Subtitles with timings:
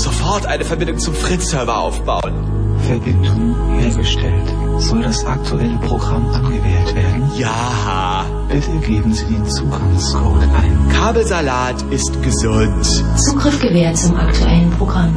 [0.00, 2.32] Sofort eine Verbindung zum Fritz-Server aufbauen.
[2.86, 4.48] Verbindung hergestellt.
[4.78, 7.30] Soll das aktuelle Programm angewählt werden?
[7.36, 8.24] Ja.
[8.48, 10.88] Bitte geben Sie den Zugangscode ein.
[10.90, 12.82] Kabelsalat ist gesund.
[13.16, 15.14] Zugriff gewährt zum aktuellen Programm.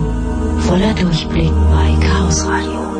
[0.67, 2.92] Voller Durchblick bei Chaos Radio.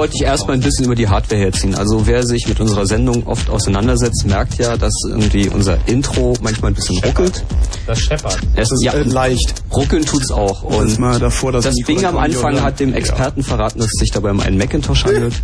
[0.00, 1.74] Wollte ich erstmal ein bisschen über die Hardware herziehen.
[1.74, 6.70] Also wer sich mit unserer Sendung oft auseinandersetzt, merkt ja, dass irgendwie unser Intro manchmal
[6.70, 7.44] ein bisschen ruckelt.
[7.86, 8.38] Das scheppert.
[8.54, 9.62] Es, Das ist ja, äh, leicht.
[9.70, 10.64] ruckeln tut's auch.
[10.64, 14.10] Das Und mal davor, das Ding am Anfang hat dem Experten verraten, dass es sich
[14.10, 15.34] dabei um einen Macintosh handelt.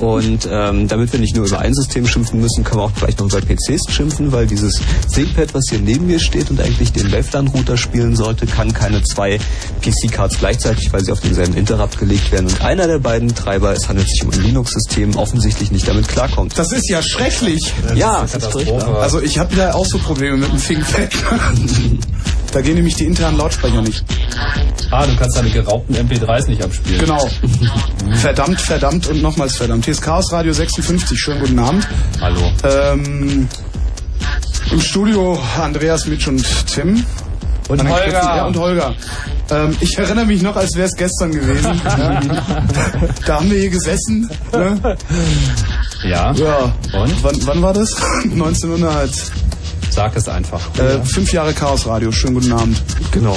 [0.00, 3.18] Und ähm, damit wir nicht nur über ein System schimpfen müssen, können wir auch gleich
[3.18, 4.80] noch über PCs schimpfen, weil dieses
[5.12, 9.40] ThinkPad, was hier neben mir steht und eigentlich den Wavdan-Router spielen sollte, kann keine zwei
[9.78, 12.46] PC-Cards gleichzeitig, weil sie auf denselben Interrupt gelegt werden.
[12.46, 16.58] Und einer der beiden Treiber, es handelt sich um ein Linux-System, offensichtlich nicht damit klarkommt.
[16.58, 17.60] Das ist ja schrecklich.
[17.94, 19.00] ja, Das das ist furchtbar.
[19.00, 21.10] Also ich habe da auch so Probleme mit dem ThinkPad.
[22.52, 24.04] da gehen nämlich die internen Lautsprecher nicht.
[24.90, 27.00] Ah, du kannst deine geraubten MP3s nicht abspielen.
[27.00, 27.28] Genau.
[28.14, 29.84] verdammt, verdammt und nochmals verdammt.
[29.84, 31.18] Hier ist Chaos Radio 56.
[31.18, 31.86] Schönen guten Abend.
[32.20, 32.40] Hallo.
[32.64, 33.48] Ähm,
[34.70, 37.04] Im Studio Andreas, Mitch und Tim.
[37.68, 38.10] Und Holger.
[38.12, 38.94] Ja, und Holger.
[39.50, 41.80] Ähm, ich erinnere mich noch, als wäre es gestern gewesen.
[41.84, 42.20] ja.
[43.26, 44.28] Da haben wir hier gesessen.
[44.52, 44.96] Ne?
[46.02, 46.32] Ja.
[46.32, 46.72] Ja.
[46.92, 47.22] Und?
[47.22, 47.90] Wann, wann war das?
[48.24, 49.10] 1900.
[49.90, 50.60] Sag es einfach.
[50.78, 52.12] Äh, fünf Jahre Chaos Radio.
[52.12, 52.80] Schönen guten Abend.
[53.10, 53.36] Genau.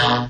[0.00, 0.28] Huh?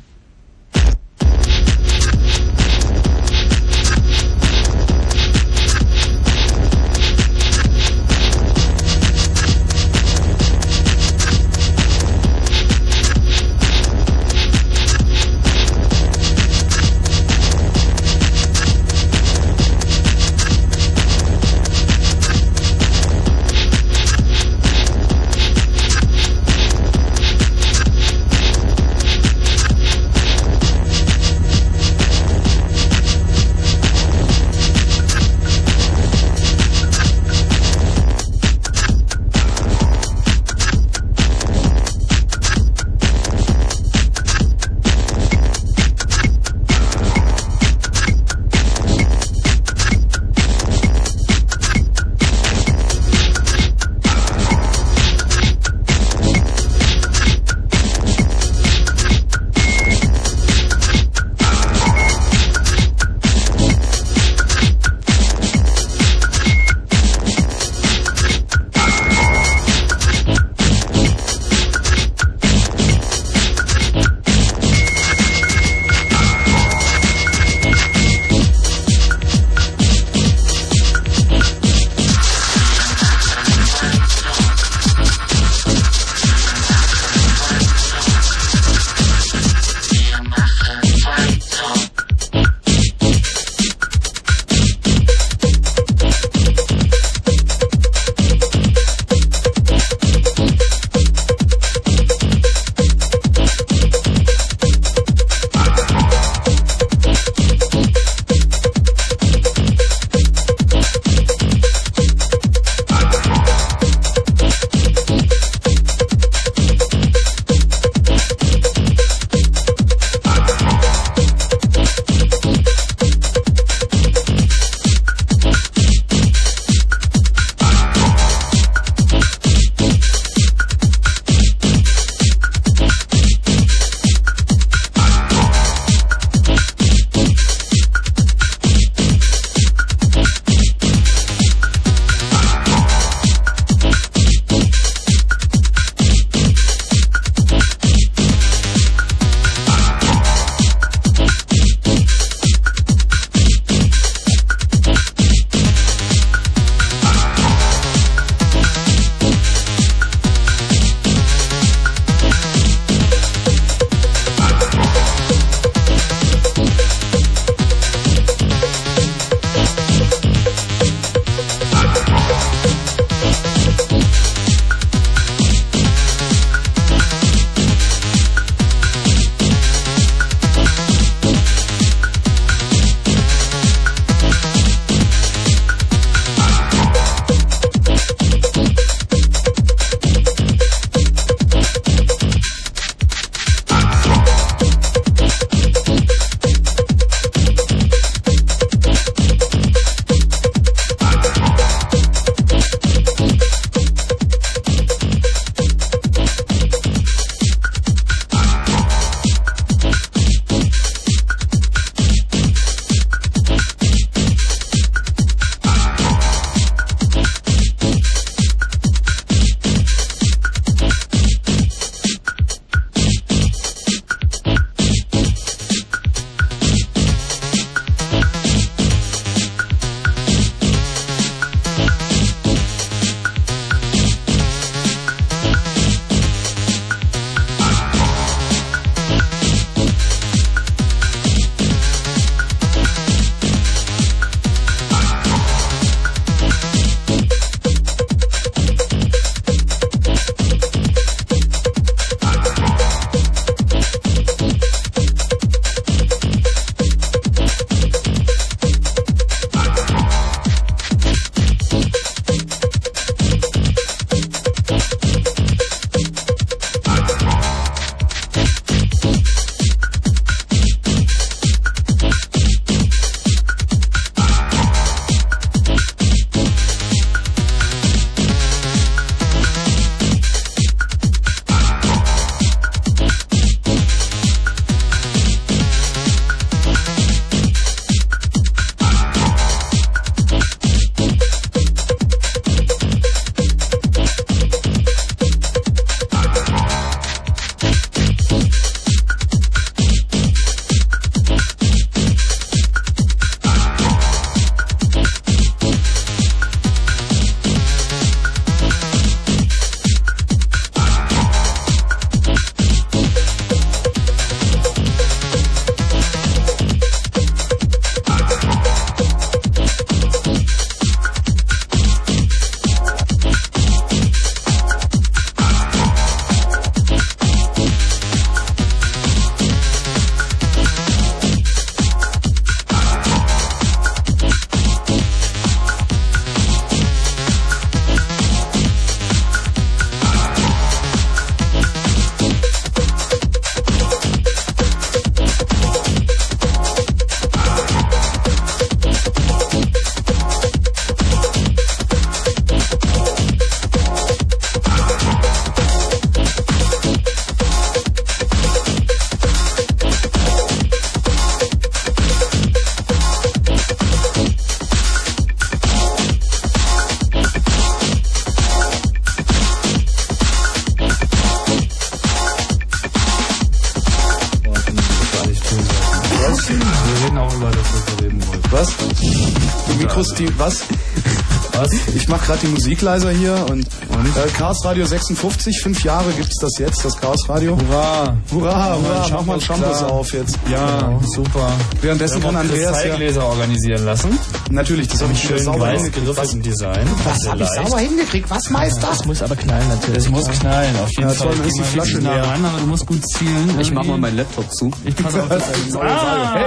[382.70, 386.58] Mache gerade die Musik leiser hier und äh, Chaos Radio 56, fünf Jahre gibt's das
[386.58, 387.56] jetzt, das Chaos Radio.
[387.56, 388.16] Hurra!
[388.32, 390.38] Hurra, hurra, mach mal Shampoos auf jetzt.
[390.50, 391.52] Ja, super.
[391.80, 394.18] Währenddessen kann Andreas ja, Zeitgläser organisieren lassen.
[394.50, 396.06] natürlich, das habe ich Schön sauber weiß hingekriegt.
[396.06, 396.86] geriffelten Design.
[397.04, 398.30] Das habe ich sauber hingekriegt.
[398.30, 398.88] Was Meister?
[398.88, 399.98] Das muss aber knallen natürlich.
[399.98, 401.32] Es muss knallen, auf jeden Ja, Fall.
[401.46, 402.12] ist die Flasche ein bisschen näher.
[402.14, 403.58] näher ran, aber du musst gut zielen.
[403.60, 404.70] Ich mach mal meinen Laptop zu.
[404.84, 405.28] Ich pass auf.
[405.28, 406.40] Das ist eine neue Frage.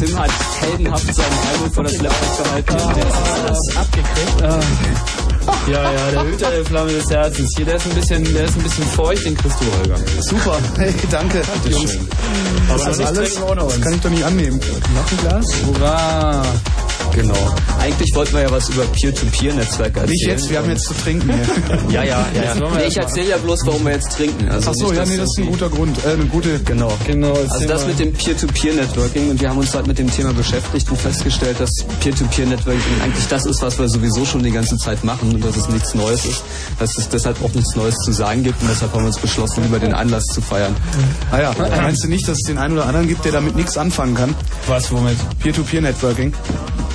[0.00, 2.94] Tim hat heldenhaft seinen Ärmel vor das Laptop gehalten.
[2.96, 4.40] Der ist alles abgekriegt.
[5.66, 7.48] Ja, ja, der Hüter der Flamme des Herzens.
[7.56, 9.96] Hier, der ist ein bisschen, der ist ein bisschen feucht, den kriegst du, Holger.
[10.22, 11.42] Super, hey, danke.
[11.68, 11.98] Jungs.
[12.68, 14.58] Aber Das ist alles, das kann ich doch nicht annehmen.
[14.94, 15.46] Noch ein Glas?
[15.66, 16.42] Hurra!
[17.20, 17.54] Genau.
[17.78, 20.10] Eigentlich wollten wir ja was über Peer-to-Peer-Netzwerke erzählen.
[20.10, 21.40] Nicht jetzt, wir haben jetzt zu trinken hier.
[21.90, 22.42] Ja, ja, ja.
[22.54, 22.54] Ja.
[22.54, 24.48] Nee, ich erzähle ja bloß, warum wir jetzt trinken.
[24.48, 25.96] Also Ach so, nicht, ja, nee, das ist ein guter Grund.
[26.04, 26.58] Äh, eine gute.
[26.60, 26.92] Genau.
[27.06, 30.88] Genau, Also das mit dem Peer-to-Peer-Networking und wir haben uns halt mit dem Thema beschäftigt
[30.90, 35.34] und festgestellt, dass Peer-to-Peer-Networking eigentlich das ist, was wir sowieso schon die ganze Zeit machen
[35.34, 36.42] und dass es nichts Neues ist,
[36.78, 39.64] dass es deshalb auch nichts Neues zu sagen gibt und deshalb haben wir uns beschlossen,
[39.64, 40.74] über den Anlass zu feiern.
[41.32, 43.76] Ah ja, meinst du nicht, dass es den einen oder anderen gibt, der damit nichts
[43.76, 44.34] anfangen kann?
[44.68, 45.16] Was, womit?
[45.40, 46.32] Peer-to-Peer-Networking.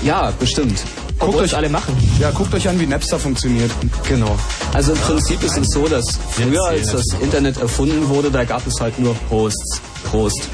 [0.03, 0.81] Ja, bestimmt.
[1.19, 1.95] Guckt euch alle machen.
[2.19, 3.71] Ja, guckt euch an, wie Napster funktioniert.
[4.07, 4.37] Genau.
[4.73, 8.65] Also im Prinzip ist es so, dass früher, als das Internet erfunden wurde, da gab
[8.67, 9.81] es halt nur Hosts.
[10.03, 10.49] Prost.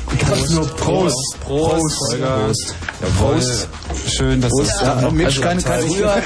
[0.51, 1.39] Nur Prost.
[1.41, 2.21] Prost.
[2.21, 2.75] Prost.
[3.17, 3.67] Prost.
[4.07, 4.71] Schön, dass Prost.
[4.81, 6.21] Ja, noch also keine, Früher,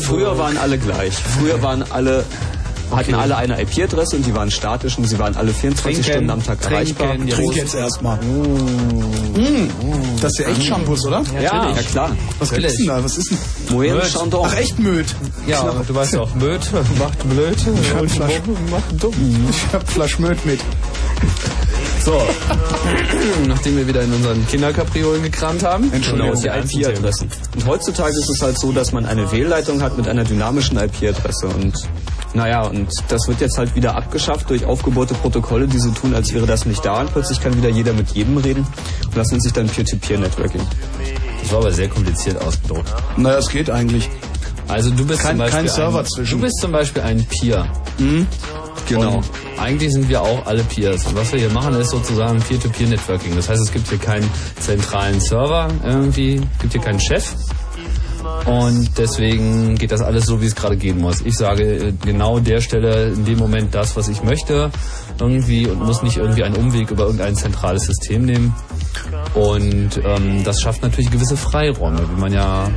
[0.00, 1.14] früher waren alle gleich.
[1.14, 2.24] Früher waren alle
[2.90, 6.30] hatten alle eine IP-Adresse und die waren statisch und sie waren alle 24 Trinken, Stunden
[6.30, 7.36] am Tag trinken, erreichbar.
[7.36, 8.16] Trink jetzt erstmal.
[8.18, 9.68] Mm.
[10.20, 11.22] Das ist ja echt Shampoos, oder?
[11.40, 12.16] Ja, ja klar.
[12.38, 13.02] Was gibt's denn da?
[13.02, 13.76] Was ist denn?
[13.76, 14.12] Möd.
[14.12, 14.46] Chandon.
[14.46, 15.06] Ach, echt Möd.
[15.46, 16.60] Ja, aber du weißt doch, Möd
[16.98, 17.56] macht blöd
[17.94, 18.32] hab und Flasch.
[18.70, 19.14] Macht dumm.
[19.50, 20.60] Ich hab Flasch Möd mit.
[22.04, 22.18] So,
[23.46, 25.92] nachdem wir wieder in unseren Kinderkapriolen gekramt haben.
[25.92, 26.40] Entschuldigung.
[26.40, 27.30] Genau, die IP-Adressen.
[27.54, 31.48] Und heutzutage ist es halt so, dass man eine Wählleitung hat mit einer dynamischen IP-Adresse.
[31.48, 31.74] Und
[32.34, 36.32] naja, und das wird jetzt halt wieder abgeschafft durch aufgebohrte Protokolle, die so tun, als
[36.32, 37.00] wäre das nicht da.
[37.00, 38.66] Und plötzlich kann wieder jeder mit jedem reden.
[39.06, 40.60] Und das nennt sich dann Peer-to-Peer-Networking.
[41.42, 42.92] Das war aber sehr kompliziert ausgedruckt.
[43.16, 44.08] Naja, es geht eigentlich.
[44.68, 46.38] Also du bist Kein- zum Beispiel kein Server ein, zwischen.
[46.38, 47.66] Du bist zum Beispiel ein Peer.
[48.88, 49.16] Genau.
[49.16, 49.24] Und
[49.58, 51.04] eigentlich sind wir auch alle Peers.
[51.06, 53.34] Und was wir hier machen, ist sozusagen Peer-to-Peer-Networking.
[53.36, 54.28] Das heißt, es gibt hier keinen
[54.60, 57.24] zentralen Server irgendwie, es gibt hier keinen Chef.
[58.46, 61.20] Und deswegen geht das alles so, wie es gerade gehen muss.
[61.22, 64.70] Ich sage äh, genau der Stelle in dem Moment das, was ich möchte,
[65.18, 68.54] irgendwie und muss nicht irgendwie einen Umweg über irgendein zentrales System nehmen.
[69.34, 72.68] Und ähm, das schafft natürlich gewisse Freiräume, wie man ja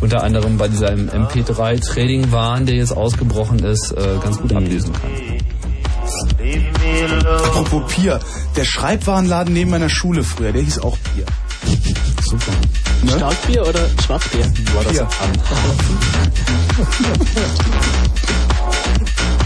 [0.00, 5.10] unter anderem bei diesem MP3-Trading-Wahn, der jetzt ausgebrochen ist, äh, ganz gut ablesen kann.
[7.26, 8.20] Apropos Pier.
[8.56, 11.24] Der Schreibwarenladen neben meiner Schule früher, der hieß auch Pier.
[12.22, 12.52] Super.
[13.02, 13.12] Ne?
[13.12, 14.52] Starkbier oder Schwarzbier?
[14.74, 15.02] War das Hier.
[15.02, 15.32] an?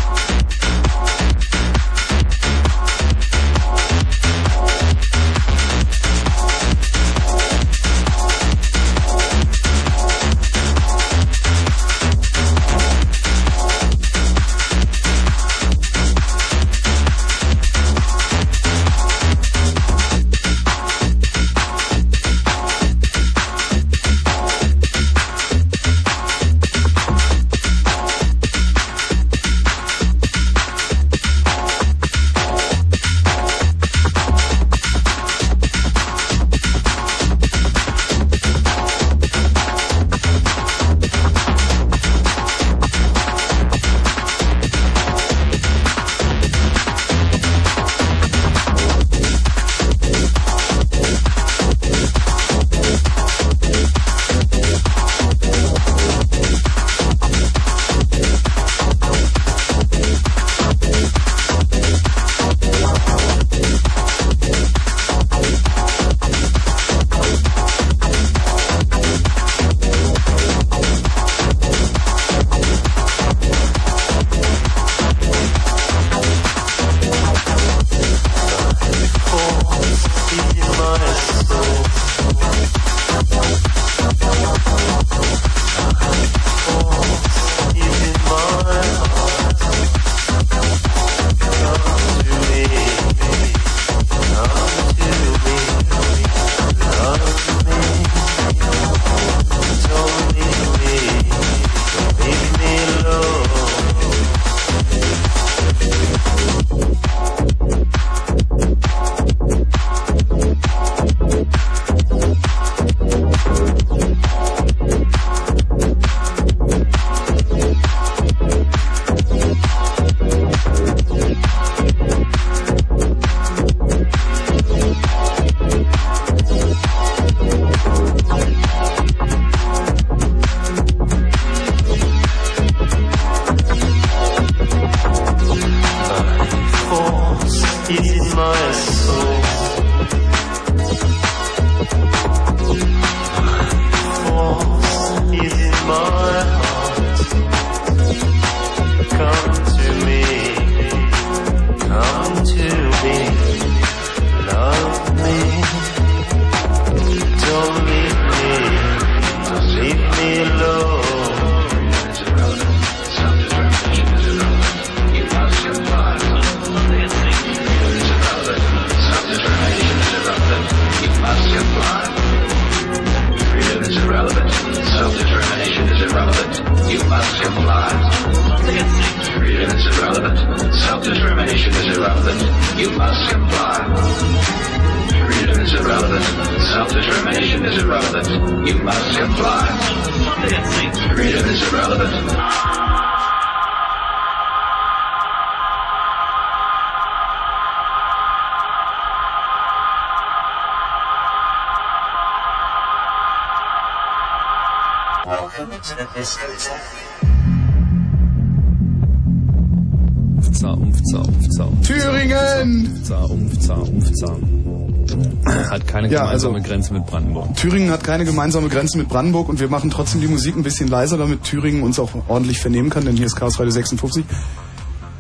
[216.38, 217.57] gemeinsame also- Grenze mit Brandenburg.
[217.57, 220.88] Thüringen hat keine gemeinsame Grenze mit Brandenburg und wir machen trotzdem die Musik ein bisschen
[220.88, 224.24] leiser, damit Thüringen uns auch ordentlich vernehmen kann, denn hier ist Chaos Radio 56.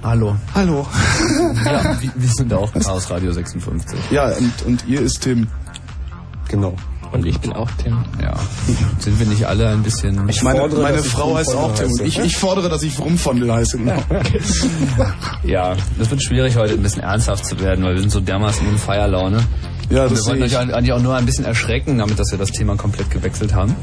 [0.02, 0.36] Hallo.
[0.54, 0.86] Hallo.
[1.64, 3.98] Ja, wir, sind auch Chaos Radio 56.
[4.10, 5.48] Ja, und, und ihr ist Tim.
[6.48, 6.74] Genau.
[7.10, 8.04] Und ich bin auch Tim.
[8.22, 8.34] Ja.
[8.98, 10.28] Sind wir nicht alle ein bisschen...
[10.28, 12.04] Ich meine, fordere, meine Frau heißt auch Tim und heiße.
[12.04, 13.78] ich, ich fordere, dass ich Rumfondel heiße.
[13.78, 13.96] Genau.
[15.42, 18.68] Ja, das wird schwierig heute ein bisschen ernsthaft zu werden, weil wir sind so dermaßen
[18.68, 19.42] in Feierlaune.
[19.90, 20.58] Ja, Und das wir wollten euch ich.
[20.58, 23.74] eigentlich auch nur ein bisschen erschrecken, damit dass wir das Thema komplett gewechselt haben.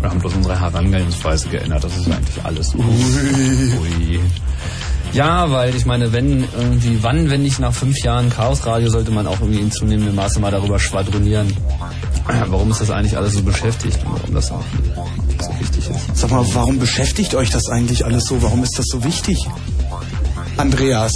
[0.00, 2.74] Wir haben bloß unsere Herangehensweise geändert, das ist eigentlich alles.
[2.74, 2.82] Ui.
[2.84, 4.20] Ui.
[5.12, 9.26] Ja, weil ich meine, wenn irgendwie, wann, wenn nicht nach fünf Jahren Chaosradio, sollte man
[9.26, 11.52] auch irgendwie in zunehmendem Maße mal darüber schwadronieren,
[12.48, 14.62] warum ist das eigentlich alles so beschäftigt und warum das auch
[15.26, 16.16] nicht so wichtig ist.
[16.16, 18.40] Sag mal, warum beschäftigt euch das eigentlich alles so?
[18.40, 19.36] Warum ist das so wichtig?
[20.56, 21.12] Andreas.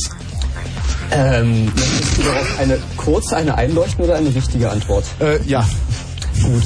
[1.14, 5.05] Ähm, möchtest du darauf eine kurze, eine einleuchtende oder eine wichtige Antwort?
[5.20, 5.66] Äh, ja.
[6.42, 6.62] Gut.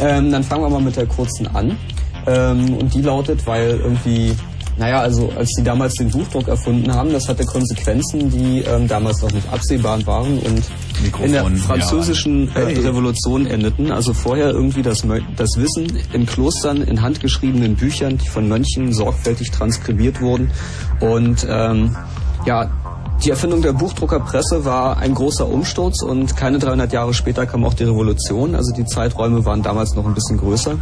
[0.00, 1.78] Ähm, dann fangen wir mal mit der kurzen an.
[2.26, 4.32] Ähm, und die lautet, weil irgendwie,
[4.76, 9.22] naja, also als die damals den Buchdruck erfunden haben, das hatte Konsequenzen, die ähm, damals
[9.22, 10.62] noch nicht absehbar waren und
[11.02, 11.56] Mikrofon, in der ja.
[11.56, 13.90] französischen äh, Revolution endeten.
[13.90, 15.02] Also vorher irgendwie das,
[15.36, 20.50] das Wissen in Klostern, in handgeschriebenen Büchern, die von Mönchen sorgfältig transkribiert wurden.
[21.00, 21.96] Und ähm,
[22.46, 22.70] ja,
[23.24, 27.74] die Erfindung der Buchdruckerpresse war ein großer Umsturz und keine 300 Jahre später kam auch
[27.74, 28.56] die Revolution.
[28.56, 30.76] Also die Zeiträume waren damals noch ein bisschen größer.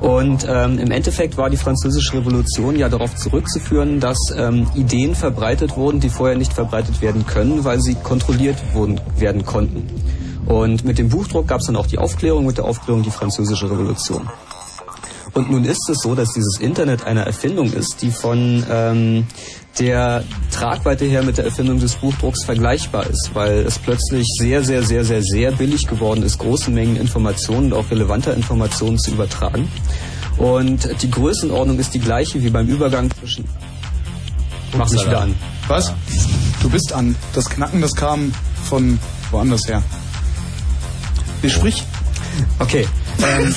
[0.00, 5.76] Und ähm, im Endeffekt war die französische Revolution ja darauf zurückzuführen, dass ähm, Ideen verbreitet
[5.76, 9.88] wurden, die vorher nicht verbreitet werden können, weil sie kontrolliert wurden, werden konnten.
[10.46, 13.68] Und mit dem Buchdruck gab es dann auch die Aufklärung, mit der Aufklärung die französische
[13.68, 14.28] Revolution.
[15.34, 19.26] Und nun ist es so, dass dieses Internet eine Erfindung ist, die von ähm,
[19.78, 20.24] der
[20.56, 25.04] Tragweite her mit der Erfindung des Buchdrucks vergleichbar ist, weil es plötzlich sehr, sehr, sehr,
[25.04, 29.68] sehr, sehr billig geworden ist, große Mengen Informationen und auch relevanter Informationen zu übertragen.
[30.38, 33.44] Und die Größenordnung ist die gleiche wie beim Übergang zwischen...
[34.76, 35.34] Mach mich wieder an.
[35.68, 35.92] Was?
[36.62, 37.14] Du bist an.
[37.34, 38.32] Das Knacken, das kam
[38.64, 38.98] von
[39.30, 39.82] woanders her.
[41.42, 41.84] Nee, sprich.
[42.58, 42.86] Okay.
[43.22, 43.54] Ähm,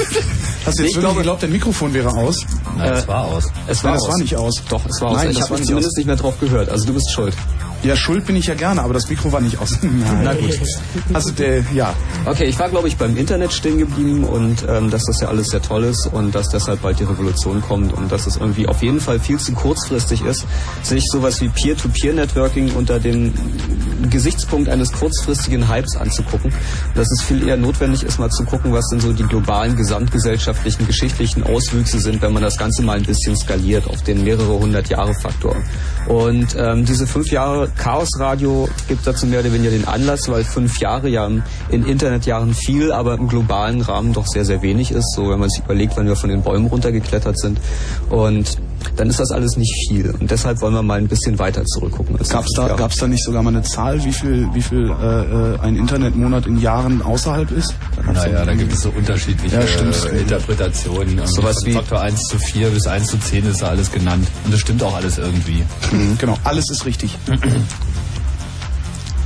[0.66, 2.46] Hast du jetzt ich wirklich glaube- geglaubt, der Mikrofon wäre aus?
[2.80, 3.44] Nein, es Äh, war aus.
[3.68, 4.10] es Nein, war das aus.
[4.10, 4.54] war nicht aus.
[4.70, 5.18] Doch, es war aus.
[5.18, 5.98] Nein, ich das habe war mich nicht zumindest aus.
[5.98, 6.70] nicht mehr drauf gehört.
[6.70, 7.36] Also du bist schuld.
[7.84, 9.78] Ja, schuld bin ich ja gerne, aber das Mikro war nicht aus.
[10.24, 10.60] Na gut.
[11.14, 11.94] Also der, ja.
[12.26, 15.48] Okay, ich war glaube ich beim Internet stehen geblieben und ähm, dass das ja alles
[15.48, 18.84] sehr toll ist und dass deshalb bald die Revolution kommt und dass es irgendwie auf
[18.84, 20.46] jeden Fall viel zu kurzfristig ist,
[20.84, 23.34] sich sowas wie Peer-to-Peer-Networking unter dem
[24.10, 26.52] Gesichtspunkt eines kurzfristigen Hypes anzugucken.
[26.96, 30.86] Dass es viel eher notwendig ist, mal zu gucken, was denn so die globalen, gesamtgesellschaftlichen,
[30.86, 34.90] geschichtlichen Auswüchse sind, wenn man das Ganze mal ein bisschen skaliert auf den mehrere hundert
[34.90, 35.56] Jahre Faktor.
[36.08, 40.80] Und ähm, diese fünf Jahre Chaosradio gibt dazu mehr oder weniger den Anlass, weil fünf
[40.80, 41.30] Jahre ja
[41.70, 45.14] in Internetjahren viel, aber im globalen Rahmen doch sehr, sehr wenig ist.
[45.16, 47.60] So, wenn man sich überlegt, wann wir von den Bäumen runtergeklettert sind.
[48.10, 48.58] Und
[49.00, 50.12] dann ist das alles nicht viel.
[50.20, 52.18] Und deshalb wollen wir mal ein bisschen weiter zurückgucken.
[52.18, 55.54] Gab's fünf da, gab's da nicht sogar mal eine Zahl, wie viel, wie viel äh,
[55.54, 57.74] äh, ein Internetmonat in Jahren außerhalb ist?
[57.96, 59.96] Da Naja, da gibt es so unterschiedliche Ja, stimmt.
[60.12, 61.26] äh, Interpretationen.
[61.28, 64.28] Sowas wie- Faktor 1 zu 4 bis 1 zu 10 ist da alles genannt.
[64.44, 65.64] Und das stimmt auch alles irgendwie.
[65.92, 67.16] Mhm, genau, alles ist richtig.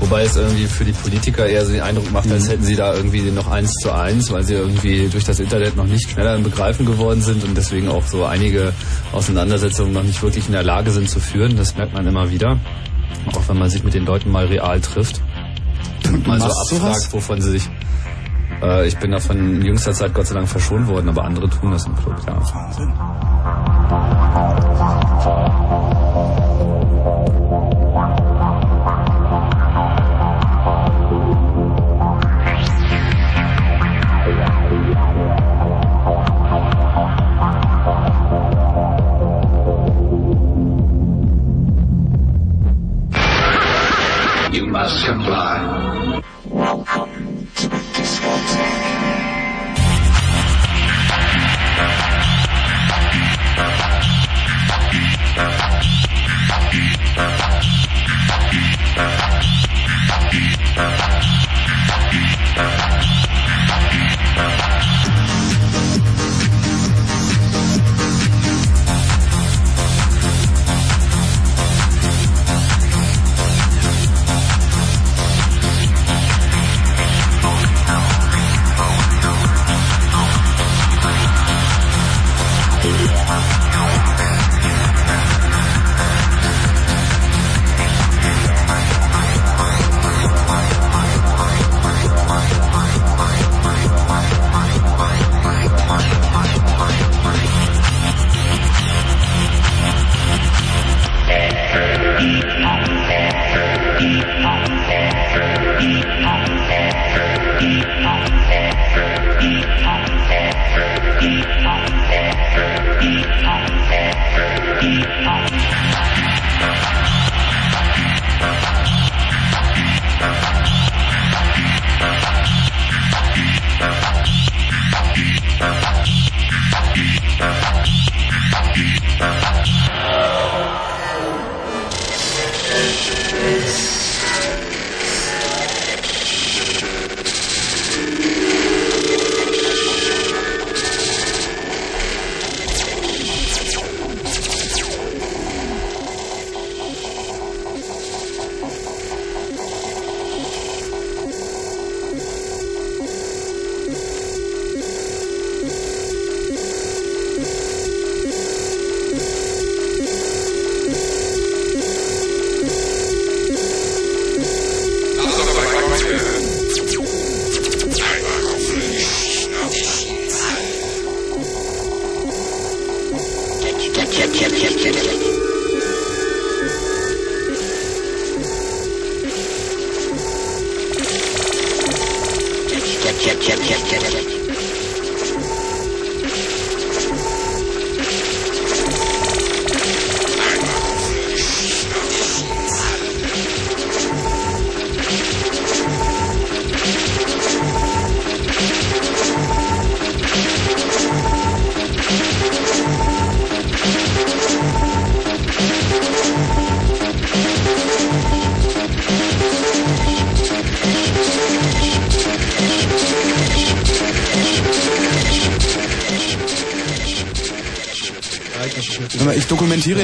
[0.03, 2.93] Wobei es irgendwie für die Politiker eher so den Eindruck macht, als hätten sie da
[2.93, 6.43] irgendwie noch 1 zu 1, weil sie irgendwie durch das Internet noch nicht schneller im
[6.43, 8.73] Begreifen geworden sind und deswegen auch so einige
[9.13, 11.55] Auseinandersetzungen noch nicht wirklich in der Lage sind zu führen.
[11.55, 12.59] Das merkt man immer wieder.
[13.33, 15.21] Auch wenn man sich mit den Leuten mal real trifft.
[16.05, 17.69] Und mal so abfragt, wovon sie sich...
[18.61, 21.71] Äh, ich bin davon in jüngster Zeit Gott sei Dank verschont worden, aber andere tun
[21.71, 22.35] das im Club, ja.
[22.53, 23.72] Wahnsinn.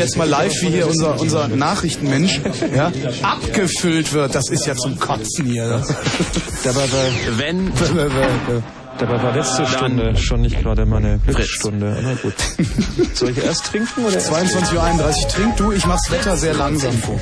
[0.10, 2.42] Dokumentiere jetzt mal live, wie hier unser, unser Nachrichtenmensch
[2.76, 2.92] ja,
[3.22, 4.36] abgefüllt wird.
[4.36, 5.68] Das ist ja zum Kotzen hier.
[6.64, 7.72] Dabei war, wenn,
[9.00, 11.98] dabei war letzte Stunde schon nicht gerade meine Blitzstunde.
[12.02, 12.34] Na gut.
[13.14, 14.18] Soll ich erst trinken oder?
[14.18, 15.28] 22.31 Uhr.
[15.30, 17.20] Trink du, ich mach's Wetter sehr langsam vor.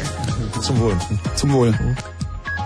[0.61, 0.97] Zum Wohl.
[1.35, 1.77] Zum Wohl.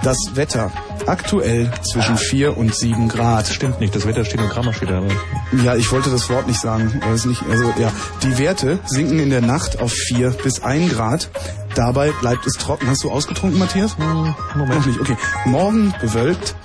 [0.04, 0.72] Das Wetter.
[1.12, 3.46] Aktuell zwischen 4 und 7 Grad.
[3.46, 5.04] Stimmt nicht, das Wetter steht im Grammasch wieder.
[5.62, 7.02] Ja, ich wollte das Wort nicht sagen.
[7.06, 7.92] weil es nicht, also, ja.
[8.24, 11.30] Die Werte sinken in der Nacht auf 4 bis 1 Grad.
[11.76, 12.88] Dabei bleibt es trocken.
[12.88, 13.98] Hast du ausgetrunken, Matthias?
[13.98, 14.36] Moment.
[14.56, 15.18] Noch nicht, okay.
[15.44, 16.56] Morgen bewölkt,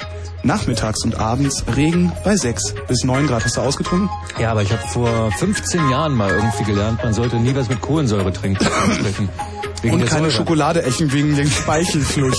[0.45, 3.45] nachmittags und abends Regen bei 6 bis 9 Grad.
[3.45, 4.09] Hast du ausgetrunken?
[4.39, 7.81] Ja, aber ich habe vor 15 Jahren mal irgendwie gelernt, man sollte nie was mit
[7.81, 8.65] Kohlensäure trinken.
[9.93, 10.31] Und keine Säure.
[10.31, 12.39] Schokolade essen wegen dem Speichelfluss.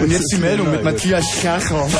[0.00, 1.92] und jetzt die Meldung mit Matthias Kerchhoff.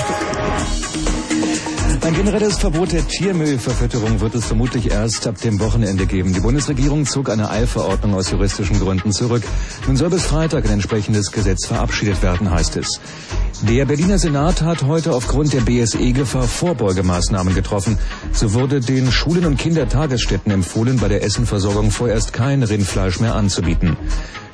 [2.06, 6.32] Ein generelles Verbot der Tiermüllverfütterung wird es vermutlich erst ab dem Wochenende geben.
[6.32, 9.42] Die Bundesregierung zog eine Eilverordnung aus juristischen Gründen zurück.
[9.88, 13.00] Nun soll bis Freitag ein entsprechendes Gesetz verabschiedet werden, heißt es.
[13.62, 17.98] Der Berliner Senat hat heute aufgrund der BSE-Gefahr Vorbeugemaßnahmen getroffen.
[18.30, 23.96] So wurde den Schulen und Kindertagesstätten empfohlen, bei der Essenversorgung vorerst kein Rindfleisch mehr anzubieten.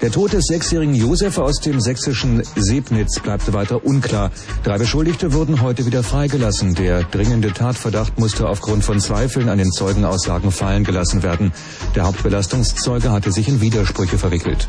[0.02, 4.32] Der Tod des sechsjährigen Josef aus dem sächsischen Sebnitz bleibte weiter unklar.
[4.64, 6.74] Drei Beschuldigte wurden heute wieder freigelassen.
[6.74, 11.52] Der dringende Tatverdacht musste aufgrund von Zweifeln an den Zeugenaussagen fallen gelassen werden.
[11.94, 14.66] Der Hauptbelastungszeuge hatte sich in Widersprüche verwickelt.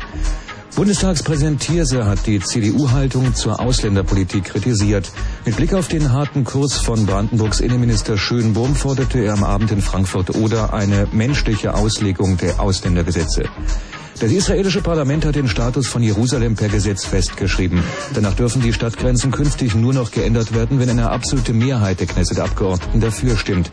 [0.76, 5.10] Bundestagspräsident Thierse hat die CDU-Haltung zur Ausländerpolitik kritisiert.
[5.44, 9.82] Mit Blick auf den harten Kurs von Brandenburgs Innenminister Schönbohm forderte er am Abend in
[9.82, 13.44] Frankfurt-Oder eine menschliche Auslegung der Ausländergesetze.
[14.20, 17.82] Das israelische Parlament hat den Status von Jerusalem per Gesetz festgeschrieben.
[18.14, 23.00] Danach dürfen die Stadtgrenzen künftig nur noch geändert werden, wenn eine absolute Mehrheit der Knesset-Abgeordneten
[23.00, 23.70] dafür stimmt.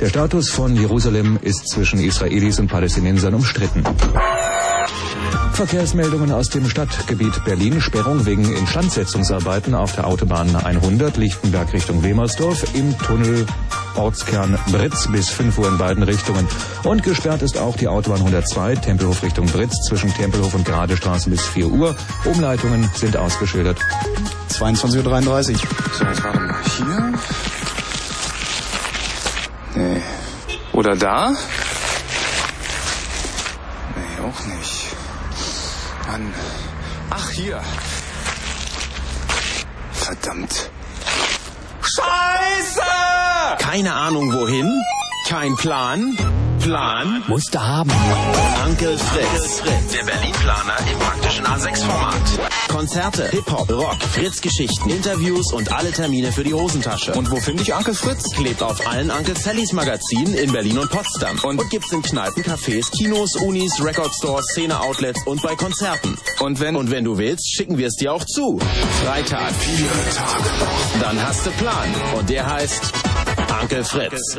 [0.00, 3.84] Der Status von Jerusalem ist zwischen Israelis und Palästinensern umstritten.
[5.52, 7.80] Verkehrsmeldungen aus dem Stadtgebiet Berlin.
[7.80, 13.46] Sperrung wegen Instandsetzungsarbeiten auf der Autobahn 100 Lichtenberg Richtung Wemersdorf im Tunnel
[13.96, 16.46] Ortskern Britz bis 5 Uhr in beiden Richtungen.
[16.84, 21.46] Und gesperrt ist auch die Autobahn 102 Tempelhof Richtung Britz zwischen Tempelhof und Geradestraße bis
[21.46, 21.96] 4 Uhr.
[22.24, 23.78] Umleitungen sind ausgeschildert.
[24.50, 25.58] 22.33 Uhr.
[25.92, 26.54] So, jetzt warte mal.
[26.76, 27.12] Hier?
[29.74, 30.02] Nee.
[30.72, 31.30] Oder da?
[31.30, 31.36] Nee,
[34.22, 34.94] auch nicht.
[36.06, 36.32] Mann.
[37.10, 37.60] Ach, hier.
[39.92, 40.70] Verdammt.
[41.80, 43.13] Scheiße!
[43.58, 44.70] Keine Ahnung wohin,
[45.28, 46.16] kein Plan.
[46.60, 47.22] Plan?
[47.28, 47.90] Musste haben.
[48.66, 49.62] Onkel Fritz.
[49.92, 52.14] Der Berlin-Planer im praktischen A6-Format.
[52.68, 57.12] Konzerte, Hip-Hop, Rock, Fritz-Geschichten, Interviews und alle Termine für die Hosentasche.
[57.12, 58.30] Und wo finde ich Onkel Fritz?
[58.34, 61.38] Klebt auf allen Onkel Sallys Magazinen in Berlin und Potsdam.
[61.42, 66.16] Und, und gibt's in Kneipen, Cafés, Kinos, Unis, Recordstores, Szene-Outlets und bei Konzerten.
[66.40, 68.58] Und wenn, und wenn du willst, schicken wir es dir auch zu.
[69.04, 69.52] Freitag.
[69.52, 71.00] Vier Tage noch.
[71.00, 71.88] Dann hast du Plan.
[72.16, 72.92] Und der heißt
[73.60, 74.36] Onkel Fritz.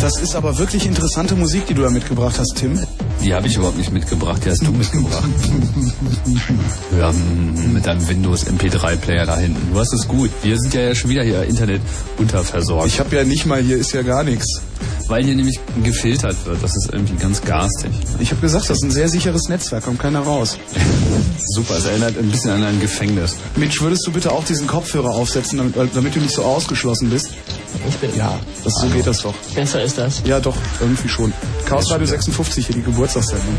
[0.00, 2.78] Das ist aber wirklich interessante Musik, die du da mitgebracht hast, Tim.
[3.22, 5.28] Die habe ich überhaupt nicht mitgebracht, die hast du mitgebracht.
[6.98, 7.12] ja,
[7.72, 9.72] mit deinem Windows MP3-Player da hinten.
[9.72, 10.30] Du hast es gut.
[10.42, 11.82] Wir sind ja schon wieder hier Internet
[12.18, 12.86] unterversorgt.
[12.86, 14.62] Ich habe ja nicht mal, hier ist ja gar nichts.
[15.08, 16.62] Weil hier nämlich gefiltert wird.
[16.62, 17.92] Das ist irgendwie ganz garstig.
[18.18, 20.58] Ich habe gesagt, das ist ein sehr sicheres Netzwerk, kommt keiner raus.
[21.54, 23.36] Super, es erinnert ein bisschen an ein Gefängnis.
[23.56, 27.30] Mensch, würdest du bitte auch diesen Kopfhörer aufsetzen, damit, damit du nicht so ausgeschlossen bist?
[27.88, 28.16] Ich bin.
[28.16, 29.34] Ja, das, so geht das doch.
[29.54, 30.22] Besser ist das.
[30.24, 31.32] Ja, doch, irgendwie schon.
[31.66, 33.56] Chaos Radio 56, hier die Geburtstagssendung.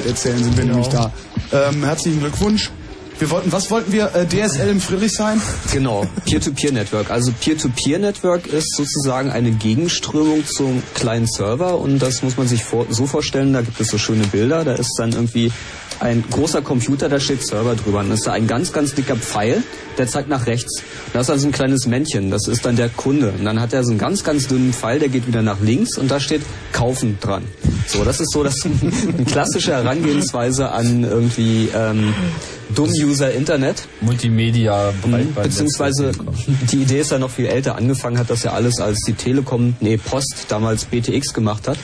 [0.00, 0.74] Wahrheit erzählen sind wir Genau.
[0.76, 1.12] nämlich da.
[1.52, 2.70] Ähm, herzlichen Glückwunsch.
[3.18, 4.14] Wir wollten, was wollten wir?
[4.14, 5.42] Äh, DSL im Friedrichshain?
[5.72, 7.10] Genau, Peer-to-Peer-Network.
[7.10, 12.86] Also Peer-to-Peer-Network ist sozusagen eine Gegenströmung zum kleinen Server und das muss man sich vor,
[12.88, 15.52] so vorstellen, da gibt es so schöne Bilder, da ist dann irgendwie
[15.98, 19.16] ein großer Computer, da steht Server drüber und das ist da ein ganz, ganz dicker
[19.16, 19.62] Pfeil,
[19.98, 20.82] der zeigt nach rechts.
[21.12, 23.34] Da ist also ein kleines Männchen, das ist dann der Kunde.
[23.38, 25.98] Und dann hat er so einen ganz, ganz dünnen Pfeil, der geht wieder nach links
[25.98, 26.40] und da steht
[26.72, 27.42] Kaufen dran.
[27.92, 32.14] So, das ist so das eine klassische Herangehensweise an irgendwie ähm,
[32.76, 33.88] Dumm-User Internet.
[34.00, 35.48] Multimedia, Breitband.
[35.48, 36.12] Beziehungsweise
[36.70, 37.74] die Idee ist ja noch viel älter.
[37.74, 41.78] Angefangen hat das ja alles, als die Telekom, nee, Post damals BTX gemacht hat.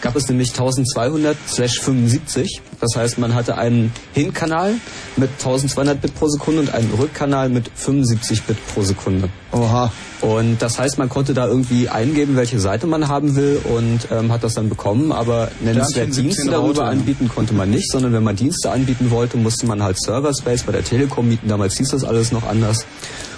[0.00, 2.62] Gab es nämlich 1200 75.
[2.80, 4.74] Das heißt, man hatte einen Hinkanal
[5.16, 9.28] mit 1200 Bit pro Sekunde und einen Rückkanal mit 75 Bit pro Sekunde.
[9.52, 9.92] Oha.
[10.20, 14.32] Und das heißt, man konnte da irgendwie eingeben, welche Seite man haben will und ähm,
[14.32, 16.90] hat das dann bekommen, aber nennenswert Dienste 17 darüber Raute.
[16.90, 20.62] anbieten konnte man nicht, sondern wenn man Dienste anbieten wollte, musste man halt Server Space
[20.64, 21.48] bei der Telekom mieten.
[21.48, 22.84] Damals hieß das alles noch anders.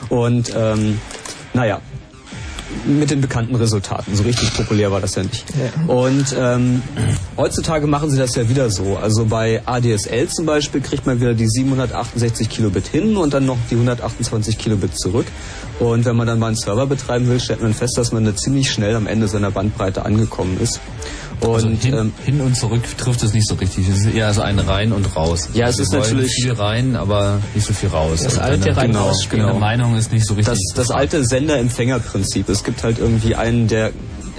[0.08, 0.98] Und ähm,
[1.52, 1.80] naja,
[2.86, 4.14] mit den bekannten Resultaten.
[4.14, 5.44] So richtig populär war das ja nicht.
[5.86, 6.82] Und ähm,
[7.40, 8.96] heutzutage machen sie das ja wieder so.
[8.96, 13.56] Also bei ADSL zum Beispiel kriegt man wieder die 768 Kilobit hin und dann noch
[13.70, 15.26] die 128 Kilobit zurück.
[15.78, 18.36] Und wenn man dann mal einen Server betreiben will, stellt man fest, dass man da
[18.36, 20.78] ziemlich schnell am Ende seiner Bandbreite angekommen ist.
[21.40, 23.88] Und Also hin, ähm, hin und zurück trifft es nicht so richtig.
[23.88, 25.48] Es ist eher so ein rein und raus.
[25.54, 28.20] Ja, es Wir ist natürlich- viel rein, aber nicht so viel raus.
[28.22, 29.46] Das Und alte deine- rein- genau, rausspielen.
[29.46, 30.54] Deine Meinung ist nicht so richtig.
[30.74, 32.46] das, das alte Sender-Empfänger-Prinzip.
[32.50, 33.90] Es gibt halt irgendwie einen, der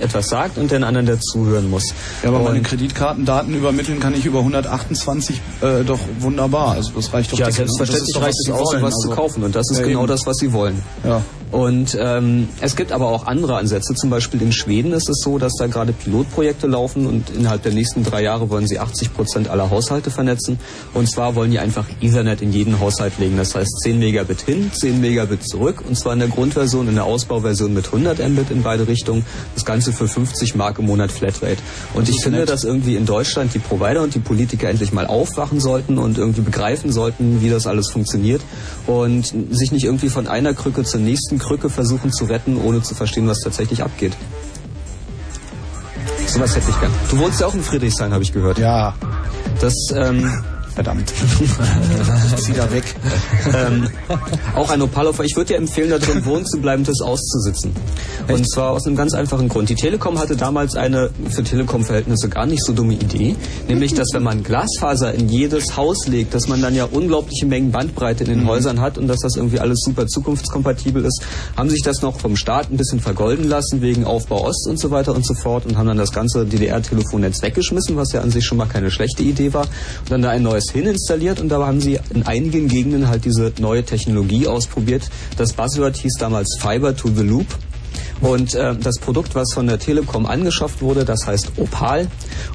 [0.02, 1.84] etwas sagt und den anderen, der zuhören muss.
[2.24, 6.72] Ja, aber meine Und- Kreditkartendaten übermitteln kann ich über 128 äh, doch wunderbar.
[6.74, 7.52] Also das reicht doch Ja, ne?
[7.52, 9.44] selbstverständlich reicht es aus, um was zu Also, kaufen.
[9.44, 10.08] Und das ist ja, genau eben.
[10.08, 10.82] das, was sie wollen.
[11.06, 11.22] Ja.
[11.52, 13.94] Und ähm, es gibt aber auch andere Ansätze.
[13.94, 17.74] Zum Beispiel in Schweden ist es so, dass da gerade Pilotprojekte laufen und innerhalb der
[17.74, 20.60] nächsten drei Jahre wollen sie 80 Prozent aller Haushalte vernetzen.
[20.94, 23.36] Und zwar wollen die einfach Ethernet in jeden Haushalt legen.
[23.36, 25.84] Das heißt 10 Megabit hin, 10 Megabit zurück.
[25.88, 29.26] Und zwar in der Grundversion, in der Ausbauversion mit 100 Mbit in beide Richtungen.
[29.54, 31.58] Das Ganze für 50 Mark im Monat Flatrate.
[31.94, 35.60] Und ich finde, dass irgendwie in Deutschland die Provider und die Politiker endlich mal aufwachen
[35.60, 38.42] sollten und irgendwie begreifen sollten, wie das alles funktioniert
[38.88, 42.96] und sich nicht irgendwie von einer Krücke zur nächsten Krücke versuchen zu retten, ohne zu
[42.96, 44.16] verstehen, was tatsächlich abgeht.
[46.28, 46.92] Sowas hätte ich gern.
[47.10, 48.58] Du wohnst ja auch in Friedrichshain, habe ich gehört.
[48.58, 48.94] Ja.
[49.60, 50.32] Das, ähm,
[50.74, 51.12] Verdammt.
[51.42, 52.84] ich zieh da weg.
[53.54, 53.90] ähm,
[54.56, 55.24] auch ein Opalhofer.
[55.24, 57.74] Ich würde dir empfehlen, da drin wohnen zu bleiben, das auszusitzen.
[58.28, 59.70] Und zwar aus einem ganz einfachen Grund.
[59.70, 63.36] Die Telekom hatte damals eine für Telekom-Verhältnisse gar nicht so dumme Idee,
[63.68, 67.72] nämlich, dass wenn man Glasfaser in jedes Haus legt, dass man dann ja unglaubliche Mengen
[67.72, 71.24] Bandbreite in den Häusern hat und dass das irgendwie alles super zukunftskompatibel ist,
[71.58, 74.92] haben sich das noch vom Staat ein bisschen vergolden lassen wegen Aufbau Ost und so
[74.92, 78.46] weiter und so fort und haben dann das ganze DDR-Telefonnetz weggeschmissen, was ja an sich
[78.46, 81.66] schon mal keine schlechte Idee war, und dann da ein neues hin installiert und da
[81.66, 85.10] haben sie in einigen Gegenden halt diese neue Technologie ausprobiert.
[85.38, 87.48] Das Buzzword hieß damals Fiber to the Loop.
[88.22, 92.08] Und äh, das Produkt, was von der Telekom angeschafft wurde, das heißt Opal.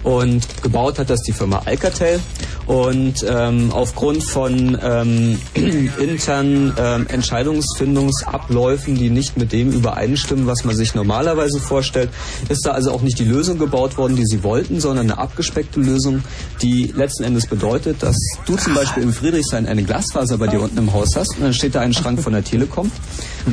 [0.03, 2.21] Und gebaut hat das die Firma Alcatel.
[2.67, 5.39] Und ähm, aufgrund von ähm,
[5.99, 12.11] internen ähm, Entscheidungsfindungsabläufen, die nicht mit dem übereinstimmen, was man sich normalerweise vorstellt,
[12.49, 15.81] ist da also auch nicht die Lösung gebaut worden, die sie wollten, sondern eine abgespeckte
[15.81, 16.25] Lösung,
[16.63, 18.17] die letzten Endes bedeutet, dass
[18.47, 21.55] du zum Beispiel in Friedrichshain eine Glasfaser bei dir unten im Haus hast und dann
[21.55, 22.91] steht da ein Schrank von der Telekom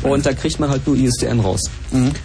[0.02, 1.70] und da kriegt man halt nur ISDN raus.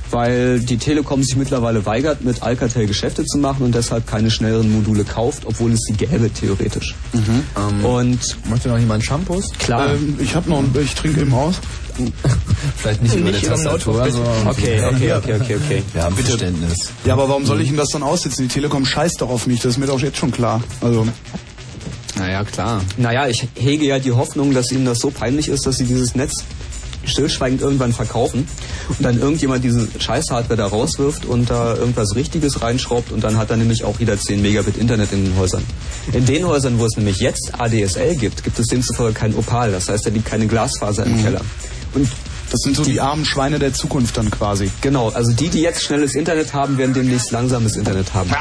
[0.10, 4.72] Weil die Telekom sich mittlerweile weigert, mit Alcatel Geschäfte zu machen und deshalb keine schnelleren
[4.72, 6.96] Module kauft, obwohl es sie gäbe, theoretisch.
[7.14, 8.20] Ähm, Und
[8.50, 9.52] möchte noch jemand Shampoos?
[9.60, 9.94] Klar.
[9.94, 11.56] Ähm, ich habe noch, ich trinke im Haus.
[12.78, 15.84] Vielleicht nicht über Nicht über Tastatur, Notebook, sondern Okay, okay, okay, okay, okay.
[15.94, 16.30] Wir haben Bitte.
[16.30, 16.90] Verständnis.
[17.06, 18.48] Ja, aber warum soll ich Ihnen das dann aussitzen?
[18.48, 20.64] Die Telekom scheißt doch auf mich, das ist mir doch jetzt schon klar.
[20.82, 21.06] Also,
[22.18, 22.82] Naja, klar.
[22.98, 26.16] Naja, ich hege ja die Hoffnung, dass ihnen das so peinlich ist, dass sie dieses
[26.16, 26.44] Netz
[27.10, 28.48] stillschweigend irgendwann verkaufen
[28.88, 33.50] und dann irgendjemand diese Scheiß-Hardware da rauswirft und da irgendwas Richtiges reinschraubt und dann hat
[33.50, 35.64] er nämlich auch wieder 10 Megabit Internet in den Häusern.
[36.14, 39.72] In den Häusern, wo es nämlich jetzt ADSL gibt, gibt es demzufolge kein Opal.
[39.72, 41.42] Das heißt, da liegt keine Glasfaser im Keller.
[41.94, 42.08] Und
[42.52, 44.72] das sind so die, armen Schweine der Zukunft dann quasi.
[44.82, 48.32] Genau, also die, die jetzt schnelles Internet haben, werden demnächst langsames Internet haben.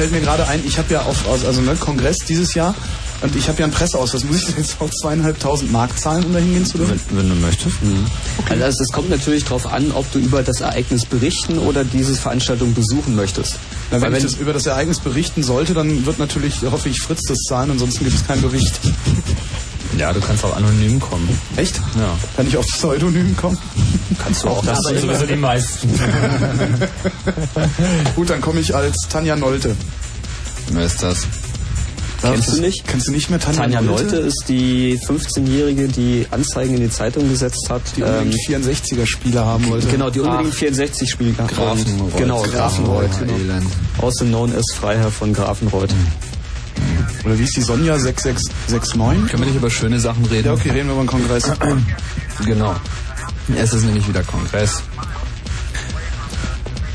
[0.00, 2.74] fällt mir gerade ein, ich habe ja auf, also ne, Kongress dieses Jahr
[3.20, 4.24] und ich habe ja einen Presseausweis.
[4.24, 6.98] Muss ich jetzt auch zweieinhalbtausend Mark zahlen, um da hingehen zu dürfen?
[7.10, 7.76] Wenn, wenn du möchtest.
[8.48, 12.72] Also es kommt natürlich darauf an, ob du über das Ereignis berichten oder diese Veranstaltung
[12.72, 13.58] besuchen möchtest.
[13.90, 17.02] Na, wenn Weil ich das, über das Ereignis berichten sollte, dann wird natürlich, hoffe ich,
[17.02, 18.80] Fritz das zahlen, ansonsten gibt es keinen Bericht.
[19.98, 21.28] Ja, du kannst auch anonym kommen.
[21.56, 21.76] Echt?
[21.98, 22.16] Ja.
[22.36, 23.58] Kann ich auf Pseudonym kommen?
[24.22, 24.64] Kannst du auch.
[24.64, 25.88] Das sind sowieso die meisten.
[28.16, 29.76] Gut, dann komme ich als Tanja Nolte.
[30.72, 31.26] Wer ist das?
[32.22, 32.86] Kennst du nicht?
[32.86, 37.28] Kennst du nicht mehr Tanja, Tanja Nolte ist die 15-Jährige, die Anzeigen in die Zeitung
[37.30, 37.80] gesetzt hat.
[37.96, 39.86] Die unbedingt 64er-Spieler haben wollte.
[39.88, 41.82] Genau, die unbedingt 64 Spiele gehabt haben.
[41.82, 42.16] Grafenreuth.
[42.18, 43.10] Genau, Grafenreuth.
[43.14, 43.32] Oh, Genau.
[43.38, 43.66] Elend.
[44.02, 45.94] Also known as Freiherr von Grafenreuth.
[47.24, 49.30] Oder wie ist die Sonja 6669?
[49.30, 50.48] Können wir nicht über schöne Sachen reden?
[50.48, 51.50] Ja, okay, reden wir über den Kongress.
[52.44, 52.74] Genau.
[53.56, 54.82] Es ist nämlich wieder Kongress.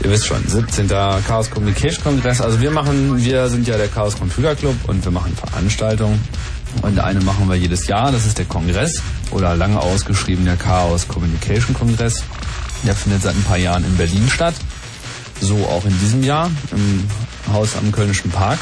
[0.04, 0.88] Ihr wisst schon, 17.
[0.88, 2.42] Chaos Communication Kongress.
[2.42, 6.22] Also wir machen, wir sind ja der Chaos Computer Club und wir machen Veranstaltungen.
[6.82, 9.02] Und eine machen wir jedes Jahr, das ist der Kongress
[9.32, 12.24] oder lange ausgeschrieben der Chaos Communication Kongress.
[12.84, 14.54] Der findet seit ein paar Jahren in Berlin statt.
[15.42, 17.04] So auch in diesem Jahr im
[17.52, 18.60] Haus am Kölnischen Park.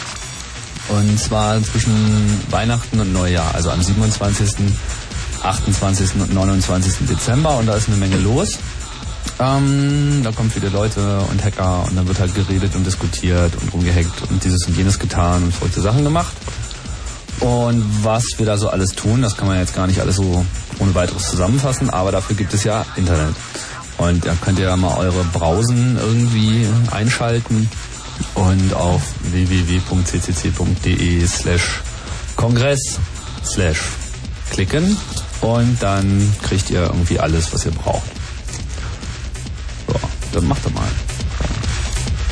[0.90, 4.72] Und zwar zwischen Weihnachten und Neujahr, also am 27.,
[5.44, 6.16] 28.
[6.22, 7.08] und 29.
[7.08, 7.58] Dezember.
[7.58, 8.60] Und da ist eine Menge los.
[9.40, 13.74] Ähm, da kommen viele Leute und Hacker und dann wird halt geredet und diskutiert und
[13.74, 16.34] rumgehackt und dieses und jenes getan und verrückte Sachen gemacht.
[17.40, 20.46] Und was wir da so alles tun, das kann man jetzt gar nicht alles so
[20.80, 23.36] ohne weiteres zusammenfassen, aber dafür gibt es ja Internet.
[23.98, 27.70] Und da könnt ihr ja mal eure Browsen irgendwie einschalten
[28.36, 31.82] und auf www.ccc.de slash
[32.36, 33.00] kongress
[33.44, 33.82] slash
[34.52, 34.98] klicken
[35.44, 38.04] und dann kriegt ihr irgendwie alles, was ihr braucht.
[39.88, 39.96] So,
[40.32, 40.88] dann macht ihr mal.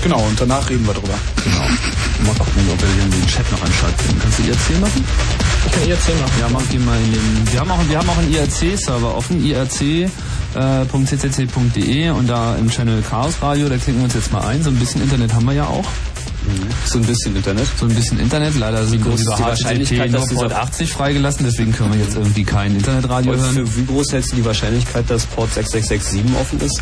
[0.01, 1.13] Genau, und danach reden wir drüber.
[1.43, 1.59] Genau.
[2.25, 4.19] Mal gucken, ob wir hier den Chat noch anschalten.
[4.21, 5.03] Kannst du IRC machen?
[5.65, 6.39] Ich kann IRC machen.
[6.39, 7.47] Ja, mach die mal in den.
[7.51, 10.09] Wir haben auch, wir haben auch einen IRC-Server offen, irc.ccc.de
[12.11, 14.63] und da im Channel Chaos Radio, da klicken wir uns jetzt mal ein.
[14.63, 15.85] So ein bisschen Internet haben wir ja auch.
[16.85, 17.67] So ein bisschen Internet.
[17.77, 18.55] So ein bisschen Internet.
[18.55, 22.43] Leider sind groß ist die Wahrscheinlichkeit, dass Port 80 freigelassen, deswegen können wir jetzt irgendwie
[22.43, 23.53] kein Internetradio hören.
[23.53, 26.81] für wie groß hältst du die Wahrscheinlichkeit, dass Port 6667 offen ist?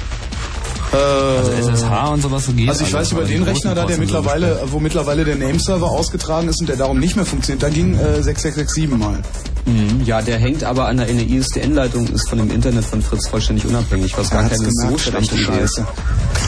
[0.92, 2.70] Also SSH und sowas so geht.
[2.70, 6.60] Also ich weiß über den Rechner da, der mittlerweile, wo mittlerweile der Nameserver ausgetragen ist
[6.62, 9.18] und der darum nicht mehr funktioniert, da ging äh, 6667 mal.
[9.66, 10.04] Mhm.
[10.06, 13.28] Ja, der hängt aber an der, in der ISDN-Leitung, ist von dem Internet von Fritz
[13.28, 15.76] vollständig unabhängig, was gar keine so schlechte Idee ist.
[15.76, 15.88] Scheiße.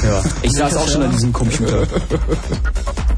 [0.06, 0.24] Ja.
[0.42, 1.86] Ich saß auch schon an diesem Computer.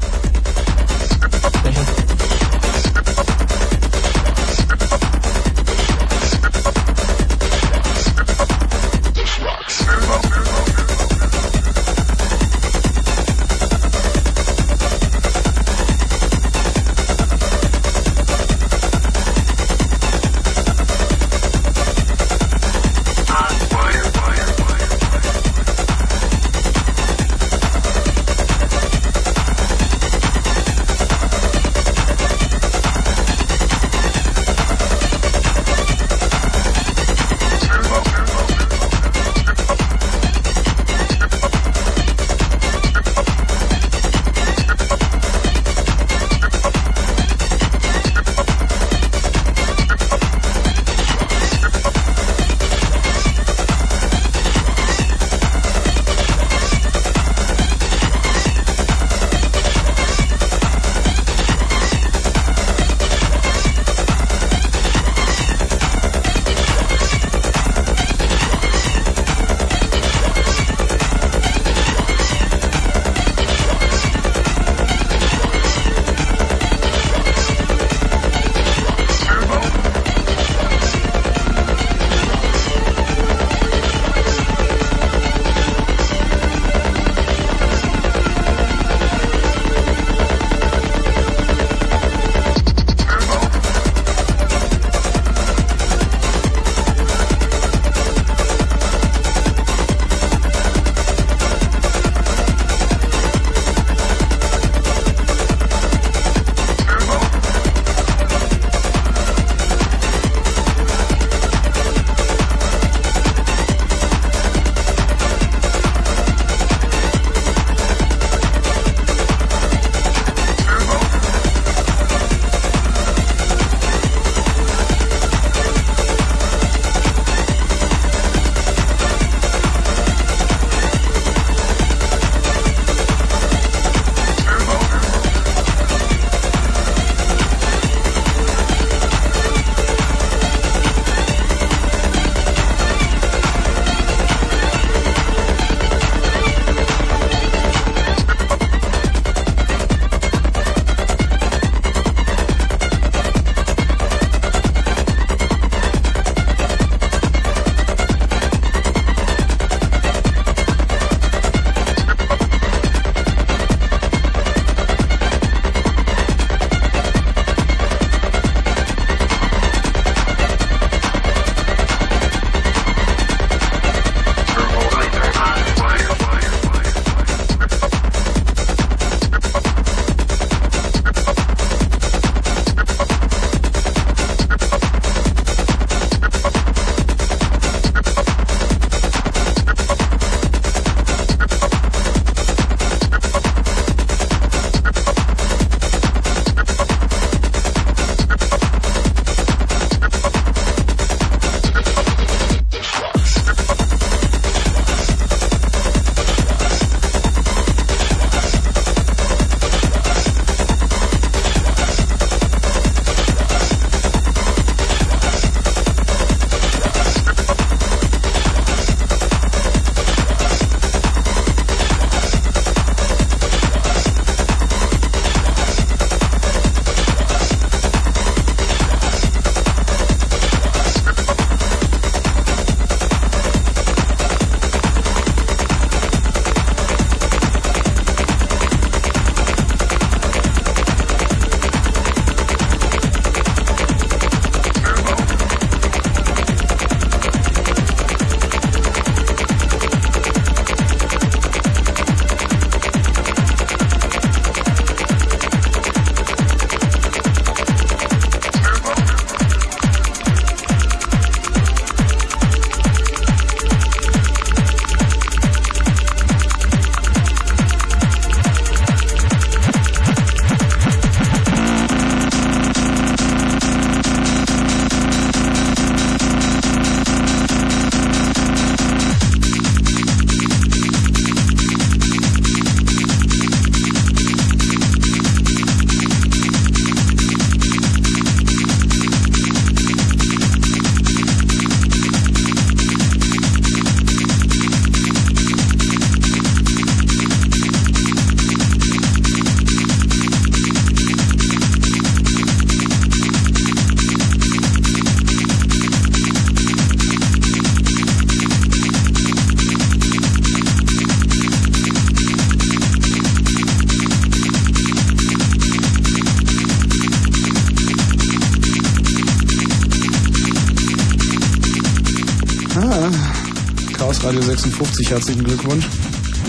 [324.64, 325.10] 56.
[325.10, 325.84] Herzlichen Glückwunsch.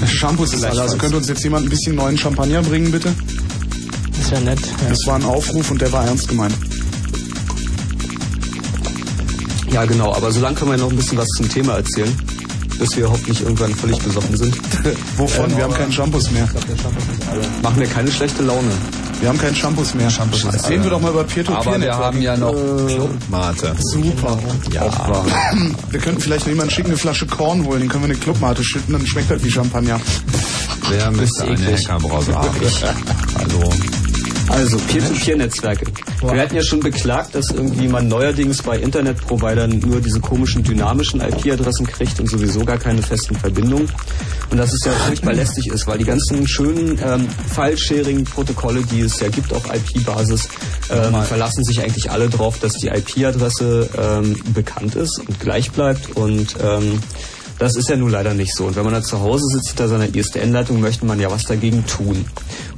[0.01, 0.81] Der Shampoos ist alle.
[0.81, 3.13] Also könnte uns jetzt jemand ein bisschen neuen Champagner bringen, bitte?
[4.17, 4.59] Das wäre nett.
[4.59, 4.89] Ja.
[4.89, 6.55] Das war ein Aufruf und der war ernst gemeint.
[9.71, 12.15] Ja, genau, aber solange können wir noch ein bisschen was zum Thema erzählen,
[12.79, 14.55] bis wir hoffentlich irgendwann völlig besoffen sind.
[15.17, 15.55] Wovon?
[15.55, 16.47] wir haben keinen Shampoos mehr.
[17.61, 18.71] Machen wir keine schlechte Laune.
[19.21, 20.09] Wir haben keinen Shampoos mehr.
[20.09, 21.57] Shampoos ist Reden wir doch mal über Peer-to-Peer.
[21.73, 23.75] Aber wir haben ja noch Äh, Clubmate.
[23.79, 24.37] Super.
[24.71, 24.83] Ja.
[25.89, 28.19] Wir könnten vielleicht noch jemanden schicken, eine Flasche Korn holen, den können wir in eine
[28.21, 29.99] Clubmate schütten, dann schmeckt halt wie Champagner.
[30.89, 31.73] Wer müsste eine.
[31.77, 32.49] Hackerbrause haben?
[33.37, 33.73] Hallo.
[34.49, 35.85] Also, Peer-to-Peer-Netzwerke.
[36.21, 41.19] Wir hatten ja schon beklagt, dass irgendwie man neuerdings bei Internetprovidern nur diese komischen dynamischen
[41.19, 43.89] IP-Adressen kriegt und sowieso gar keine festen Verbindungen.
[44.55, 49.19] Und dass es ja furchtbar lästig ist, weil die ganzen schönen ähm, File-Sharing-Protokolle, die es
[49.19, 50.47] ja gibt auf IP-Basis,
[50.89, 56.15] ähm, verlassen sich eigentlich alle darauf, dass die IP-Adresse ähm, bekannt ist und gleich bleibt
[56.15, 57.01] und ähm,
[57.59, 58.63] das ist ja nun leider nicht so.
[58.63, 61.85] Und wenn man da zu Hause sitzt hinter seiner ISDN-Leitung, möchte man ja was dagegen
[61.85, 62.25] tun.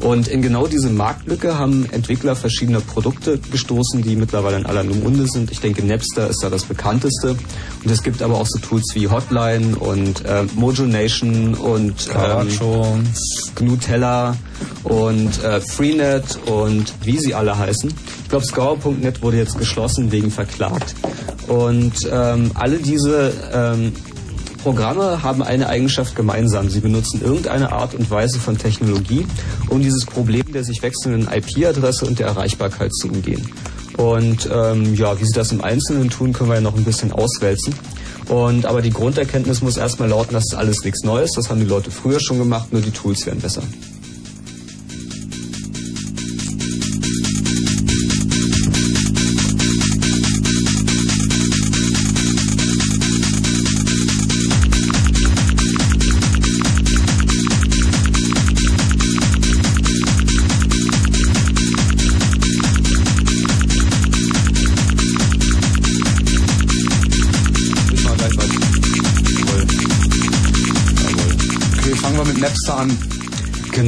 [0.08, 5.28] Und in genau diese Marktlücke haben Entwickler verschiedener Produkte gestoßen, die mittlerweile in aller Munde
[5.28, 5.52] sind.
[5.52, 7.32] Ich denke, Napster ist da das bekannteste.
[7.84, 13.04] Und es gibt aber auch so Tools wie Hotline und äh, Mojo Nation und ähm,
[13.56, 14.38] Gnutella
[14.86, 17.94] und äh, Freenet und wie sie alle heißen.
[18.24, 20.96] Ich glaube, Scour.net wurde jetzt geschlossen wegen verklagt.
[21.50, 23.92] Und ähm, alle diese ähm,
[24.58, 26.70] Programme haben eine Eigenschaft gemeinsam.
[26.70, 29.26] Sie benutzen irgendeine Art und Weise von Technologie,
[29.70, 33.50] um dieses Problem der sich wechselnden IP-Adresse und der Erreichbarkeit zu umgehen.
[33.98, 37.12] Und ähm, ja, wie sie das im Einzelnen tun, können wir ja noch ein bisschen
[37.12, 37.74] auswälzen.
[38.30, 41.32] Und aber die Grunderkenntnis muss erstmal lauten, das alles nichts Neues.
[41.36, 43.64] Das haben die Leute früher schon gemacht, nur die Tools werden besser.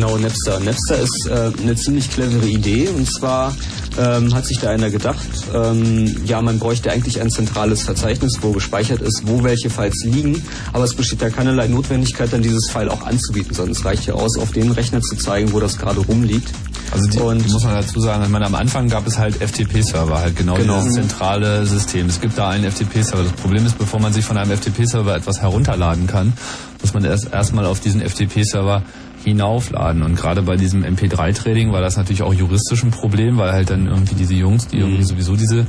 [0.10, 0.60] Genau, Napster.
[0.60, 3.56] Napster ist äh, eine ziemlich clevere Idee und zwar
[4.00, 8.52] ähm, hat sich da einer gedacht, ähm, ja, man bräuchte eigentlich ein zentrales Verzeichnis, wo
[8.52, 10.42] gespeichert ist, wo welche Files liegen,
[10.74, 14.16] aber es besteht da keinerlei Notwendigkeit, dann dieses File auch anzubieten, sondern es reicht ja
[14.16, 16.50] aus, auf den Rechner zu zeigen, wo das gerade rumliegt.
[16.92, 20.18] Also die, die muss man dazu sagen, ich meine, am Anfang gab es halt FTP-Server,
[20.18, 20.80] halt genau, Genau.
[20.80, 22.08] dieses zentrale System.
[22.08, 23.22] Es gibt da einen FTP-Server.
[23.24, 26.34] Das Problem ist, bevor man sich von einem FTP-Server etwas herunterladen kann,
[26.82, 28.82] muss man erst erstmal auf diesen FTP-Server
[29.24, 30.04] hinaufladen.
[30.04, 33.88] Und gerade bei diesem MP3-Trading war das natürlich auch juristisch ein Problem, weil halt dann
[33.88, 35.66] irgendwie diese Jungs, die irgendwie sowieso diese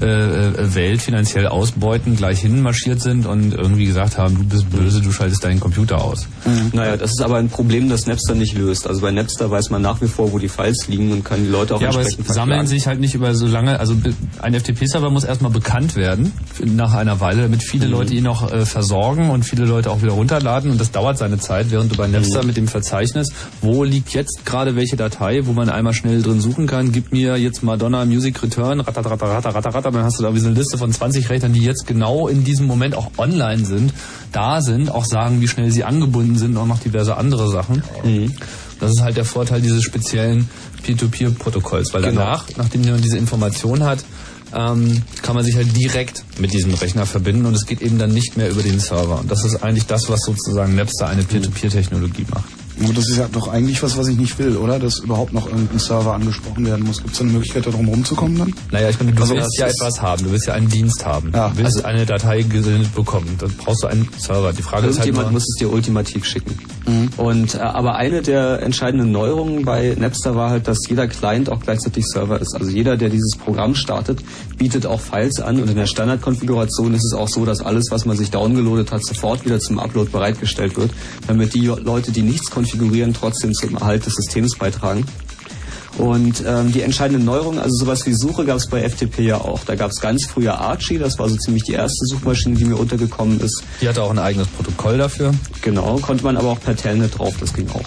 [0.00, 5.00] äh, äh, Welt finanziell ausbeuten, gleich hinmarschiert sind und irgendwie gesagt haben, du bist böse,
[5.00, 6.26] du schaltest deinen Computer aus.
[6.72, 8.86] Naja, das ist aber ein Problem, das Napster nicht löst.
[8.86, 11.50] Also bei Napster weiß man nach wie vor, wo die Files liegen und kann die
[11.50, 12.66] Leute auch Ja, aber es entsprechend sammeln verklagen.
[12.68, 13.94] sich halt nicht über so lange, also
[14.40, 16.32] ein FTP-Server muss erstmal bekannt werden
[16.64, 17.92] nach einer Weile, damit viele Mhm.
[17.92, 21.38] Leute ihn noch äh, versorgen und viele Leute auch wieder runterladen und das dauert seine
[21.38, 22.46] Zeit, während du bei Napster Mhm.
[22.46, 23.28] mit dem Verzeichnis,
[23.60, 27.36] wo liegt jetzt gerade welche Datei, wo man einmal schnell drin suchen kann, gib mir
[27.36, 31.28] jetzt Madonna Music Return, ratatatatatatatata, dann hast du da wie so eine Liste von 20
[31.30, 33.92] Rechnern, die jetzt genau in diesem Moment auch online sind,
[34.32, 37.82] da sind, auch sagen, wie schnell sie angebunden sind und noch diverse andere Sachen.
[38.04, 38.32] Mhm.
[38.80, 40.48] Das ist halt der Vorteil dieses speziellen
[40.82, 42.20] Peer-to-Peer-Protokolls, weil Genau.
[42.22, 44.04] danach, nachdem man diese Information hat,
[44.54, 48.12] ähm, kann man sich halt direkt mit diesem Rechner verbinden und es geht eben dann
[48.12, 49.20] nicht mehr über den Server.
[49.20, 52.44] Und das ist eigentlich das, was sozusagen Napster eine Peer-to-Peer-Technologie macht.
[52.82, 54.78] Aber das ist ja doch eigentlich was, was ich nicht will, oder?
[54.78, 56.98] Dass überhaupt noch irgendein Server angesprochen werden muss.
[57.02, 58.54] Gibt es eine Möglichkeit, da drum rumzukommen dann?
[58.70, 61.30] Naja, ich meine, du Also willst ja etwas haben, du willst ja einen Dienst haben.
[61.34, 63.36] Ja, du willst also- eine Datei gesendet bekommen.
[63.38, 64.52] Dann brauchst du einen Server.
[64.52, 66.58] Die Frage ist halt Irgendjemand nur, muss es dir ultimativ schicken.
[67.16, 71.60] Und äh, aber eine der entscheidenden Neuerungen bei Napster war halt, dass jeder Client auch
[71.60, 72.54] gleichzeitig Server ist.
[72.54, 74.22] Also jeder, der dieses Programm startet,
[74.56, 78.04] bietet auch Files an und in der Standardkonfiguration ist es auch so, dass alles, was
[78.04, 80.90] man sich downgeloadet hat, sofort wieder zum Upload bereitgestellt wird,
[81.26, 85.04] damit die Leute, die nichts konfigurieren, trotzdem zum Erhalt des Systems beitragen.
[86.00, 89.60] Und ähm, die entscheidenden Neuerungen, also sowas wie Suche gab es bei FTP ja auch.
[89.66, 92.76] Da gab es ganz früher Archie, das war so ziemlich die erste Suchmaschine, die mir
[92.76, 93.62] untergekommen ist.
[93.82, 95.34] die hatte auch ein eigenes Protokoll dafür.
[95.60, 97.84] Genau, konnte man aber auch per Telnet drauf, das ging auch.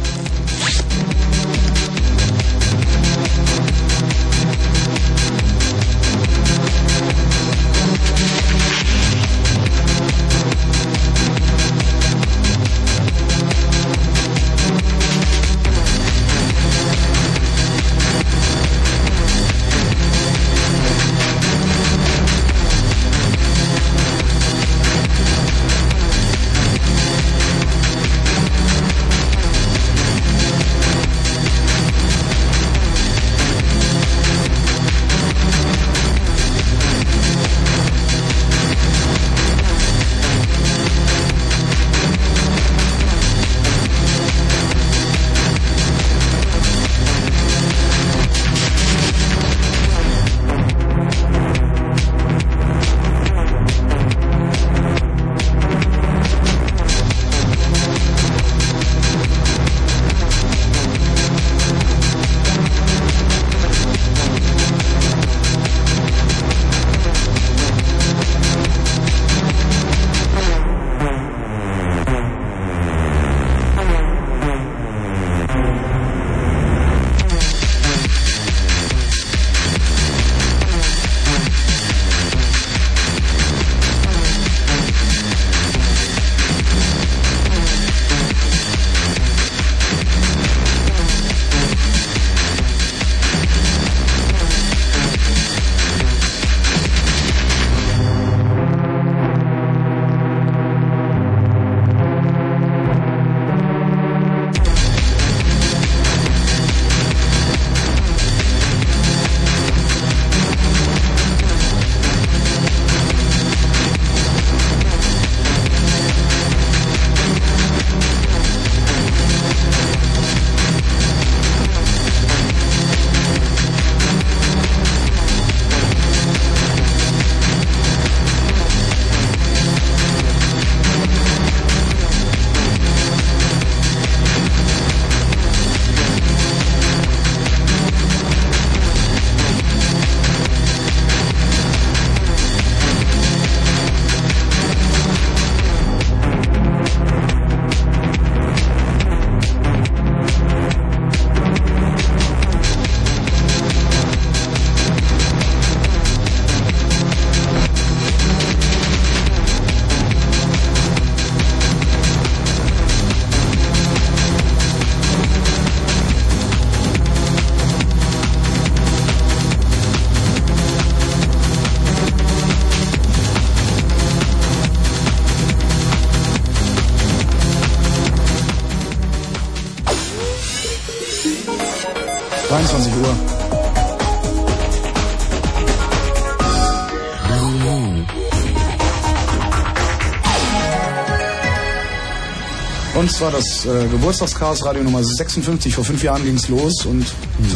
[193.20, 195.76] Und zwar das äh, Geburtstagschaos Radio Nummer 56.
[195.76, 197.06] Vor fünf Jahren ging's los und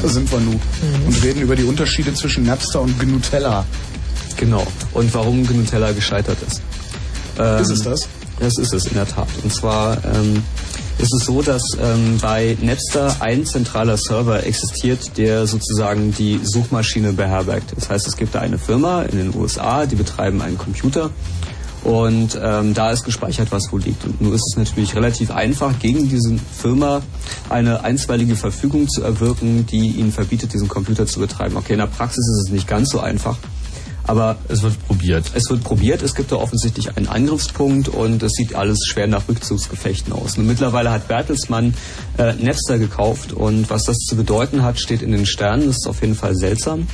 [0.02, 0.60] da sind wir nun.
[1.08, 3.66] Und reden über die Unterschiede zwischen Napster und Gnutella.
[4.36, 4.68] Genau.
[4.92, 6.62] Und warum Gnutella gescheitert ist.
[7.62, 8.10] Ist es das?
[8.42, 9.30] Das ist es in der Tat.
[9.42, 10.44] Und zwar ähm,
[10.98, 17.14] ist es so, dass ähm, bei Napster ein zentraler Server existiert, der sozusagen die Suchmaschine
[17.14, 17.72] beherbergt.
[17.78, 21.10] Das heißt, es gibt da eine Firma in den USA, die betreiben einen Computer
[21.84, 24.06] Und ähm, da ist gespeichert, was wo liegt.
[24.06, 27.02] Und nun ist es natürlich relativ einfach, gegen diese Firma
[27.50, 31.58] eine einstweilige Verfügung zu erwirken, die ihnen verbietet, diesen Computer zu betreiben.
[31.58, 33.38] Okay, in der Praxis ist es nicht ganz so einfach.
[34.06, 35.32] Aber es wird probiert.
[35.34, 36.02] Es wird probiert.
[36.02, 40.38] Es gibt da offensichtlich einen Angriffspunkt und es sieht alles schwer nach Rückzugsgefechten aus.
[40.38, 41.74] Und mittlerweile hat Bertelsmann
[42.18, 45.68] äh, Napster gekauft und was das zu bedeuten hat, steht in den Sternen.
[45.68, 46.88] Das ist auf jeden Fall seltsam.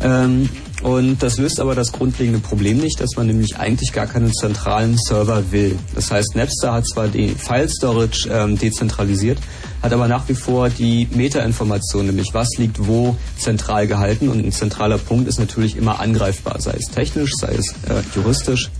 [0.00, 0.48] Ähm,
[0.82, 4.96] und das löst aber das grundlegende Problem nicht, dass man nämlich eigentlich gar keinen zentralen
[4.96, 5.78] Server will.
[5.94, 9.38] Das heißt, Napster hat zwar die File Storage ähm, dezentralisiert,
[9.82, 14.28] hat aber nach wie vor die Metainformation, nämlich was liegt wo zentral gehalten.
[14.28, 18.70] Und ein zentraler Punkt ist natürlich immer angreifbar, sei es technisch, sei es äh, juristisch.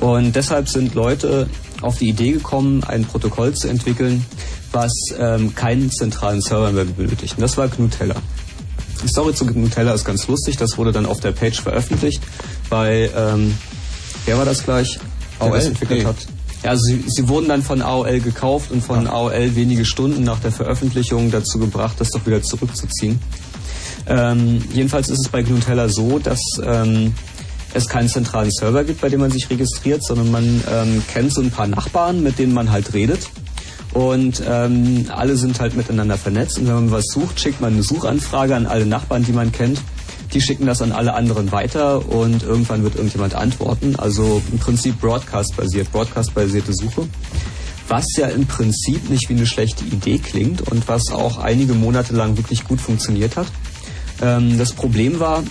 [0.00, 1.48] Und deshalb sind Leute
[1.82, 4.24] auf die Idee gekommen, ein Protokoll zu entwickeln,
[4.72, 7.34] was ähm, keinen zentralen Server mehr benötigt.
[7.36, 8.16] Und das war GNU-Teller.
[9.02, 10.56] Die Story zu Nutella ist ganz lustig.
[10.56, 12.22] Das wurde dann auf der Page veröffentlicht
[12.68, 13.54] bei, ähm,
[14.26, 14.98] wer war das gleich?
[15.38, 15.52] AOL?
[15.52, 16.04] das entwickelt Nee.
[16.06, 16.16] hat.
[16.64, 20.40] Ja, also sie, sie wurden dann von AOL gekauft und von AOL wenige Stunden nach
[20.40, 23.20] der Veröffentlichung dazu gebracht, das doch wieder zurückzuziehen.
[24.08, 27.14] Ähm, jedenfalls ist es bei Nutella so, dass ähm,
[27.74, 31.42] es keinen zentralen Server gibt, bei dem man sich registriert, sondern man ähm, kennt so
[31.42, 33.28] ein paar Nachbarn, mit denen man halt redet.
[33.98, 36.56] Und ähm, alle sind halt miteinander vernetzt.
[36.60, 39.80] Und wenn man was sucht, schickt man eine Suchanfrage an alle Nachbarn, die man kennt.
[40.32, 43.96] Die schicken das an alle anderen weiter und irgendwann wird irgendjemand antworten.
[43.96, 47.08] Also im Prinzip Broadcast-basiert, Broadcast-basierte Suche.
[47.88, 52.14] Was ja im Prinzip nicht wie eine schlechte Idee klingt und was auch einige Monate
[52.14, 53.48] lang wirklich gut funktioniert hat.
[54.22, 55.42] Ähm, das Problem war,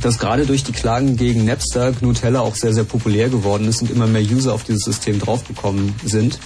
[0.00, 3.90] dass gerade durch die Klagen gegen Napster Gnutella auch sehr, sehr populär geworden ist und
[3.92, 6.40] immer mehr User auf dieses System draufgekommen sind.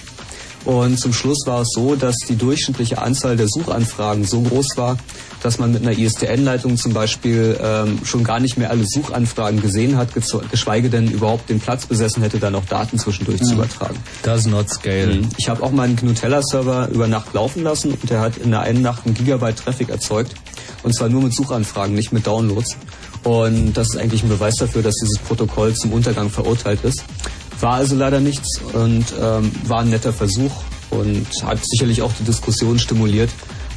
[0.65, 4.97] Und zum Schluss war es so, dass die durchschnittliche Anzahl der Suchanfragen so groß war,
[5.41, 9.97] dass man mit einer ISDN-Leitung zum Beispiel ähm, schon gar nicht mehr alle Suchanfragen gesehen
[9.97, 10.09] hat,
[10.51, 13.59] geschweige denn überhaupt den Platz besessen hätte, da noch Daten zwischendurch zu Mhm.
[13.59, 13.97] übertragen.
[14.23, 15.15] Does not scale.
[15.15, 15.29] Mhm.
[15.37, 18.81] Ich habe auch meinen Gnutella-Server über Nacht laufen lassen und der hat in der einen
[18.81, 20.33] Nacht einen Gigabyte Traffic erzeugt.
[20.83, 22.77] Und zwar nur mit Suchanfragen, nicht mit Downloads.
[23.23, 27.03] Und das ist eigentlich ein Beweis dafür, dass dieses Protokoll zum Untergang verurteilt ist.
[27.63, 30.51] War also leider nichts und ähm, war ein netter Versuch
[30.89, 33.29] und hat sicherlich auch die Diskussion stimuliert,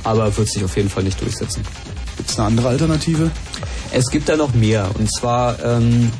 [0.02, 1.62] aber wird sich auf jeden Fall nicht durchsetzen.
[2.16, 3.30] Gibt es eine andere Alternative?
[3.92, 6.10] Es gibt da noch mehr und zwar ähm,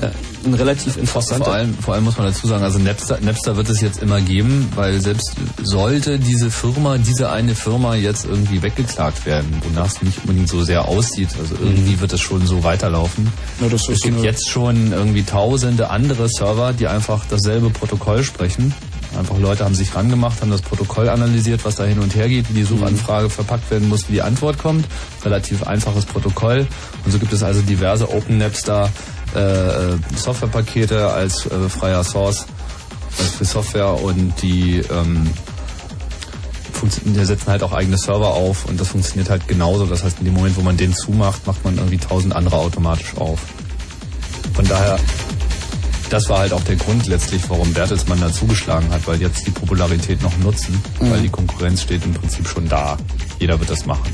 [0.00, 0.10] äh,
[0.44, 1.44] ein relativ interessanter.
[1.44, 4.20] Vor allem, vor allem muss man dazu sagen, also Napster, Napster wird es jetzt immer
[4.20, 5.32] geben, weil selbst
[5.62, 10.62] sollte diese Firma, diese eine Firma jetzt irgendwie weggeklagt werden, wonach es nicht unbedingt so
[10.62, 13.32] sehr aussieht, also irgendwie wird es schon so weiterlaufen.
[13.60, 18.74] Ja, es so gibt jetzt schon irgendwie tausende andere Server, die einfach dasselbe Protokoll sprechen.
[19.18, 22.48] Einfach Leute haben sich rangemacht, haben das Protokoll analysiert, was da hin und her geht,
[22.50, 24.86] wie die Suchanfrage verpackt werden muss, wie die Antwort kommt.
[25.24, 26.66] Relativ einfaches Protokoll.
[27.04, 28.90] Und so gibt es also diverse Open Napster
[29.34, 32.46] äh, äh, Softwarepakete als äh, freier Source,
[33.18, 35.30] als für Software und die ähm,
[37.04, 39.84] die setzen halt auch eigene Server auf und das funktioniert halt genauso.
[39.84, 43.16] Das heißt, in dem Moment, wo man den zumacht, macht man irgendwie tausend andere automatisch
[43.18, 43.38] auf.
[44.54, 44.98] Von daher,
[46.08, 49.50] das war halt auch der Grund letztlich, warum Bertelsmann da zugeschlagen hat, weil jetzt die
[49.50, 51.10] Popularität noch nutzen, Mhm.
[51.10, 52.96] weil die Konkurrenz steht im Prinzip schon da.
[53.38, 54.10] Jeder wird das machen.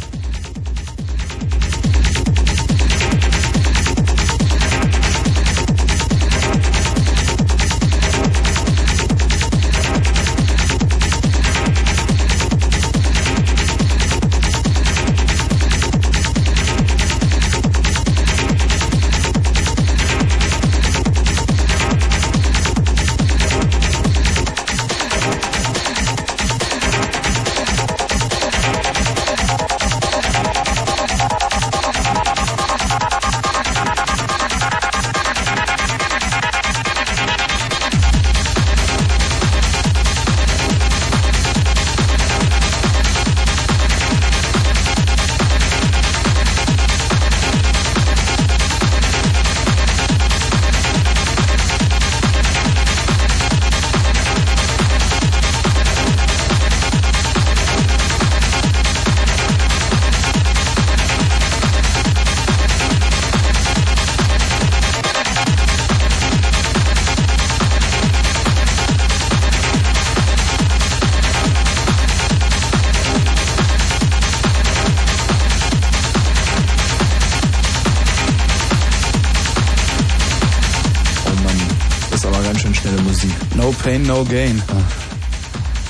[84.16, 84.62] No gain.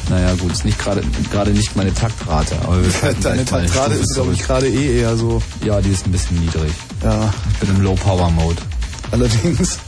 [0.09, 1.01] Naja gut, ist nicht gerade
[1.31, 2.79] gerade nicht meine Taktrate, aber
[3.23, 5.41] Deine Taktrate ist, glaube ich, gerade eh eher so.
[5.65, 6.73] Ja, die ist ein bisschen niedrig.
[7.05, 8.61] Ja, Ich bin im Low Power Mode.
[9.13, 9.79] allerdings.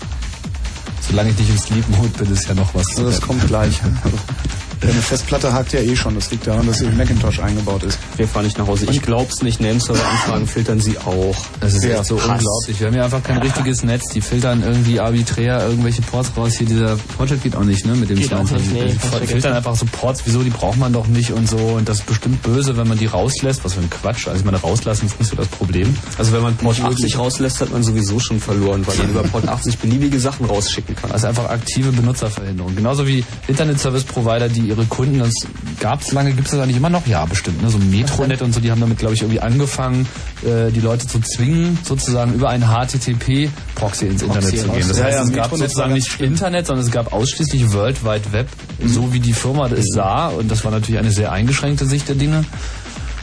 [1.09, 2.87] Solange ich nicht im Sleep Mode bin, ist ja noch was.
[2.91, 3.75] Also das kommt gleich.
[4.81, 6.15] Also, Deine Festplatte hakt ja eh schon.
[6.15, 7.99] Das liegt daran, dass sie in Macintosh eingebaut ist.
[8.17, 8.87] Wir fahren nicht nach Hause.
[8.91, 9.61] Ich glaub's nicht.
[9.61, 11.37] Nameserver-Anfragen filtern sie auch.
[11.61, 12.29] Das ist Sehr echt so Hass.
[12.29, 12.81] unglaublich.
[12.81, 14.09] Wir haben ja einfach kein richtiges Netz.
[14.13, 16.55] Die filtern irgendwie arbiträr irgendwelche Ports raus.
[16.59, 17.95] Hier dieser Project geht auch nicht, ne?
[17.95, 18.73] Mit dem Geht auch 22.
[18.73, 20.23] nicht, nee, die filtern einfach so Ports.
[20.25, 20.43] Wieso?
[20.43, 21.57] Die braucht man doch nicht und so.
[21.57, 23.65] Und das ist bestimmt böse, wenn man die rauslässt.
[23.65, 24.27] Was für ein Quatsch.
[24.29, 25.95] Also ich meine, rauslassen ist nicht so das Problem.
[26.19, 29.49] Also wenn man Port 80 rauslässt, hat man sowieso schon verloren, weil man über Port
[29.49, 31.11] 80 beliebige Sachen rausschicken kann.
[31.11, 32.77] Ist einfach aktive Benutzerverhinderung.
[32.77, 35.33] Genauso wie Internet-Service-Provider, die ihre Kunden, das
[35.81, 37.07] gab es lange, gibt es das eigentlich immer noch?
[37.07, 37.63] Ja, bestimmt.
[37.63, 37.71] Ne?
[37.71, 40.07] So Metronet und so, die haben damit, glaube ich, irgendwie angefangen,
[40.45, 44.89] äh, die Leute zu zwingen, sozusagen über einen HTTP-Proxy ins Internet zu gehen.
[44.89, 48.05] Das Ja, heißt, ja, es gab Metronet sozusagen nicht Internet, sondern es gab ausschließlich World
[48.05, 48.49] Wide Web,
[48.85, 50.29] so wie die Firma es sah.
[50.29, 52.45] Und das war natürlich eine sehr eingeschränkte Sicht der Dinge.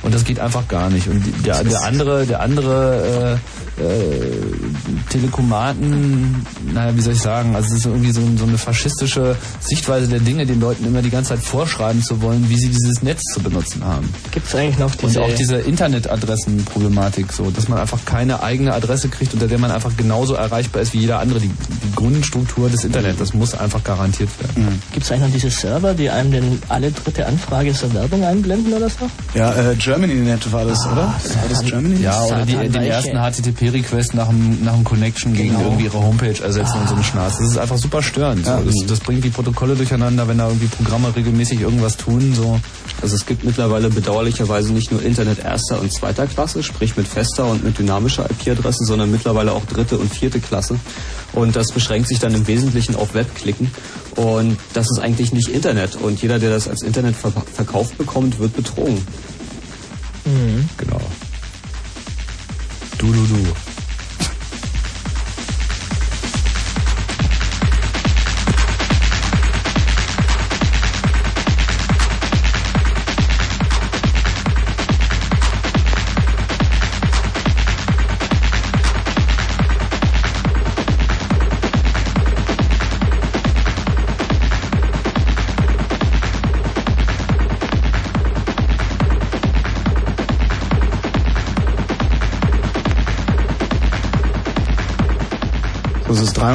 [0.03, 1.07] Und das geht einfach gar nicht.
[1.07, 3.39] Und der, der andere, der andere
[3.78, 9.36] äh, Telekomaten, naja, wie soll ich sagen, also es ist irgendwie so, so eine faschistische
[9.59, 13.01] Sichtweise der Dinge, den Leuten immer die ganze Zeit vorschreiben zu wollen, wie sie dieses
[13.03, 14.09] Netz zu benutzen haben.
[14.32, 15.21] Gibt es eigentlich noch Und diese...
[15.21, 19.95] auch diese Internetadressenproblematik, so, dass man einfach keine eigene Adresse kriegt, unter der man einfach
[19.97, 21.39] genauso erreichbar ist wie jeder andere.
[21.39, 24.82] Die, die Grundstruktur des Internet, das muss einfach garantiert werden.
[24.93, 28.73] Gibt es eigentlich noch diese Server, die einem denn alle dritte Anfrage zur Werbung einblenden
[28.73, 29.09] oder so?
[29.34, 30.95] Ja, äh, GermanyNet war das, oder?
[30.95, 31.15] War
[31.49, 32.01] das GermanyNet?
[32.01, 33.19] Ja, oder die, den ersten
[33.66, 35.63] HTTP-Request nach dem, nach dem Connection gegen Genau.
[35.63, 37.38] irgendwie ihre Homepage ersetzen und so einen Schnaß.
[37.39, 38.45] Das ist einfach super störend.
[38.45, 38.59] Ja.
[38.59, 38.66] So.
[38.66, 42.34] Das, das bringt die Protokolle durcheinander, wenn da irgendwie Programme regelmäßig irgendwas tun.
[42.36, 42.59] So.
[43.01, 47.45] Also es gibt mittlerweile bedauerlicherweise nicht nur Internet erster und zweiter Klasse, sprich mit fester
[47.47, 50.78] und mit dynamischer IP-Adresse, sondern mittlerweile auch dritte und vierte Klasse.
[51.34, 53.72] Und das beschränkt sich dann im Wesentlichen auf Webklicken.
[54.16, 55.95] Und das ist eigentlich nicht Internet.
[55.97, 59.05] Und jeder, der das als Internet ver verkauft bekommt, wird betrogen.
[60.78, 60.99] Genau.
[62.97, 63.74] Du, du, du.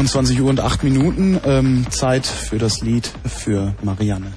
[0.00, 1.38] 23 Uhr und 8 Minuten.
[1.44, 4.32] Ähm, Zeit für das Lied für Marianne.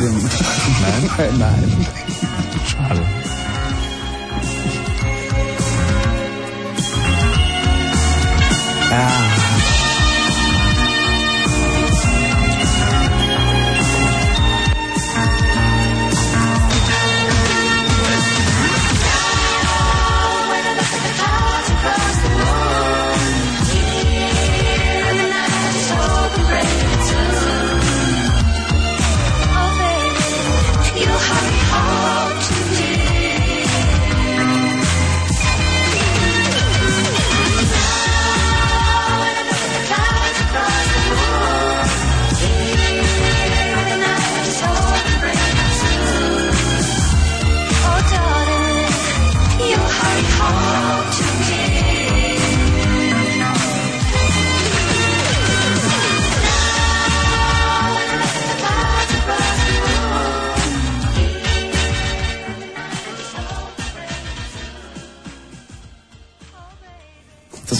[0.00, 1.38] Mit Hi, Tim.
[1.38, 1.38] Nein?
[1.38, 1.86] Nein.
[2.66, 3.02] Schade.
[3.02, 3.25] Ah.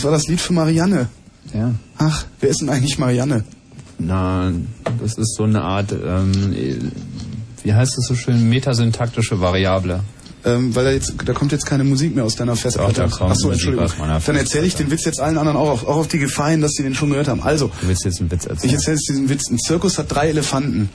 [0.07, 1.09] War das Lied für Marianne.
[1.53, 1.75] Ja.
[1.99, 3.45] Ach, wer ist denn eigentlich Marianne?
[3.99, 4.53] Na,
[5.01, 6.93] das ist so eine Art, ähm,
[7.63, 10.01] wie heißt es so schön, metasyntaktische Variable.
[10.45, 13.01] Ähm, weil da, jetzt, da kommt jetzt keine Musik mehr aus deiner Festplatte.
[13.03, 13.85] Doch, da kommt Achso, Entschuldigung.
[13.87, 16.19] aus meiner Dann erzähle ich den Witz jetzt allen anderen auch auf, auch auf die
[16.19, 17.43] Gefahr hin, dass sie den schon gehört haben.
[17.43, 18.75] Also, Du willst jetzt einen Witz ich erzählen?
[18.75, 19.51] erzähle jetzt diesen Witz.
[19.51, 20.89] Ein Zirkus hat drei Elefanten.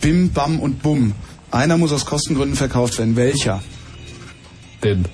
[0.00, 1.12] Bim, Bam und Bum.
[1.50, 3.16] Einer muss aus Kostengründen verkauft werden.
[3.16, 3.60] Welcher?
[4.80, 5.04] Bim.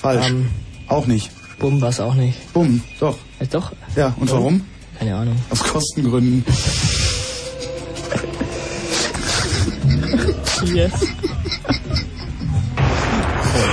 [0.00, 0.28] Falsch.
[0.30, 0.46] Ähm,
[0.86, 1.30] auch nicht.
[1.58, 2.52] Bumm war's auch nicht.
[2.52, 3.18] Bum, doch.
[3.40, 3.72] Äh, doch?
[3.96, 4.64] Ja, und warum?
[4.98, 5.36] Keine Ahnung.
[5.50, 6.44] Aus Kostengründen.
[10.64, 10.92] Yes.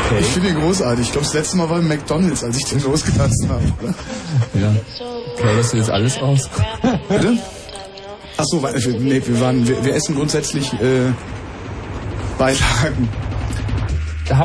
[0.06, 0.20] Okay.
[0.20, 1.06] Ich finde ihn großartig.
[1.06, 3.64] Ich glaube, das letzte Mal war im McDonalds, als ich den losgelassen habe.
[3.82, 3.94] oder?
[4.60, 4.76] Ja.
[5.38, 6.50] Plauderst du jetzt alles aus?
[7.10, 7.38] Bitte?
[8.38, 8.62] Achso,
[9.00, 11.12] nee, wir, waren, wir, wir essen grundsätzlich äh,
[12.38, 13.10] Beilagen.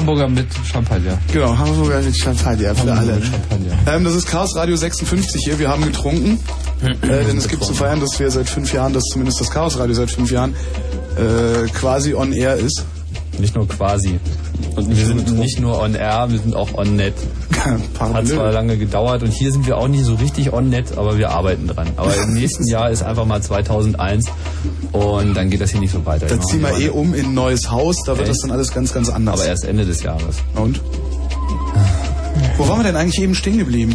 [0.01, 1.19] Hamburger mit Champagner.
[1.31, 3.17] Genau, Hamburger mit Champagner für alle.
[3.17, 3.73] mit Champagner.
[3.87, 5.59] Ähm, das ist Chaos Radio 56 hier.
[5.59, 6.39] Wir haben getrunken.
[6.83, 9.79] Äh, denn es gibt zu feiern, dass wir seit fünf Jahren, dass zumindest das Chaos
[9.79, 10.55] Radio seit fünf Jahren
[11.19, 12.83] äh, quasi on air ist.
[13.39, 14.19] Nicht nur quasi.
[14.75, 17.15] Und wir sind nicht nur on air, wir sind auch on net.
[18.01, 21.19] Hat zwar lange gedauert und hier sind wir auch nicht so richtig on net, aber
[21.19, 21.89] wir arbeiten dran.
[21.97, 24.31] Aber im nächsten Jahr ist einfach mal 2001
[24.93, 26.27] und dann geht das hier nicht so weiter.
[26.27, 28.31] Da Wir ziehen wir eh um in ein neues Haus, da wird Echt?
[28.31, 29.41] das dann alles ganz, ganz anders.
[29.41, 30.37] Aber erst Ende des Jahres.
[30.55, 30.81] Und?
[32.57, 33.95] Wo waren wir denn eigentlich eben stehen geblieben?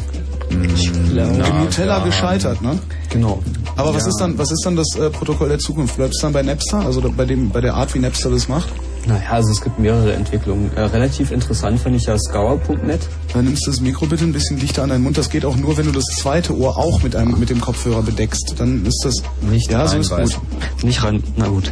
[1.13, 1.26] Na,
[1.59, 2.05] Nutella ja.
[2.05, 2.77] gescheitert, ne?
[3.09, 3.41] Genau.
[3.76, 4.09] Aber was Ja.
[4.09, 5.97] ist dann, was ist dann das äh, Protokoll der Zukunft?
[5.97, 8.69] Bleibt es dann bei Napster, also bei dem, bei der Art, wie Napster das macht?
[9.07, 10.72] Naja, also es gibt mehrere Entwicklungen.
[10.76, 13.07] Äh, relativ interessant finde ich ja Scour.net.
[13.34, 15.18] Dann nimmst du das Mikro bitte ein bisschen dichter an deinen Mund.
[15.18, 18.02] Das geht auch nur, wenn du das zweite Ohr auch mit einem mit dem Kopfhörer
[18.02, 18.56] bedeckst.
[18.57, 20.40] Dann ist das nicht ja so ist gut.
[20.84, 21.72] Nicht rein, na gut.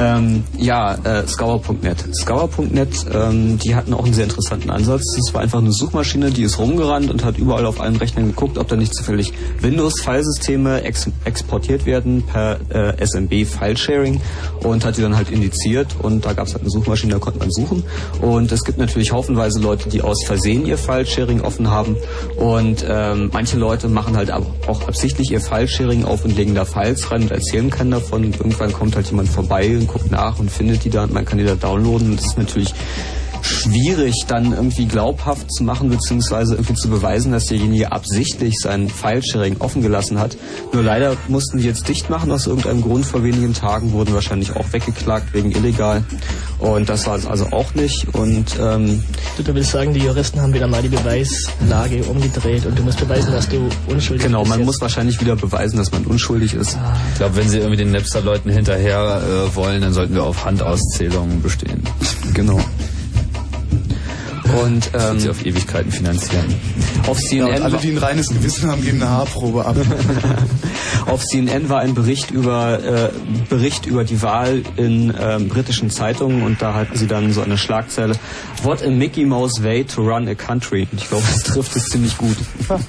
[0.00, 2.06] Ähm, ja, äh, Scour.net.
[2.14, 5.04] Scour.net, ähm, die hatten auch einen sehr interessanten Ansatz.
[5.14, 8.56] Das war einfach eine Suchmaschine, die ist rumgerannt und hat überall auf allen Rechnern geguckt,
[8.56, 14.22] ob da nicht zufällig Windows-Filesysteme ex exportiert werden per äh, SMB File-Sharing
[14.64, 17.38] und hat die dann halt indiziert und da gab es halt eine Suchmaschine, da konnte
[17.38, 17.84] man suchen.
[18.22, 21.96] Und es gibt natürlich haufenweise Leute, die aus Versehen ihr File-Sharing offen haben
[22.36, 27.10] und ähm, manche Leute machen halt auch absichtlich ihr File-Sharing auf und legen da Files
[27.10, 30.50] rein und erzählen keinen davon und irgendwann kommt halt jemand vorbei und guckt nach und
[30.50, 32.16] findet die da und man kann die da downloaden.
[32.16, 32.74] Das ist natürlich
[33.42, 39.56] schwierig dann irgendwie glaubhaft zu machen beziehungsweise irgendwie zu beweisen, dass derjenige absichtlich sein File-Sharing
[39.58, 40.36] offen gelassen hat.
[40.72, 44.54] Nur leider mussten die jetzt dicht machen aus irgendeinem Grund vor wenigen Tagen, wurden wahrscheinlich
[44.56, 46.04] auch weggeklagt wegen illegal
[46.58, 49.02] und das war es also auch nicht und ähm,
[49.36, 52.98] Du, du willst sagen, die Juristen haben wieder mal die Beweislage umgedreht und du musst
[52.98, 54.50] beweisen, dass du unschuldig genau, bist.
[54.50, 54.66] man jetzt.
[54.66, 56.76] muss wahrscheinlich wieder beweisen, dass man unschuldig ist.
[57.12, 61.42] Ich glaube, wenn sie irgendwie den Napster-Leuten hinterher äh, wollen, dann sollten wir auf Handauszählungen
[61.42, 61.82] bestehen.
[62.34, 62.60] Genau.
[64.64, 66.44] Und ähm, sie auf Ewigkeiten finanzieren.
[67.06, 69.76] Auf Ja, und CNN alle, war- die ein reines Gewissen haben, geben eine Haarprobe ab.
[71.06, 73.10] Auf CNN war ein Bericht über äh,
[73.48, 77.56] Bericht über die Wahl in ähm, britischen Zeitungen und da hatten sie dann so eine
[77.58, 78.14] Schlagzeile
[78.62, 80.86] What a Mickey Mouse way to run a country.
[80.92, 82.36] Und ich glaube, das trifft es ziemlich gut.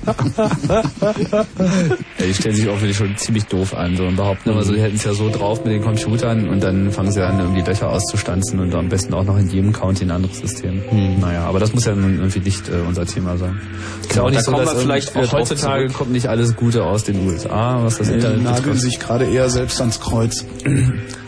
[0.72, 4.74] Ja, die stellen sich auch wirklich schon ziemlich doof an so, und behaupten immer so,
[4.74, 7.62] die hätten es ja so drauf mit den Computern und dann fangen sie an, irgendwie
[7.62, 10.82] Löcher auszustanzen und am besten auch noch in jedem County ein anderes System.
[11.20, 13.60] Naja, aber das muss ja nun irgendwie nicht äh, unser Thema sein.
[14.02, 15.98] Ist ja Genau, auch nicht da so, dass vielleicht wieder drauf heutzutage zurück.
[15.98, 18.82] kommt nicht alles Gute aus den USA, was das Die Internet nageln betrifft.
[18.82, 20.46] sich gerade eher selbst ans Kreuz.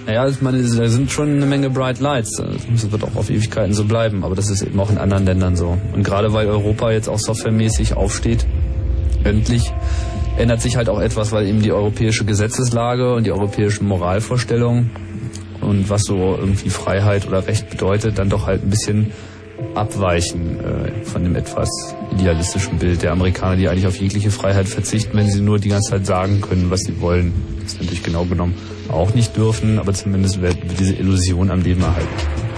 [0.06, 2.36] Naja, ich meine, da sind schon eine Menge Bright Lights.
[2.70, 5.56] Das wird auch auf Ewigkeiten so bleiben, aber das ist eben auch in anderen Ländern
[5.56, 5.78] so.
[5.94, 8.46] Und gerade weil Europa jetzt auch softwaremäßig aufsteht,
[9.24, 9.72] endlich
[10.38, 14.92] ändert sich halt auch etwas, weil eben die europäische Gesetzeslage und die europäischen Moralvorstellungen
[15.62, 19.12] und was so irgendwie Freiheit oder Recht bedeutet, dann doch halt ein bisschen
[19.76, 21.70] abweichen äh, von dem etwas
[22.12, 25.92] idealistischen Bild der Amerikaner, die eigentlich auf jegliche Freiheit verzichten, wenn sie nur die ganze
[25.92, 27.34] Zeit sagen können, was sie wollen.
[27.64, 28.56] Das natürlich genau genommen
[28.90, 32.53] auch nicht dürfen, aber zumindest wird diese Illusion am Leben erhalten.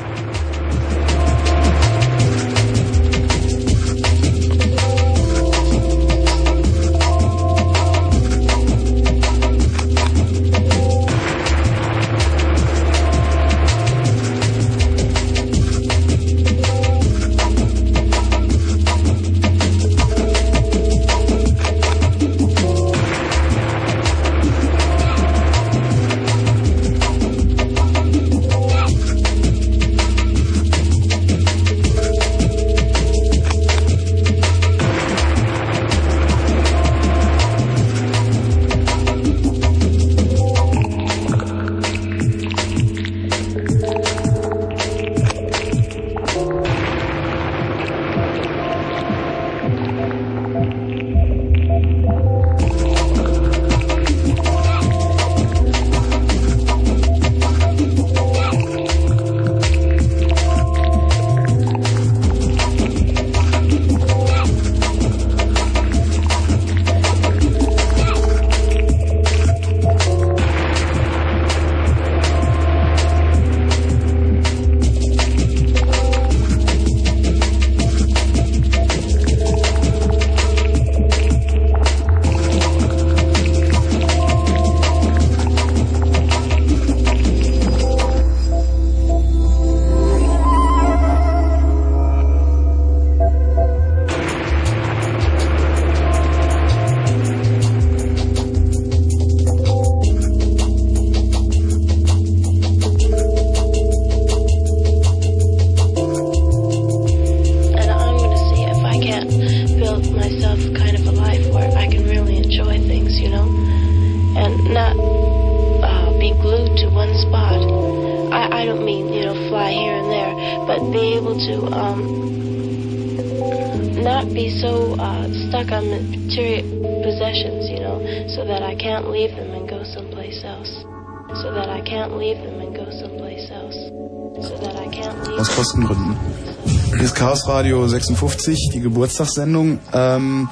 [138.05, 139.79] 56, die Geburtstagssendung.
[139.93, 140.49] Ähm,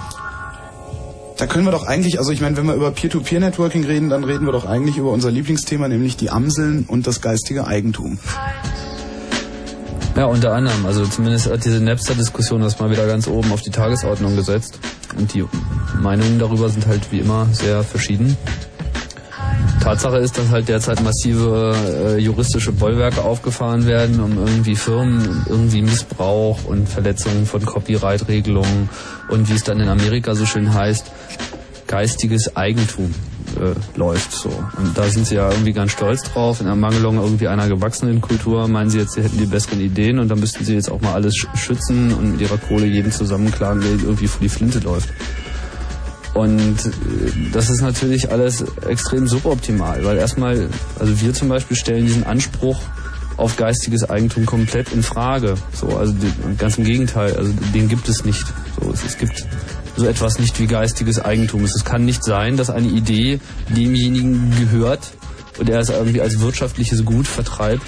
[1.38, 4.45] da können wir doch eigentlich, also ich meine, wenn wir über Peer-to-Peer-Networking reden, dann reden
[4.45, 8.19] wir doch eigentlich über unser Lieblingsthema, nämlich die Amseln und das geistige Eigentum.
[10.15, 10.85] Ja, unter anderem.
[10.85, 14.80] Also zumindest hat diese Napster-Diskussion das mal wieder ganz oben auf die Tagesordnung gesetzt.
[15.17, 15.43] Und die
[15.99, 18.38] Meinungen darüber sind halt wie immer sehr verschieden.
[19.93, 21.75] Tatsache ist, dass halt derzeit massive
[22.15, 28.89] äh, juristische Bollwerke aufgefahren werden, um irgendwie Firmen, irgendwie Missbrauch und Verletzungen von Copyright-Regelungen
[29.29, 31.11] und wie es dann in Amerika so schön heißt,
[31.85, 33.13] geistiges Eigentum
[33.61, 34.49] äh, läuft so.
[34.77, 36.59] Und da sind sie ja irgendwie ganz stolz drauf.
[36.59, 40.27] In Ermangelung irgendwie einer gewachsenen Kultur meinen sie jetzt, sie hätten die besseren Ideen und
[40.29, 43.81] dann müssten sie jetzt auch mal alles sch- schützen und mit ihrer Kohle jeden zusammenklagen,
[43.81, 45.09] der irgendwie vor die Flinte läuft.
[46.34, 46.91] Und äh,
[47.51, 50.69] das ist natürlich alles extrem suboptimal, weil erstmal,
[50.99, 52.81] also wir zum Beispiel stellen diesen Anspruch
[53.38, 55.55] auf geistiges Eigentum komplett in Frage.
[55.73, 56.14] So, also
[56.57, 58.45] ganz im Gegenteil, also den gibt es nicht.
[58.80, 59.45] So, es, es gibt
[59.95, 61.64] so etwas nicht wie geistiges Eigentum.
[61.64, 63.39] Es, kann nicht sein, dass eine Idee
[63.69, 65.14] demjenigen gehört
[65.60, 67.85] und er es irgendwie als wirtschaftliches Gut vertreibt,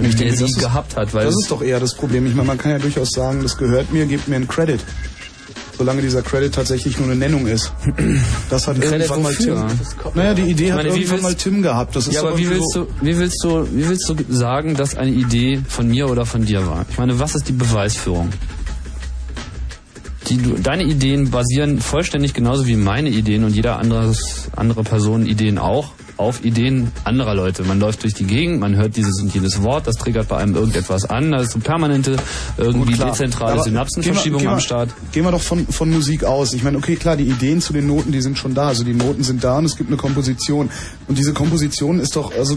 [0.00, 1.14] Ich der sie gehabt hat.
[1.14, 2.26] Weil das ist doch eher das Problem.
[2.26, 4.80] Ich meine, man kann ja durchaus sagen, das gehört mir, gebt mir einen Credit.
[5.80, 7.72] Solange dieser Credit tatsächlich nur eine Nennung ist.
[8.50, 9.64] Das hat Ein Credit irgendwann mal Tim.
[10.14, 11.96] Naja, die Idee hat meine, wie irgendwann willst- mal Tim gehabt.
[11.96, 14.74] Das ist ja, aber wie willst, so, du, wie, willst du, wie willst du sagen,
[14.74, 16.84] dass eine Idee von mir oder von dir war?
[16.90, 18.28] Ich meine, was ist die Beweisführung?
[20.28, 25.24] Die, du, deine Ideen basieren vollständig genauso wie meine Ideen und jeder anderes, andere Person
[25.24, 27.64] Ideen auch auf Ideen anderer Leute.
[27.64, 30.54] Man läuft durch die Gegend, man hört dieses und jenes Wort, das triggert bei einem
[30.54, 32.16] irgendetwas an, da ist so permanente
[32.56, 34.90] irgendwie Gut, dezentrale Aber Synapsenverschiebung gehen wir- am gehen wir- Start.
[35.12, 36.52] Gehen wir doch von, von Musik aus.
[36.52, 38.68] Ich meine, okay, klar, die Ideen zu den Noten, die sind schon da.
[38.68, 40.70] Also die Noten sind da und es gibt eine Komposition.
[41.08, 42.56] Und diese Komposition ist doch, also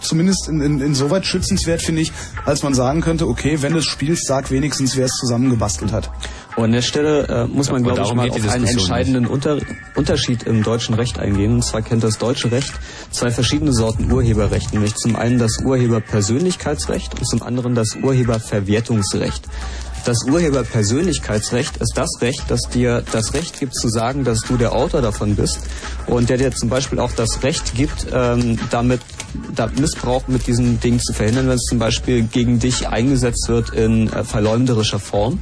[0.00, 2.12] zumindest in, in, insoweit schützenswert, finde ich,
[2.44, 6.10] als man sagen könnte, okay, wenn du es spielst, sag wenigstens, wer es zusammengebastelt hat.
[6.58, 9.58] Und an der Stelle äh, muss man, glaube ich, mal auf einen entscheidenden Unter
[9.94, 11.52] Unterschied im deutschen Recht eingehen.
[11.52, 12.72] Und zwar kennt das deutsche Recht
[13.12, 19.44] zwei verschiedene Sorten Urheberrecht, nämlich zum einen das Urheberpersönlichkeitsrecht und zum anderen das Urheberverwertungsrecht.
[20.04, 24.72] Das Urheberpersönlichkeitsrecht ist das Recht, das dir das Recht gibt zu sagen, dass du der
[24.72, 25.60] Autor davon bist
[26.08, 29.00] und der dir zum Beispiel auch das Recht gibt, ähm, damit
[29.54, 33.70] da Missbrauch mit diesen Dingen zu verhindern, wenn es zum Beispiel gegen dich eingesetzt wird
[33.70, 35.38] in äh, verleumderischer Form.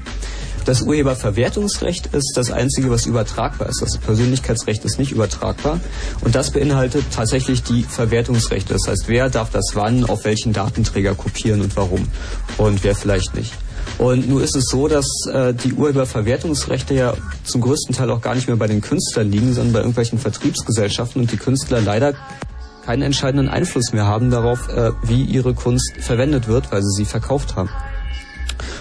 [0.67, 3.81] Das Urheberverwertungsrecht ist das einzige, was übertragbar ist.
[3.81, 5.79] Das Persönlichkeitsrecht ist nicht übertragbar.
[6.23, 8.73] Und das beinhaltet tatsächlich die Verwertungsrechte.
[8.73, 12.09] Das heißt, wer darf das wann, auf welchen Datenträger kopieren und warum.
[12.59, 13.53] Und wer vielleicht nicht.
[13.99, 17.15] Und nun ist es so, dass äh, die Urheberverwertungsrechte ja
[17.45, 21.23] zum größten Teil auch gar nicht mehr bei den Künstlern liegen, sondern bei irgendwelchen Vertriebsgesellschaften
[21.23, 22.15] und die Künstler leider
[22.85, 27.05] keinen entscheidenden Einfluss mehr haben darauf, äh, wie ihre Kunst verwendet wird, weil sie sie
[27.05, 27.71] verkauft haben.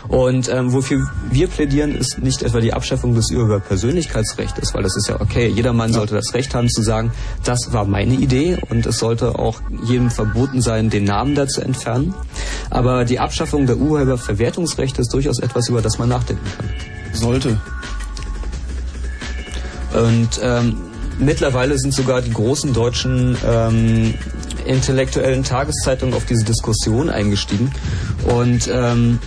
[0.08, 5.10] Und ähm, wofür wir plädieren, ist nicht etwa die Abschaffung des Urheberpersönlichkeitsrechts, weil das ist
[5.10, 7.12] ja okay, jedermann sollte das Recht haben zu sagen,
[7.44, 12.14] das war meine Idee und es sollte auch jedem verboten sein, den Namen dazu entfernen.
[12.70, 16.70] Aber die Abschaffung der Urheberverwertungsrechte ist durchaus etwas, über das man nachdenken kann.
[17.14, 17.60] Sollte.
[19.94, 20.76] Und ähm,
[21.20, 24.14] mittlerweile sind sogar die großen deutschen ähm,
[24.66, 27.72] intellektuellen Tageszeitungen auf diese Diskussion eingestiegen.
[28.28, 29.20] Und ähm,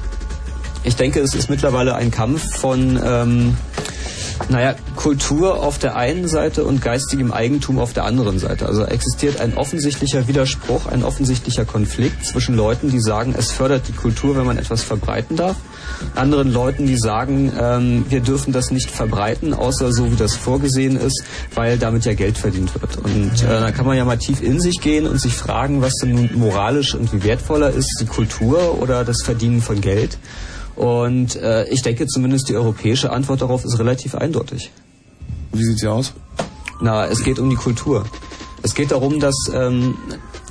[0.85, 3.57] ich denke, es ist mittlerweile ein Kampf von ähm,
[4.49, 8.67] naja, Kultur auf der einen Seite und geistigem Eigentum auf der anderen Seite.
[8.67, 13.93] Also existiert ein offensichtlicher Widerspruch, ein offensichtlicher Konflikt zwischen Leuten, die sagen, es fördert die
[13.93, 15.57] Kultur, wenn man etwas verbreiten darf,
[16.15, 20.97] anderen Leuten, die sagen, ähm, wir dürfen das nicht verbreiten, außer so wie das vorgesehen
[20.97, 21.25] ist,
[21.55, 22.97] weil damit ja Geld verdient wird.
[22.97, 25.95] Und äh, da kann man ja mal tief in sich gehen und sich fragen, was
[25.97, 30.19] denn nun moralisch irgendwie wertvoller ist, die Kultur oder das Verdienen von Geld.
[30.79, 34.71] Und äh, ich denke zumindest die europäische Antwort darauf ist relativ eindeutig.
[35.53, 36.13] Wie sieht sie aus?
[36.81, 38.05] Na, es geht um die Kultur.
[38.63, 40.48] Es geht darum, dass ähm, äh,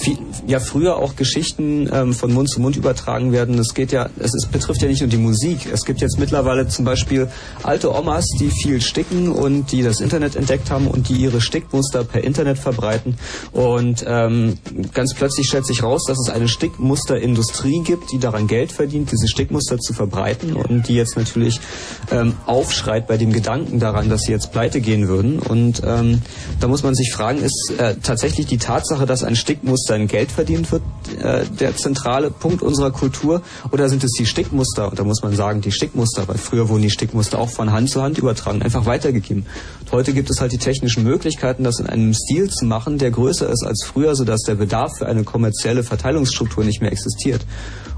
[0.00, 3.58] viel, ja früher auch Geschichten ähm, von Mund zu Mund übertragen werden.
[3.58, 5.68] Es geht ja, es ist, betrifft ja nicht nur die Musik.
[5.72, 7.28] Es gibt jetzt mittlerweile zum Beispiel
[7.62, 12.04] alte Omas, die viel sticken und die das Internet entdeckt haben und die ihre Stickmuster
[12.04, 13.16] per Internet verbreiten.
[13.52, 14.58] Und ähm,
[14.92, 19.28] ganz plötzlich stellt sich raus, dass es eine Stickmusterindustrie gibt, die daran Geld verdient, diese
[19.28, 21.60] Stickmuster zu verbreiten und die jetzt natürlich
[22.10, 25.38] ähm, aufschreit bei dem Gedanken daran, dass sie jetzt pleite gehen würden.
[25.38, 26.22] Und ähm,
[26.60, 30.06] da muss man sich fragen, ist äh, tatsächlich die Tatsache, dass ein Stick Stickmuster in
[30.06, 30.82] Geld verdient wird,
[31.22, 33.42] äh, der zentrale Punkt unserer Kultur?
[33.72, 34.90] Oder sind es die Stickmuster?
[34.90, 37.90] Und da muss man sagen, die Stickmuster, weil früher wurden die Stickmuster auch von Hand
[37.90, 39.46] zu Hand übertragen, einfach weitergegeben.
[39.80, 43.10] Und heute gibt es halt die technischen Möglichkeiten, das in einem Stil zu machen, der
[43.10, 47.40] größer ist als früher, sodass der Bedarf für eine kommerzielle Verteilungsstruktur nicht mehr existiert.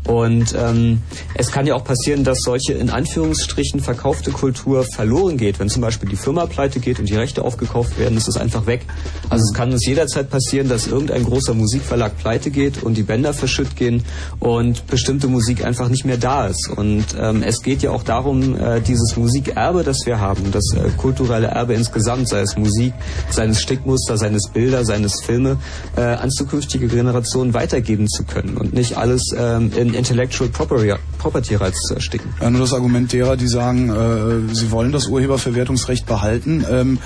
[0.09, 1.03] Und ähm,
[1.35, 5.61] es kann ja auch passieren, dass solche in Anführungsstrichen verkaufte Kultur verloren geht.
[5.61, 8.65] Wenn zum Beispiel die Firma pleite geht und die Rechte aufgekauft werden, ist es einfach
[8.65, 8.87] weg.
[9.29, 13.35] Also es kann uns jederzeit passieren, dass irgendein großer Musikverlag pleite geht und die Bänder
[13.35, 14.03] verschütt gehen
[14.41, 16.71] und bestimmte Musik einfach nicht mehr da ist.
[16.75, 20.89] Und ähm, es geht ja auch darum, äh, dieses Musikerbe, das wir haben, das äh,
[20.97, 22.95] kulturelle Erbe insgesamt, sei es Musik,
[23.29, 25.59] seines Stickmuster, seines Bilder, seines Filme,
[25.97, 31.81] äh, an zukünftige Generationen weitergeben zu können und nicht alles ähm, in Intellectual Property, Rights
[31.83, 32.33] zu ersticken.
[32.41, 36.99] Ja, nur das Argument derer, die sagen, äh, sie wollen das Urheberverwertungsrecht behalten, ähm,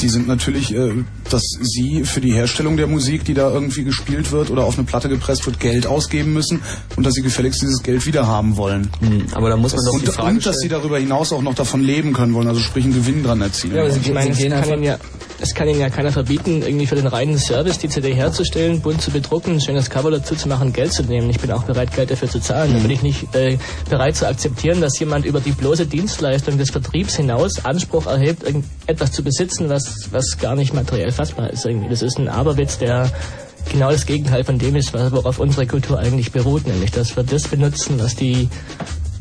[0.00, 0.92] die sind natürlich, äh,
[1.30, 4.84] dass sie für die Herstellung der Musik, die da irgendwie gespielt wird oder auf eine
[4.86, 6.60] Platte gepresst wird, Geld ausgeben müssen
[6.96, 8.90] und dass sie gefälligst dieses Geld wieder haben wollen.
[9.00, 11.32] Hm, aber da muss man das, doch und, die Frage und dass sie darüber hinaus
[11.32, 13.76] auch noch davon leben können wollen, also sprich einen Gewinn dran erzielen.
[13.76, 14.98] Ja, aber ich meine, es kann, Ihnen ja,
[15.44, 19.02] es kann Ihnen ja keiner verbieten, irgendwie für den reinen Service die CD herzustellen, bunt
[19.02, 21.28] zu bedrucken, ein schönes Cover dazu zu machen, Geld zu nehmen.
[21.28, 22.72] Ich bin auch bereit, Geld dafür zu zahlen.
[22.72, 23.58] Da bin ich nicht äh,
[23.90, 28.42] bereit zu akzeptieren, dass jemand über die bloße Dienstleistung des Vertriebs hinaus Anspruch erhebt,
[28.86, 31.66] etwas zu besitzen, was, was gar nicht materiell fassbar ist.
[31.66, 31.90] Irgendwie.
[31.90, 33.12] Das ist ein Aberwitz, der
[33.70, 37.48] genau das Gegenteil von dem ist, worauf unsere Kultur eigentlich beruht, nämlich dass wir das
[37.48, 38.48] benutzen, was die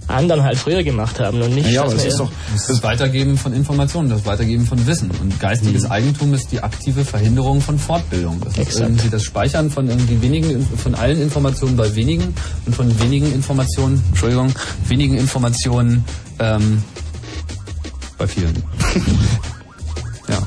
[0.07, 1.69] anderen halt früher gemacht haben und nicht.
[1.69, 2.31] Ja, aber es wir- ist doch
[2.67, 5.09] das Weitergeben von Informationen, das Weitergeben von Wissen.
[5.21, 8.39] Und geistiges Eigentum ist die aktive Verhinderung von Fortbildung.
[8.43, 8.81] Das ist Exakt.
[8.89, 12.33] irgendwie das Speichern von irgendwie wenigen, von allen Informationen bei wenigen
[12.65, 14.53] und von wenigen Informationen, Entschuldigung,
[14.87, 16.03] wenigen Informationen
[16.39, 16.83] ähm,
[18.17, 18.55] bei vielen.
[20.29, 20.37] ja.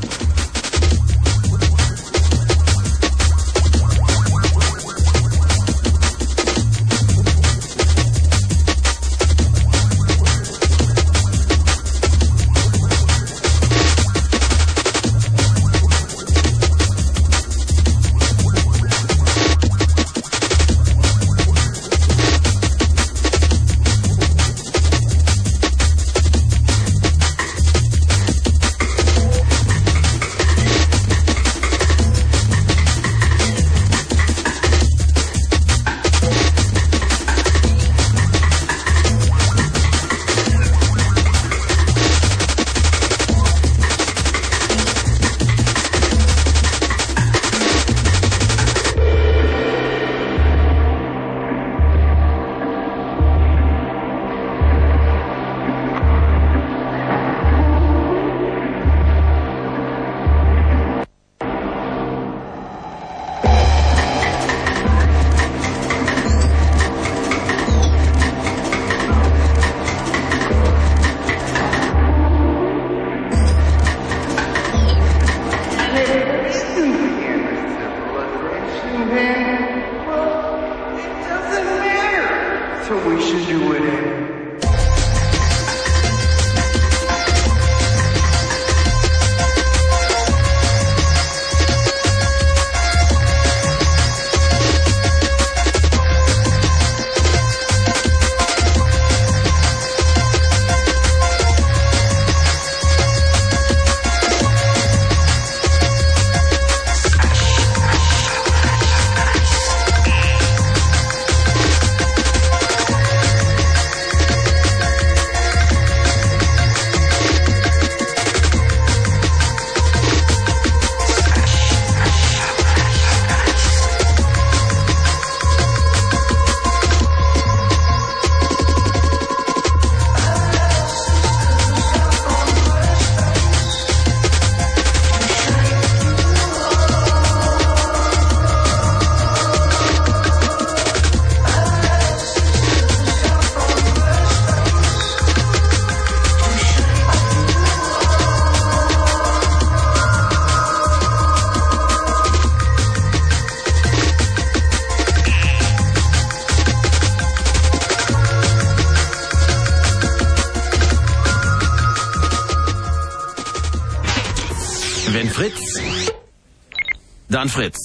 [167.36, 167.76] Dann Fritz.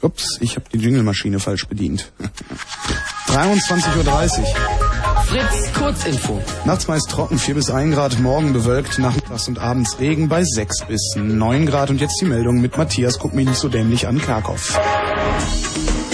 [0.00, 2.10] Ups, ich habe die Jingle-Maschine falsch bedient.
[3.28, 4.46] 23.30 Uhr.
[5.26, 6.40] Fritz, Kurzinfo.
[6.64, 10.86] Nachts meist trocken, 4 bis 1 Grad, morgen bewölkt, nachmittags und abends Regen bei 6
[10.86, 11.90] bis 9 Grad.
[11.90, 14.78] Und jetzt die Meldung mit Matthias, guck mich nicht so dämlich an, Kerkhoff.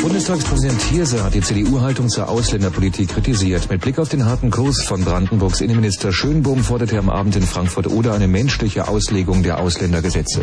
[0.03, 3.71] Bundestagspräsident Thierse hat die CDU-Haltung zur Ausländerpolitik kritisiert.
[3.71, 7.43] Mit Blick auf den harten Kurs von Brandenburgs Innenminister Schönbohm forderte er am Abend in
[7.43, 10.43] Frankfurt oder eine menschliche Auslegung der Ausländergesetze.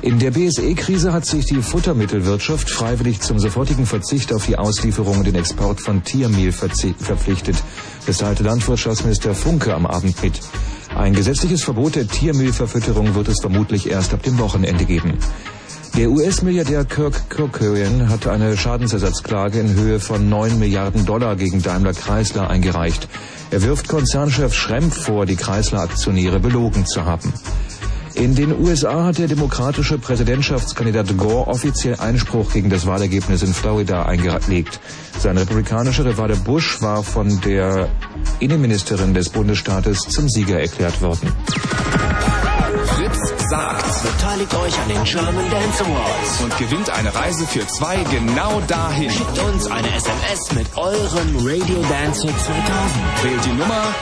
[0.00, 5.26] In der BSE-Krise hat sich die Futtermittelwirtschaft freiwillig zum sofortigen Verzicht auf die Auslieferung und
[5.26, 7.56] den Export von Tiermehl verpflichtet.
[8.06, 10.40] Das teilte Landwirtschaftsminister Funke am Abend mit.
[10.94, 15.14] Ein gesetzliches Verbot der Tiermehlverfütterung wird es vermutlich erst ab dem Wochenende geben.
[15.96, 21.92] Der US-Milliardär Kirk Kerkorian hat eine Schadensersatzklage in Höhe von 9 Milliarden Dollar gegen Daimler
[21.92, 23.08] Chrysler eingereicht.
[23.50, 27.32] Er wirft Konzernchef Schrempf vor, die Chrysler-Aktionäre belogen zu haben.
[28.18, 34.06] In den USA hat der demokratische Präsidentschaftskandidat Gore offiziell Einspruch gegen das Wahlergebnis in Florida
[34.06, 34.80] eingelegt.
[35.20, 37.88] Sein republikanischer Rivale Bush war von der
[38.40, 41.32] Innenministerin des Bundesstaates zum Sieger erklärt worden.
[44.02, 49.10] Beteiligt euch an den German Dance Awards und gewinnt eine Reise für zwei genau dahin.
[49.10, 52.34] Schickt uns eine SMS mit eurem Radio Dance 2000.
[53.22, 53.94] Wählt die Nummer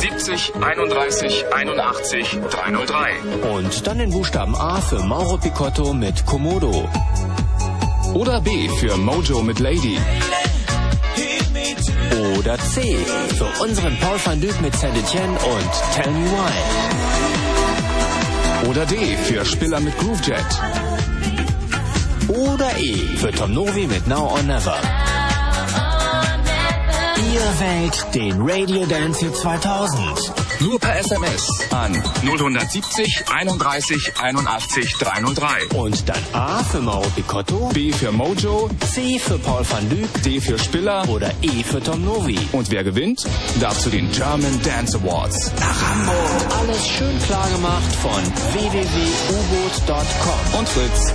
[0.00, 3.48] 070 31 81 303.
[3.54, 6.88] Und dann den Buchstaben A für Mauro Picotto mit Komodo.
[8.14, 9.98] Oder B für Mojo mit Lady.
[12.38, 12.96] Oder C
[13.36, 17.05] für unseren Paul van Dyk mit Saint Etienne und Tell Me Why.
[18.68, 20.44] Oder D für Spiller mit Groovejet.
[22.28, 24.76] Oder E für Tom Novi mit Now or Never.
[27.32, 30.15] Ihr wählt den Radio Dance Hit 2000.
[30.60, 31.92] Nur per SMS an
[32.22, 35.76] 070 31 81 303.
[35.76, 40.40] Und dann A für Mauro Picotto, B für Mojo, C für Paul van Dyk, D
[40.40, 42.38] für Spiller oder E für Tom Novi.
[42.52, 43.26] Und wer gewinnt,
[43.60, 46.16] darf zu den German Dance Awards nach Hamburg.
[46.58, 48.22] Alles schön klar gemacht von
[48.54, 51.14] www.ubot.com und Fritz.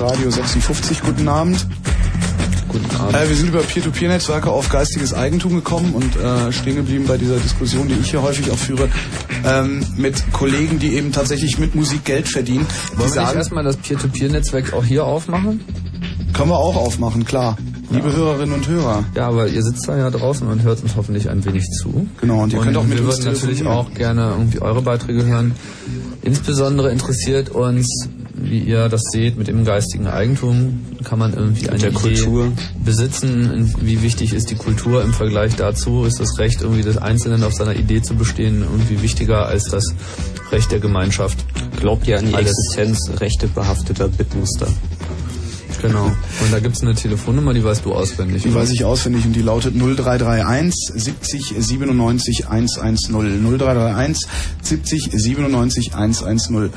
[0.00, 1.02] Radio 56.
[1.02, 1.66] Guten Abend.
[2.68, 3.14] Guten Abend.
[3.14, 7.36] Äh, wir sind über Peer-to-Peer-Netzwerke auf geistiges Eigentum gekommen und äh, stehen geblieben bei dieser
[7.36, 8.88] Diskussion, die ich hier häufig auch führe,
[9.44, 12.66] ähm, mit Kollegen, die eben tatsächlich mit Musik Geld verdienen.
[12.96, 15.60] Wollen wir nicht erstmal das Peer-to-Peer-Netzwerk auch hier aufmachen?
[16.32, 17.58] Können wir auch aufmachen, klar.
[17.90, 18.14] Liebe ja.
[18.14, 19.04] Hörerinnen und Hörer.
[19.16, 22.06] Ja, aber ihr sitzt da ja draußen und hört uns hoffentlich ein wenig zu.
[22.20, 24.80] Genau, und ihr und könnt auch mit wir uns würden natürlich auch gerne irgendwie eure
[24.80, 25.54] Beiträge hören.
[26.22, 28.08] Insbesondere interessiert uns,
[28.50, 32.52] wie ihr das seht, mit dem geistigen Eigentum kann man irgendwie eine der Idee Kultur.
[32.84, 33.72] besitzen.
[33.80, 36.04] Wie wichtig ist die Kultur im Vergleich dazu?
[36.04, 39.84] Ist das Recht irgendwie des Einzelnen auf seiner Idee zu bestehen irgendwie wichtiger als das
[40.50, 41.44] Recht der Gemeinschaft?
[41.78, 42.50] Glaubt ihr an die Alles.
[42.50, 44.66] Existenz rechtebehafteter Bitmuster?
[45.80, 46.06] Genau.
[46.06, 48.42] Und da gibt's eine Telefonnummer, die weißt du auswendig.
[48.42, 48.60] Die oder?
[48.60, 53.14] weiß ich auswendig und die lautet 0331 70 97 110.
[53.14, 54.26] 0331
[54.62, 56.70] 70 97 110.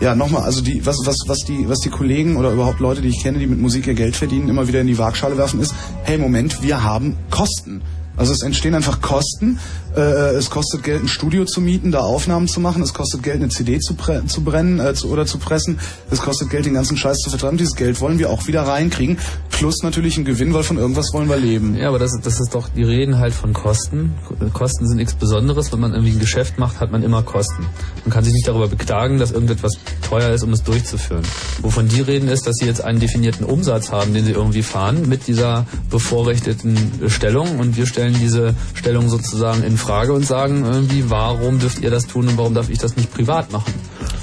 [0.00, 3.08] Ja, nochmal, also die, was, was, was die, was die Kollegen oder überhaupt Leute, die
[3.08, 5.74] ich kenne, die mit Musik ihr Geld verdienen, immer wieder in die Waagschale werfen, ist,
[6.04, 7.82] hey Moment, wir haben Kosten.
[8.18, 9.58] Also es entstehen einfach Kosten.
[9.96, 12.82] Äh, es kostet Geld, ein Studio zu mieten, da Aufnahmen zu machen.
[12.82, 13.94] Es kostet Geld, eine CD zu,
[14.26, 15.78] zu brennen äh, zu, oder zu pressen.
[16.10, 17.56] Es kostet Geld, den ganzen Scheiß zu vertreiben.
[17.56, 19.18] Dieses Geld wollen wir auch wieder reinkriegen.
[19.50, 21.76] Plus natürlich einen Gewinn, weil von irgendwas wollen wir leben.
[21.76, 24.14] Ja, aber das, das ist doch, die reden halt von Kosten.
[24.52, 25.72] Kosten sind nichts Besonderes.
[25.72, 27.66] Wenn man irgendwie ein Geschäft macht, hat man immer Kosten.
[28.04, 29.72] Man kann sich nicht darüber beklagen, dass irgendetwas
[30.08, 31.22] teuer ist, um es durchzuführen.
[31.62, 35.08] Wovon die reden ist, dass sie jetzt einen definierten Umsatz haben, den sie irgendwie fahren
[35.08, 36.76] mit dieser bevorrechteten
[37.08, 41.90] Stellung und wir stellen diese Stellung sozusagen in Frage und sagen irgendwie, warum dürft ihr
[41.90, 43.72] das tun und warum darf ich das nicht privat machen?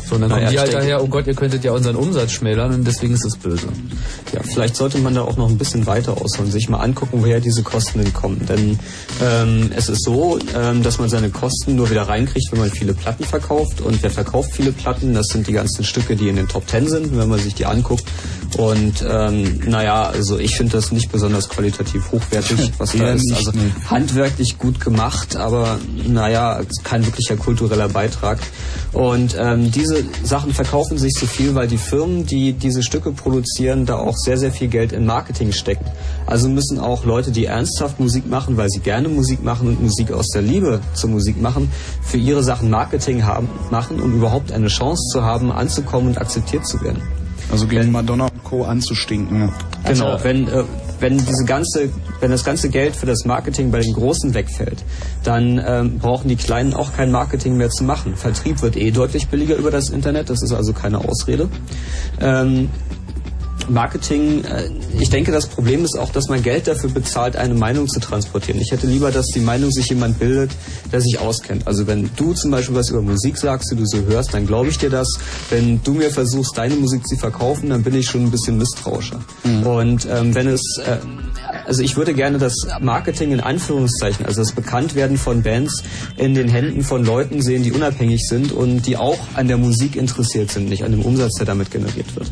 [0.07, 2.73] So, und dann kommen die halt daher, oh Gott, ihr könntet ja unseren Umsatz schmälern
[2.73, 3.67] und deswegen ist es böse.
[4.33, 7.39] Ja, vielleicht sollte man da auch noch ein bisschen weiter ausholen, sich mal angucken, woher
[7.39, 8.45] diese Kosten denn kommen.
[8.45, 8.79] Denn
[9.23, 12.93] ähm, es ist so, ähm, dass man seine Kosten nur wieder reinkriegt, wenn man viele
[12.93, 13.81] Platten verkauft.
[13.81, 15.13] Und wer verkauft viele Platten?
[15.13, 17.65] Das sind die ganzen Stücke, die in den Top Ten sind, wenn man sich die
[17.65, 18.05] anguckt.
[18.57, 23.33] Und ähm, naja, also ich finde das nicht besonders qualitativ hochwertig, was da ist.
[23.35, 23.51] Also
[23.89, 28.39] handwerklich gut gemacht, aber naja, kein wirklicher kultureller Beitrag.
[28.93, 33.85] Und ähm, diese Sachen verkaufen sich so viel, weil die Firmen, die diese Stücke produzieren,
[33.85, 35.85] da auch sehr, sehr viel Geld in Marketing stecken.
[36.25, 40.11] Also müssen auch Leute, die ernsthaft Musik machen, weil sie gerne Musik machen und Musik
[40.11, 44.67] aus der Liebe zur Musik machen, für ihre Sachen Marketing haben, machen, um überhaupt eine
[44.67, 47.01] Chance zu haben, anzukommen und akzeptiert zu werden.
[47.51, 48.63] Also gegen Madonna und Co.
[48.63, 49.51] anzustinken.
[49.85, 50.63] Genau, wenn, äh,
[50.99, 51.89] wenn diese ganze,
[52.19, 54.83] wenn das ganze Geld für das Marketing bei den Großen wegfällt,
[55.23, 58.15] dann ähm, brauchen die Kleinen auch kein Marketing mehr zu machen.
[58.15, 61.49] Vertrieb wird eh deutlich billiger über das Internet, das ist also keine Ausrede.
[62.19, 62.69] Ähm,
[63.69, 64.69] Marketing, äh,
[64.99, 68.59] ich denke, das Problem ist auch, dass man Geld dafür bezahlt, eine Meinung zu transportieren.
[68.61, 70.51] Ich hätte lieber, dass die Meinung sich jemand bildet,
[70.91, 71.67] der sich auskennt.
[71.67, 74.69] Also wenn du zum Beispiel was über Musik sagst, die du so hörst, dann glaube
[74.69, 75.07] ich dir das.
[75.49, 79.19] Wenn du mir versuchst, deine Musik zu verkaufen, dann bin ich schon ein bisschen misstrauischer.
[79.65, 80.97] Und ähm, wenn es, äh,
[81.65, 85.83] also ich würde gerne das Marketing in Anführungszeichen, also das Bekanntwerden von Bands
[86.17, 89.95] in den Händen von Leuten sehen, die unabhängig sind und die auch an der Musik
[89.95, 92.31] interessiert sind, nicht an dem Umsatz, der damit generiert wird.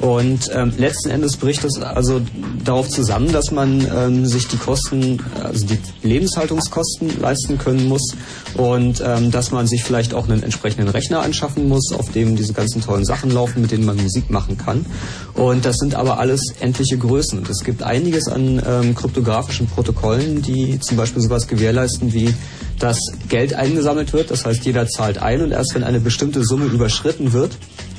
[0.00, 2.20] Und ähm, letzten Endes bricht es also
[2.64, 8.14] darauf zusammen, dass man ähm, sich die Kosten, also die Lebenshaltungskosten leisten können muss
[8.54, 12.52] und ähm, dass man sich vielleicht auch einen entsprechenden Rechner anschaffen muss, auf dem diese
[12.52, 14.86] ganzen tollen Sachen laufen, mit denen man Musik machen kann.
[15.34, 17.38] Und das sind aber alles endliche Größen.
[17.38, 22.34] Und es gibt einiges an ähm, kryptografischen Protokollen, die zum Beispiel sowas gewährleisten wie
[22.78, 22.98] dass
[23.28, 27.32] Geld eingesammelt wird, das heißt jeder zahlt ein und erst wenn eine bestimmte Summe überschritten
[27.32, 27.56] wird,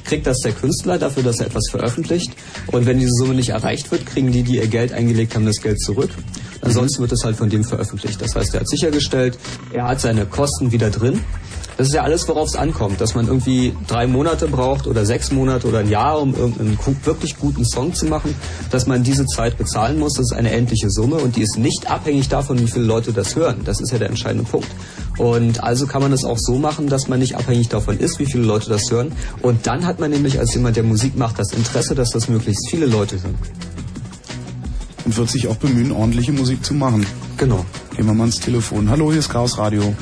[0.09, 2.31] kriegt das der Künstler dafür, dass er etwas veröffentlicht.
[2.67, 5.61] Und wenn diese Summe nicht erreicht wird, kriegen die, die ihr Geld eingelegt haben, das
[5.61, 6.09] Geld zurück.
[6.61, 8.19] Ansonsten wird es halt von dem veröffentlicht.
[8.19, 9.37] Das heißt, er hat sichergestellt,
[9.71, 11.21] er hat seine Kosten wieder drin.
[11.79, 15.31] Das ist ja alles, worauf es ankommt, dass man irgendwie drei Monate braucht oder sechs
[15.31, 18.35] Monate oder ein Jahr, um irgendeinen wirklich guten Song zu machen,
[18.69, 20.15] dass man diese Zeit bezahlen muss.
[20.15, 23.37] Das ist eine endliche Summe und die ist nicht abhängig davon, wie viele Leute das
[23.37, 23.61] hören.
[23.63, 24.67] Das ist ja der entscheidende Punkt.
[25.17, 28.25] Und also kann man es auch so machen, dass man nicht abhängig davon ist, wie
[28.25, 29.13] viele Leute das hören.
[29.41, 32.69] Und dann hat man nämlich als jemand, der Musik macht, das Interesse, dass das möglichst
[32.69, 33.35] viele Leute hören.
[35.05, 37.05] Und wird sich auch bemühen, ordentliche Musik zu machen.
[37.37, 37.65] Genau.
[37.95, 38.89] Gehen wir mal ins Telefon.
[38.89, 39.93] Hallo, hier ist Chaos Radio.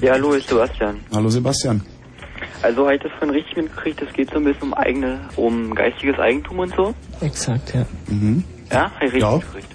[0.00, 1.00] Ja, hallo, ist Sebastian.
[1.12, 1.82] Hallo Sebastian.
[2.62, 5.74] Also habe ich das von richtig mitgekriegt, es geht so ein bisschen um eigene, um
[5.74, 6.94] geistiges Eigentum und so.
[7.20, 7.84] Exakt, ja.
[8.08, 8.44] Mhm.
[8.70, 9.32] Ja, habe ich richtig Ja.
[9.36, 9.68] mitgekriegt.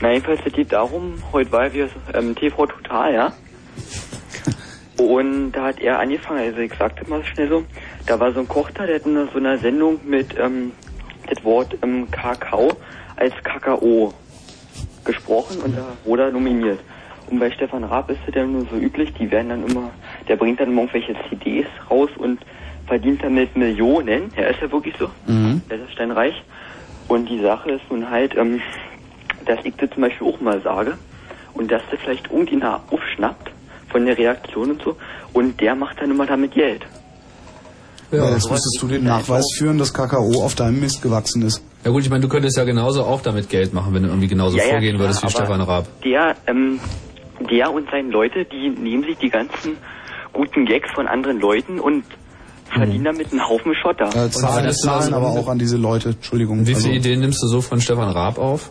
[0.00, 3.32] Na jedenfalls, es geht darum, heute war wir ähm, TV Total, ja.
[5.02, 7.64] Und da hat er angefangen, also ich sag das mal schnell so,
[8.06, 10.72] da war so ein Koch da, der hat in so einer Sendung mit ähm,
[11.28, 12.72] das Wort ähm, Kakao
[13.16, 14.12] als Kakao
[15.04, 16.78] gesprochen und da wurde er nominiert.
[17.32, 19.90] Und bei Stefan Raab ist es ja nur so üblich, die werden dann immer,
[20.28, 22.38] der bringt dann immer irgendwelche CDs raus und
[22.86, 24.30] verdient damit Millionen.
[24.36, 25.08] Ja, ist ja wirklich so.
[25.26, 25.62] Mhm.
[25.70, 26.34] Der ist steinreich.
[27.08, 28.60] Und die Sache ist nun halt, ähm,
[29.46, 30.98] dass ich das zum Beispiel auch mal sage
[31.54, 33.50] und dass der vielleicht irgendjemand aufschnappt
[33.88, 34.94] von der Reaktion und so
[35.32, 36.82] und der macht dann immer damit Geld.
[38.10, 41.62] Ja, jetzt müsstest du den Nachweis führen, dass Kakao auf deinem Mist gewachsen ist.
[41.82, 44.28] Ja gut, ich meine, du könntest ja genauso auch damit Geld machen, wenn du irgendwie
[44.28, 45.88] genauso Ja, ja, vorgehen klar, würdest wie Stefan Raab.
[46.04, 46.78] Der, ähm,
[47.46, 49.76] der und seine Leute, die nehmen sich die ganzen
[50.32, 52.04] guten Gags von anderen Leuten und
[52.70, 54.08] verdienen damit einen Haufen Schotter.
[54.08, 56.10] Äh, zahlen, das zahlen aber auch an diese Leute.
[56.10, 56.60] Entschuldigung.
[56.62, 58.70] Wie viele Also, Ideen nimmst du so von Stefan Raab auf?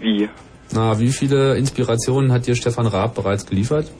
[0.00, 0.28] Wie?
[0.72, 3.90] Na, wie viele Inspirationen hat dir Stefan Raab bereits geliefert?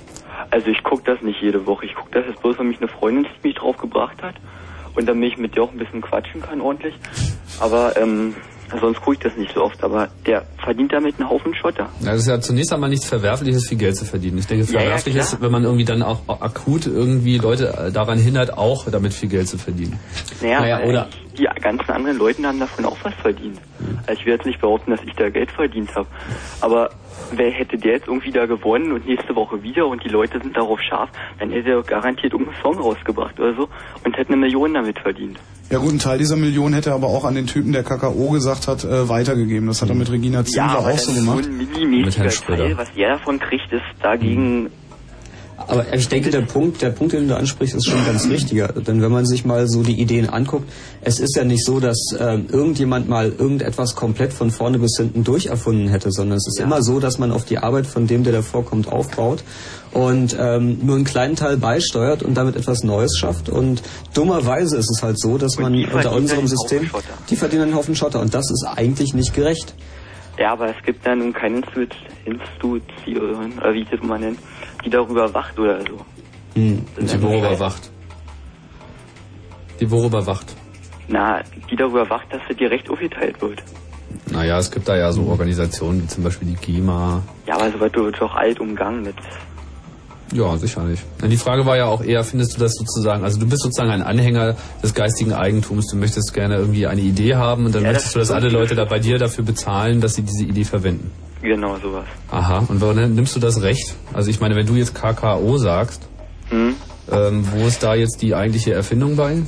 [0.50, 1.86] Also ich gucke das nicht jede Woche.
[1.86, 4.34] Ich gucke das jetzt bloß, weil mich eine Freundin mich drauf gebracht hat
[4.94, 6.94] und damit ich mit dir auch ein bisschen quatschen kann ordentlich.
[7.60, 8.34] Aber ähm,
[8.80, 9.82] sonst gucke ich das nicht so oft.
[9.82, 11.88] Aber der verdient damit einen Haufen Schotter.
[12.00, 14.38] Ja, das ist ja zunächst einmal nichts Verwerfliches, viel Geld zu verdienen.
[14.38, 15.26] Ich denke, Ja, ja, verwerflich klar.
[15.26, 19.28] ist, wenn man irgendwie dann auch akut irgendwie Leute äh, daran hindert, auch damit viel
[19.28, 19.98] Geld zu verdienen.
[20.40, 23.58] Naja, Naja, oder- die ganzen anderen Leute haben davon auch was verdient.
[24.06, 26.06] Also ich will jetzt nicht behaupten, dass ich da Geld verdient habe.
[26.60, 26.90] Aber
[27.32, 30.56] wer hätte der jetzt irgendwie da gewonnen und nächste Woche wieder und die Leute sind
[30.56, 33.68] darauf scharf, dann hätte er garantiert irgendeinen Song rausgebracht oder so
[34.04, 35.38] und hätte eine Million damit verdient.
[35.70, 38.30] ja gut, ein Teil dieser Million hätte er aber auch an den Typen, der Kakao
[38.30, 39.66] gesagt hat, äh, weitergegeben.
[39.66, 41.44] Das hat er mit Regina Zinsler aber auch so gemacht.
[41.44, 44.70] so ein millimäßiger Teil, was er davon kriegt, ist dagegen
[45.56, 48.68] Aber ich denke, der Punkt, der Punkt, den du ansprichst, ist schon ganz richtiger.
[48.68, 50.68] Denn wenn man sich mal so die Ideen anguckt,
[51.00, 55.22] es ist ja nicht so, dass ähm, irgendjemand mal irgendetwas komplett von vorne bis hinten
[55.22, 58.32] durcherfunden hätte, sondern es ist immer so, dass man auf die Arbeit von dem, der
[58.32, 59.44] davor kommt, aufbaut
[59.92, 63.48] und ähm, nur einen kleinen Teil beisteuert und damit etwas Neues schafft.
[63.48, 63.82] Und
[64.12, 66.90] dummerweise ist es halt so, dass man unter unserem System,
[67.30, 69.74] die verdienen einen Haufen Schotter und das ist eigentlich nicht gerecht.
[70.36, 71.94] Ja, aber es gibt ja nun keine Institu-
[72.24, 74.40] Institution, oder wie ich das mal nennt,
[74.84, 75.98] die darüber wacht oder so.
[76.54, 76.84] Hm.
[77.00, 77.90] Die worüber wacht.
[79.80, 80.54] Die worüber wacht.
[81.08, 81.40] Na,
[81.70, 83.62] die darüber wacht, dass das gerecht aufgeteilt wird.
[84.30, 87.22] Naja, es gibt da ja so Organisationen wie zum Beispiel die GEMA.
[87.46, 89.16] Ja, aber so wird wird doch alt umgangen mit.
[90.32, 91.00] Ja, sicherlich.
[91.22, 94.02] Die Frage war ja auch eher, findest du das sozusagen, also du bist sozusagen ein
[94.02, 98.14] Anhänger des geistigen Eigentums, du möchtest gerne irgendwie eine Idee haben und dann Ja, möchtest
[98.14, 98.48] du, dass alle.
[98.48, 101.10] Leute da bei dir dafür bezahlen, dass sie diese Idee verwenden.
[101.44, 102.06] Genau sowas.
[102.30, 103.94] Aha, und warum nimmst du das Recht?
[104.14, 106.08] Also ich meine, wenn du jetzt KKO sagst,
[106.48, 106.74] Hm?
[107.12, 109.42] ähm, wo ist da jetzt die eigentliche Erfindung bei?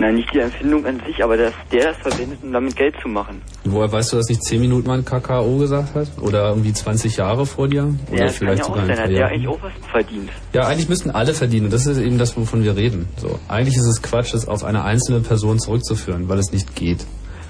[0.00, 3.08] Na, nicht die Empfindung an sich, aber dass der das verwendet, um damit Geld zu
[3.08, 3.42] machen.
[3.64, 6.06] Woher weißt du, dass nicht 10 Minuten mal ein KKO gesagt hat?
[6.20, 7.92] Oder irgendwie 20 Jahre vor dir?
[8.08, 10.30] Oder ja, das kann ja auch sogar ein sein, hat der eigentlich auch was verdient.
[10.52, 11.68] Ja, eigentlich müssten alle verdienen.
[11.70, 13.08] Das ist eben das, wovon wir reden.
[13.16, 17.04] So, eigentlich ist es Quatsch, das auf eine einzelne Person zurückzuführen, weil es nicht geht.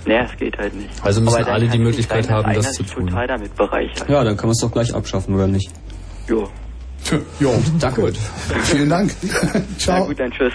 [0.08, 0.88] Naja, es geht halt nicht.
[1.02, 4.08] Also müssen Aber alle die Möglichkeit sein, haben, dass das zu sich total damit bereichert.
[4.08, 5.70] Ja, dann kann man es doch gleich abschaffen, oder nicht?
[6.26, 6.48] Jo.
[7.40, 8.00] Jo, danke.
[8.00, 8.16] Gut.
[8.62, 9.14] Vielen Dank.
[9.78, 10.00] Ciao.
[10.00, 10.52] Na gut, dann tschüss.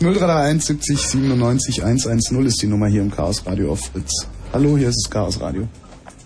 [0.00, 4.26] 0331 70 97 110 ist die Nummer hier im Chaos Radio auf Fritz.
[4.52, 5.66] Hallo, hier ist das Chaos Radio.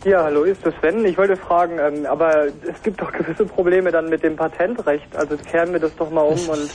[0.05, 1.03] Ja, hallo, ist das Sven?
[1.07, 5.17] Ich wollte fragen, ähm, aber es gibt doch gewisse Probleme dann mit dem Patentrecht.
[5.17, 6.71] Also kehren wir das doch mal um und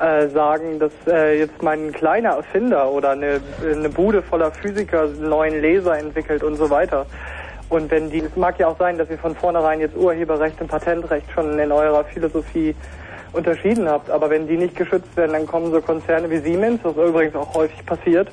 [0.00, 5.28] äh, sagen, dass äh, jetzt mein kleiner Erfinder oder eine, eine Bude voller Physiker einen
[5.28, 7.04] neuen Laser entwickelt und so weiter.
[7.68, 10.68] Und wenn die, es mag ja auch sein, dass ihr von vornherein jetzt Urheberrecht und
[10.68, 12.74] Patentrecht schon in eurer Philosophie
[13.34, 16.96] unterschieden habt, aber wenn die nicht geschützt werden, dann kommen so Konzerne wie Siemens, was
[16.96, 18.28] übrigens auch häufig passiert,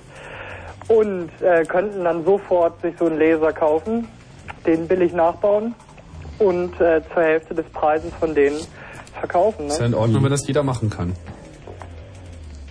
[0.88, 4.08] und äh, könnten dann sofort sich so einen Laser kaufen,
[4.66, 5.74] den billig nachbauen
[6.40, 8.58] und äh, zur Hälfte des Preises von denen
[9.20, 9.68] verkaufen.
[9.68, 9.98] Ist ja in Ne?
[9.98, 11.14] Ordnung, wenn das jeder machen kann.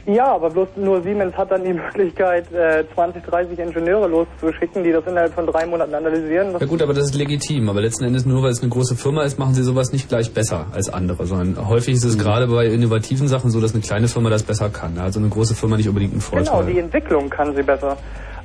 [0.06, 4.90] Ja, aber bloß nur Siemens hat dann die Möglichkeit, äh, 20, 30 Ingenieure loszuschicken, die
[4.92, 6.52] das innerhalb von drei Monaten analysieren.
[6.58, 7.68] Ja gut, aber das ist legitim.
[7.68, 10.32] Aber letzten Endes nur, weil es eine große Firma ist, machen sie sowas nicht gleich
[10.32, 12.20] besser als andere, sondern häufig ist es Mhm.
[12.20, 14.98] gerade bei innovativen Sachen so, dass eine kleine Firma das besser kann.
[14.98, 16.72] Also eine große Firma nicht unbedingt einen Genau, Vorteil.
[16.72, 17.96] die Entwicklung kann sie besser.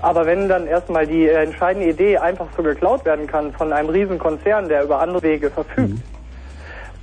[0.06, 3.90] Aber wenn dann erstmal die äh, entscheidende Idee einfach so geklaut werden kann von einem
[3.90, 5.98] riesen Konzern, der über andere Wege verfügt,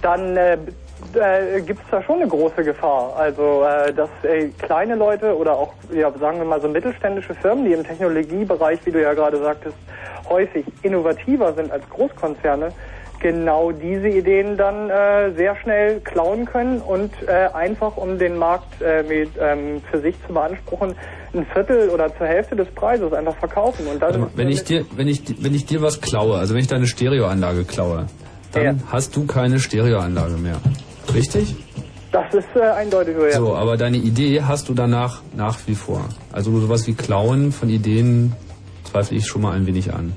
[0.02, 3.12] dann äh, äh, gibt es da schon eine große Gefahr.
[3.16, 7.64] Also, äh, dass äh, kleine Leute oder auch, ja, sagen wir mal so mittelständische Firmen,
[7.64, 9.76] die im Technologiebereich, wie du ja gerade sagtest,
[10.28, 12.68] häufig innovativer sind als Großkonzerne,
[13.22, 18.82] genau diese Ideen dann äh, sehr schnell klauen können und äh, einfach um den Markt
[18.82, 20.94] äh, mit, ähm, für sich zu beanspruchen,
[21.32, 23.86] ein Viertel oder zur Hälfte des Preises einfach verkaufen.
[23.86, 26.68] Und dann Wenn ich dir, wenn ich, wenn ich dir was klaue, also wenn ich
[26.68, 28.06] deine Stereoanlage klaue,
[28.52, 30.56] dann hast du keine Stereoanlage mehr.
[31.14, 31.54] Richtig?
[32.12, 33.36] das ist äh, eindeutig so, ja.
[33.38, 36.04] So, aber deine Idee hast du danach nach wie vor.
[36.30, 38.34] Also sowas wie Klauen von Ideen
[38.84, 40.12] zweifle ich schon mal ein wenig an.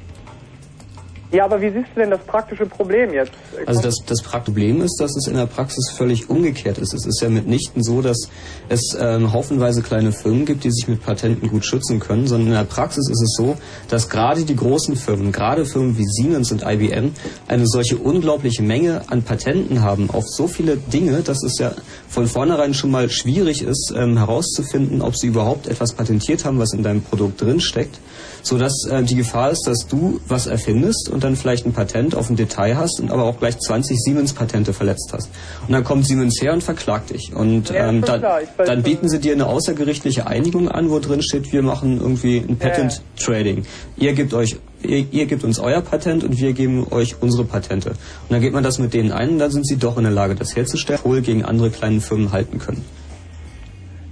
[1.31, 3.31] Ja, aber wie siehst du denn das praktische Problem jetzt?
[3.65, 6.93] Also das, das Problem ist, dass es in der Praxis völlig umgekehrt ist.
[6.93, 8.30] Es ist ja mitnichten so, dass
[8.69, 12.53] es ähm, haufenweise kleine Firmen gibt, die sich mit Patenten gut schützen können, sondern in
[12.53, 13.57] der Praxis ist es so,
[13.89, 17.11] dass gerade die großen Firmen, gerade Firmen wie Siemens und IBM,
[17.47, 21.73] eine solche unglaubliche Menge an Patenten haben auf so viele Dinge, dass es ja
[22.07, 26.73] von vornherein schon mal schwierig ist, ähm, herauszufinden, ob sie überhaupt etwas patentiert haben, was
[26.73, 27.99] in deinem Produkt drinsteckt
[28.46, 32.30] sodass äh, die Gefahr ist, dass du was erfindest und dann vielleicht ein Patent auf
[32.30, 35.30] ein Detail hast und aber auch gleich 20 Siemens-Patente verletzt hast.
[35.68, 37.34] Und dann kommt Siemens her und verklagt dich.
[37.36, 41.24] Und Ja, ähm, schon dann, dann bieten sie dir eine außergerichtliche Einigung an, wo drin
[41.24, 43.66] steht, wir machen irgendwie ein Patent Trading.
[43.98, 47.90] Ihr gebt euch Ihr, ihr gebt uns euer Patent und wir geben euch unsere Patente.
[47.90, 47.98] Und
[48.30, 50.36] dann geht man das mit denen ein und dann sind sie doch in der Lage,
[50.36, 52.86] das herzustellen, wohl gegen andere kleine Firmen halten können.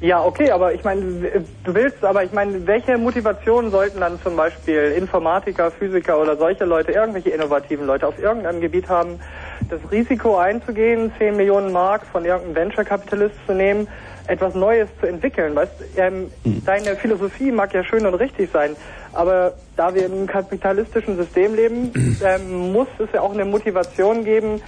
[0.04, 1.02] Ja, okay, aber ich meine,
[1.64, 6.66] du willst, aber ich meine, welche Motivationen sollten dann zum Beispiel Informatiker, Physiker oder solche
[6.66, 9.18] Leute, irgendwelche innovativen Leute auf irgendeinem Gebiet haben,
[9.70, 13.88] das Risiko einzugehen, 10 Millionen Mark von irgendeinem Venture-Kapitalist zu nehmen,
[14.28, 15.56] etwas Neues zu entwickeln.
[15.56, 16.30] Weißt, ähm,
[16.66, 18.76] deine Philosophie mag ja schön und richtig sein,
[19.14, 21.94] aber da wir im kapitalistischen System leben,
[22.26, 24.62] ähm, muss es ja auch eine Motivation geben,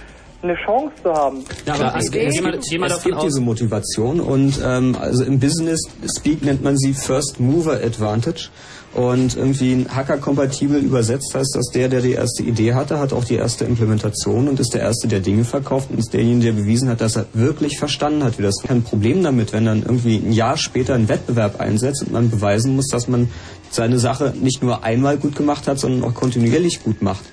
[0.48, 1.44] eine Chance zu haben.
[1.66, 5.80] Ja, aber es, Idee- es, gibt, es gibt diese Motivation und ähm, also im Business
[6.18, 8.48] Speak nennt man sie First Mover Advantage
[8.94, 13.24] und irgendwie ein Hacker-kompatibel übersetzt heißt das, der, der die erste Idee hatte, hat auch
[13.24, 16.88] die erste Implementation und ist der Erste, der Dinge verkauft und ist derjenige, der bewiesen
[16.88, 20.32] hat, dass er wirklich verstanden hat, wie das kein Problem damit, wenn dann irgendwie ein
[20.32, 23.28] Jahr später ein Wettbewerb einsetzt und man beweisen muss, dass man
[23.70, 27.24] seine Sache nicht nur einmal gut gemacht hat, sondern auch kontinuierlich gut macht.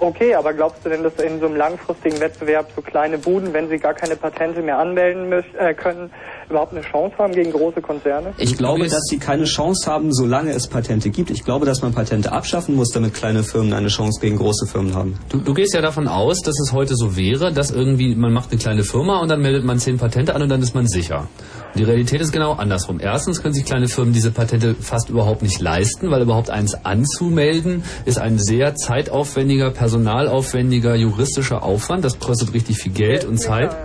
[0.00, 3.68] Okay, aber glaubst du denn, dass in so einem langfristigen Wettbewerb so kleine Buden, wenn
[3.68, 6.10] sie gar keine Patente mehr anmelden müssen, äh, können,
[6.48, 8.32] überhaupt eine Chance haben gegen große Konzerne?
[8.38, 11.30] Ich glaube, dass sie keine Chance haben, solange es Patente gibt.
[11.30, 14.94] Ich glaube, dass man Patente abschaffen muss, damit kleine Firmen eine Chance gegen große Firmen
[14.94, 15.18] haben.
[15.28, 18.50] Du, du gehst ja davon aus, dass es heute so wäre, dass irgendwie man macht
[18.52, 21.28] eine kleine Firma und dann meldet man zehn Patente an und dann ist man sicher.
[21.76, 22.98] Die Realität ist genau andersrum.
[23.00, 27.84] Erstens können sich kleine Firmen diese Patente fast überhaupt nicht leisten, weil überhaupt eins anzumelden
[28.06, 32.04] ist ein sehr zeitaufwendiger, personalaufwendiger, juristischer Aufwand.
[32.04, 33.76] Das kostet richtig viel Geld und Zeit.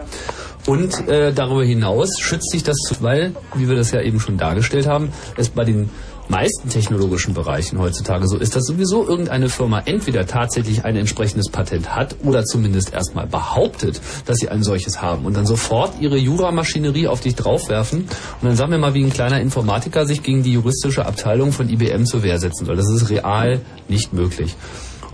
[0.67, 4.87] Und äh, darüber hinaus schützt sich das, weil, wie wir das ja eben schon dargestellt
[4.87, 5.89] haben, es bei den
[6.27, 11.95] meisten technologischen Bereichen heutzutage so ist, dass sowieso irgendeine Firma entweder tatsächlich ein entsprechendes Patent
[11.95, 17.07] hat oder zumindest erstmal behauptet, dass sie ein solches haben und dann sofort ihre Juramaschinerie
[17.07, 18.09] auf dich draufwerfen und
[18.41, 22.05] dann sagen wir mal, wie ein kleiner Informatiker sich gegen die juristische Abteilung von IBM
[22.05, 22.75] zur Wehr setzen soll.
[22.75, 24.55] Das ist real nicht möglich.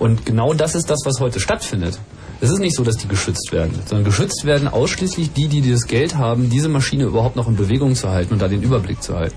[0.02, 2.00] Und genau das ist das, was heute stattfindet.
[2.42, 5.86] Es ist nicht so, dass die geschützt werden, sondern geschützt werden ausschließlich die, die das
[5.86, 9.16] Geld haben, diese Maschine überhaupt noch in Bewegung zu halten und da den Überblick zu
[9.16, 9.36] halten.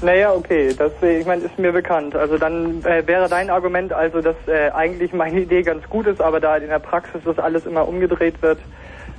[0.00, 2.16] Naja, okay, das äh, ich meine, ist mir bekannt.
[2.16, 6.22] Also dann äh, wäre dein Argument also, dass äh, eigentlich meine Idee ganz gut ist,
[6.22, 8.60] aber da in der Praxis das alles immer umgedreht wird,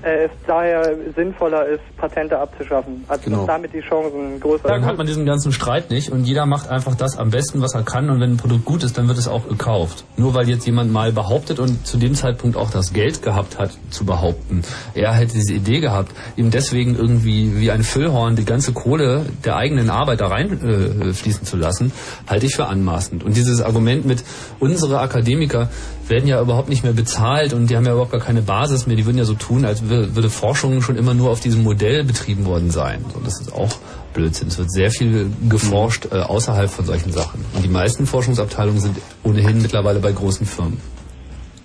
[0.04, 3.04] es daher sinnvoller ist, Patente abzuschaffen.
[3.08, 3.46] Also Genau.
[3.46, 6.96] damit die Chancen größer Dann hat man diesen ganzen Streit nicht und jeder macht einfach
[6.96, 9.28] das am besten, was er kann und wenn ein Produkt gut ist, dann wird es
[9.28, 10.04] auch gekauft.
[10.18, 13.72] Nur weil jetzt jemand mal behauptet und zu dem Zeitpunkt auch das Geld gehabt hat,
[13.90, 14.64] zu behaupten,
[14.96, 19.56] er hätte diese Idee gehabt, ihm deswegen irgendwie wie ein Füllhorn die ganze Kohle der
[19.56, 21.92] eigenen Arbeit da reinfließen äh, fließen zu lassen,
[22.28, 23.24] halte ich für anmaßend.
[23.24, 24.24] Und dieses Argument mit,
[24.60, 25.70] unsere Akademiker
[26.12, 28.96] werden ja überhaupt nicht mehr bezahlt und die haben ja überhaupt gar keine Basis mehr,
[28.96, 32.04] die würden ja so tun, als wür- würde Forschung schon immer nur auf diesem Modell
[32.04, 33.04] betrieben worden sein.
[33.12, 33.70] So, das ist auch
[34.14, 34.50] Blödsinn.
[34.50, 37.44] Es wird sehr viel geforscht äh, außerhalb von solchen Sachen.
[37.56, 40.80] Und die meisten Forschungsabteilungen sind ohnehin mittlerweile bei großen Firmen.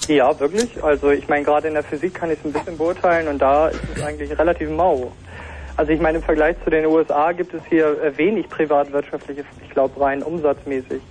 [0.09, 0.82] Ja, wirklich.
[0.82, 3.68] Also ich meine, gerade in der Physik kann ich es ein bisschen beurteilen und da
[3.68, 5.12] ist es eigentlich relativ mau.
[5.77, 9.70] Also ich meine, im Vergleich zu den USA gibt es hier äh, wenig privatwirtschaftliche, ich
[9.70, 11.02] glaube rein umsatzmäßig.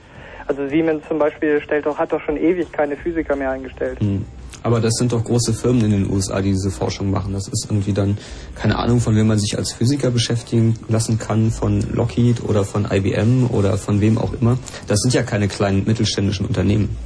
[0.47, 3.99] Also Siemens zum Beispiel stellt doch, hat doch schon ewig keine Physiker mehr eingestellt.
[3.99, 4.25] Hm.
[4.63, 7.33] Aber das sind doch große Firmen in den USA, die diese Forschung machen.
[7.33, 8.17] Das ist irgendwie dann
[8.55, 12.87] keine Ahnung, von wem man sich als Physiker beschäftigen lassen kann, von Lockheed oder von
[12.89, 14.57] IBM oder von wem auch immer.
[14.87, 16.97] Das sind ja keine kleinen mittelständischen Unternehmen.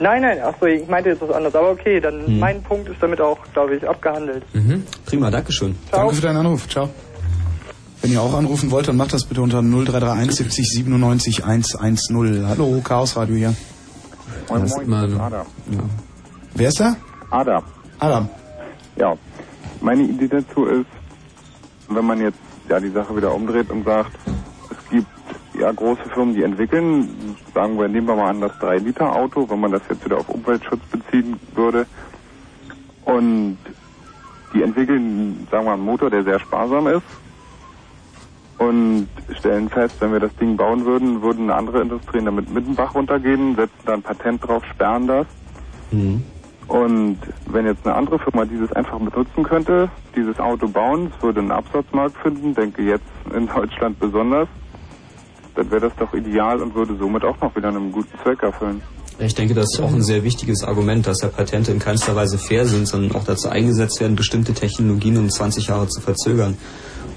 [0.00, 1.54] Nein, nein, achso, ich meinte jetzt was anderes.
[1.54, 2.38] Aber okay, dann Hm.
[2.38, 4.42] mein Punkt ist damit auch, glaube ich, abgehandelt.
[5.04, 5.76] Prima, Dankeschön.
[5.90, 6.66] Danke für deinen Anruf.
[6.68, 6.88] Ciao.
[8.02, 12.48] Wenn ihr auch anrufen wollt, dann macht das bitte unter 0331 70 97 110.
[12.48, 13.54] Hallo, Chaos Radio hier.
[14.48, 15.20] Moin, moin, so.
[15.20, 15.46] Adam.
[16.54, 16.96] Wer ist da?
[17.30, 17.62] Adam.
[18.00, 18.28] Adam.
[18.96, 19.14] Ja.
[19.80, 20.86] Meine Idee dazu ist,
[21.88, 22.38] wenn man jetzt
[22.68, 24.10] ja die Sache wieder umdreht und sagt,
[24.70, 25.06] es gibt
[25.60, 29.70] ja große Firmen, die entwickeln, sagen wir, nehmen wir mal an das 3-Liter-Auto, wenn man
[29.70, 31.86] das jetzt wieder auf Umweltschutz beziehen würde.
[33.04, 33.58] Und
[34.54, 37.02] die entwickeln, sagen wir, einen Motor, der sehr sparsam ist.
[38.58, 39.08] Und
[39.38, 42.94] stellen fest, wenn wir das Ding bauen würden, würden andere Industrien damit mit dem Bach
[42.94, 45.26] runtergehen, setzen dann Patent drauf, sperren das.
[46.68, 51.40] Und wenn jetzt eine andere Firma dieses einfach benutzen könnte, dieses Auto bauen, es würde
[51.40, 53.04] einen Absatzmarkt finden, denke jetzt
[53.34, 54.48] in Deutschland besonders,
[55.54, 58.80] dann wäre das doch ideal und würde somit auch noch wieder einen guten Zweck erfüllen.
[59.18, 62.38] Ich denke, das ist auch ein sehr wichtiges Argument, dass ja Patente in keinster Weise
[62.38, 66.56] fair sind, sondern auch dazu eingesetzt werden, bestimmte Technologien um 20 Jahre zu verzögern.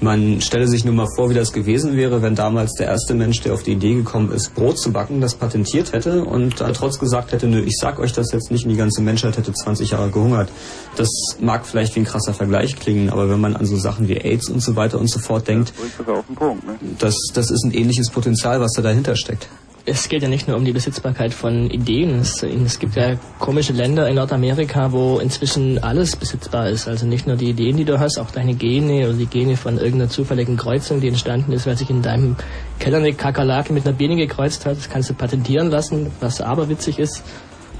[0.00, 3.40] Man stelle sich nur mal vor, wie das gewesen wäre, wenn damals der erste Mensch,
[3.40, 6.98] der auf die Idee gekommen ist, Brot zu backen, das patentiert hätte und dann trotz
[6.98, 9.90] gesagt hätte, nö, ich sag euch das jetzt nicht und die ganze Menschheit hätte 20
[9.90, 10.50] Jahre gehungert.
[10.96, 11.08] Das
[11.40, 14.48] mag vielleicht wie ein krasser Vergleich klingen, aber wenn man an so Sachen wie AIDS
[14.48, 16.78] und so weiter und so fort denkt, das Punkt, ne?
[16.98, 19.48] das, das ist ein ähnliches Potenzial, was da dahinter steckt.
[19.88, 22.18] Es geht ja nicht nur um die Besitzbarkeit von Ideen.
[22.18, 26.88] Es, es gibt ja komische Länder in Nordamerika, wo inzwischen alles besitzbar ist.
[26.88, 29.78] Also nicht nur die Ideen, die du hast, auch deine Gene oder die Gene von
[29.78, 32.34] irgendeiner zufälligen Kreuzung, die entstanden ist, weil sich in deinem
[32.80, 34.76] Keller eine Kakerlake mit einer Biene gekreuzt hat.
[34.76, 37.22] Das kannst du patentieren lassen, was aberwitzig ist.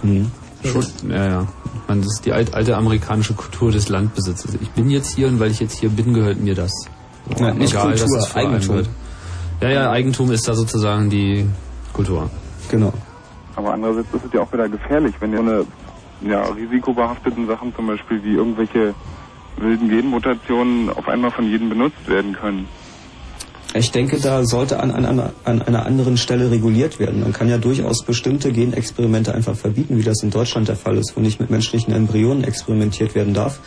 [0.04, 0.30] Mhm.
[0.64, 1.48] Schon, ja, ja.
[1.88, 4.54] Man, das ist die alt, alte amerikanische Kultur des Landbesitzes.
[4.60, 6.72] Ich bin jetzt hier und weil ich jetzt hier bin, gehört mir das.
[7.38, 8.82] Ja, nicht Kultur, dass es vor allem Eigentum.
[9.60, 11.46] Ja, ja, Eigentum ist da sozusagen die
[11.96, 12.30] Kultur.
[12.70, 12.92] Genau.
[13.56, 15.66] Aber andererseits ist es ja auch wieder gefährlich, wenn ihr eine
[16.20, 18.94] ja, risikobehafteten Sachen, zum Beispiel wie irgendwelche
[19.56, 22.68] wilden Genmutationen, auf einmal von jedem benutzt werden können.
[23.74, 27.20] Ich denke, da sollte an, an, an an einer anderen Stelle reguliert werden.
[27.20, 31.14] Man kann ja durchaus bestimmte Genexperimente einfach verbieten, wie das in Deutschland der Fall ist,
[31.16, 33.58] wo nicht mit menschlichen Embryonen experimentiert werden darf.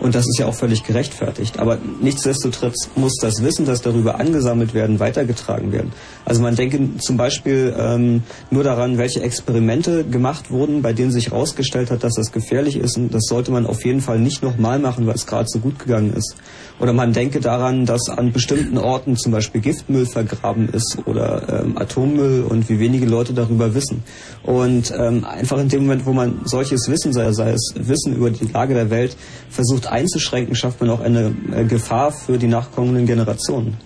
[0.00, 1.58] Und das ist ja auch völlig gerechtfertigt.
[1.58, 5.92] Aber nichtsdestotrotz muss das Wissen, das darüber angesammelt werden, weitergetragen werden.
[6.24, 11.30] Also man denke zum Beispiel ähm, nur daran, welche Experimente gemacht wurden, bei denen sich
[11.30, 12.96] herausgestellt hat, dass das gefährlich ist.
[12.96, 15.78] Und das sollte man auf jeden Fall nicht nochmal machen, weil es gerade so gut
[15.78, 16.36] gegangen ist.
[16.78, 21.78] Oder man denke daran, dass an bestimmten Orten zum Beispiel Giftmüll vergraben ist oder ähm,
[21.78, 24.02] Atommüll und wie wenige Leute darüber wissen.
[24.42, 28.30] Und ähm, einfach in dem Moment, wo man solches Wissen, sei, sei es Wissen über
[28.30, 29.16] die Lage der Welt,
[29.48, 33.76] versucht einzuschränken, schafft man auch eine äh, Gefahr für die nachkommenden Generationen.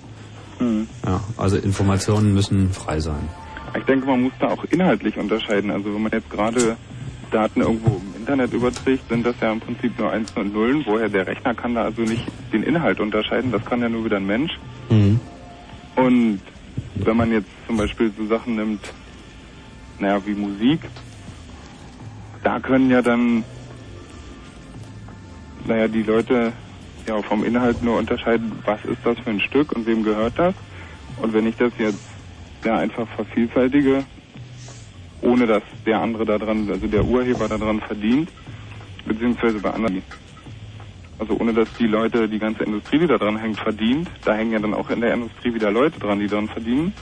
[1.07, 3.29] Ja, also Informationen müssen frei sein.
[3.79, 5.71] Ich denke, man muss da auch inhaltlich unterscheiden.
[5.71, 6.77] Also wenn man jetzt gerade
[7.31, 10.83] Daten irgendwo im Internet überträgt, sind das ja im Prinzip nur Einsen und Nullen.
[10.85, 13.53] Woher der Rechner kann da also nicht den Inhalt unterscheiden.
[13.53, 14.53] Das kann ja nur wieder ein Mensch.
[15.97, 16.41] Und
[16.97, 18.81] wenn man jetzt zum Beispiel so Sachen nimmt,
[19.99, 20.81] naja, wie Musik,
[22.43, 23.45] da können ja dann,
[25.67, 26.53] naja, die Leute
[27.07, 30.55] ja vom Inhalt nur unterscheiden, was ist das für ein Stück und wem gehört das.
[31.21, 31.99] Und wenn ich das jetzt
[32.65, 34.05] ja einfach vervielfältige,
[35.23, 38.31] ohne dass der andere daran, also der Urheber daran verdient,
[39.07, 40.03] beziehungsweise bei anderen,
[41.19, 44.53] also ohne dass die Leute, die ganze Industrie, die da dran hängt, verdient, da hängen
[44.53, 46.95] ja dann auch in der Industrie wieder Leute dran, die daran verdienen,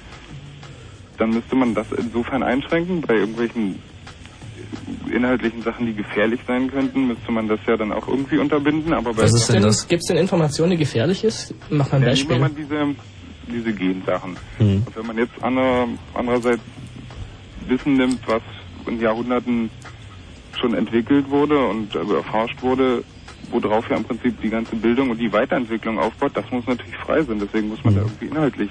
[1.19, 3.01] dann müsste man das insofern einschränken.
[3.03, 3.81] Bei irgendwelchen
[5.11, 8.93] inhaltlichen Sachen, die gefährlich sein könnten, müsste man das ja dann auch irgendwie unterbinden.
[8.93, 11.55] Aber bei Gibt es denn Informationen, die gefährlich ist?
[11.71, 12.39] Mach mal ein ja, Beispiel.
[12.39, 12.95] nehmen wir mal
[13.47, 14.37] diese, diese Gensachen.
[14.59, 16.63] Und wenn man jetzt andere, andererseits
[17.67, 18.43] Wissen nimmt, was
[18.87, 19.71] in Jahrhunderten
[20.59, 23.05] schon entwickelt wurde und also erforscht wurde,
[23.51, 27.23] worauf ja im Prinzip die ganze Bildung und die Weiterentwicklung aufbaut, das muss natürlich frei
[27.23, 27.41] sein.
[27.41, 28.71] Deswegen muss man da irgendwie inhaltlich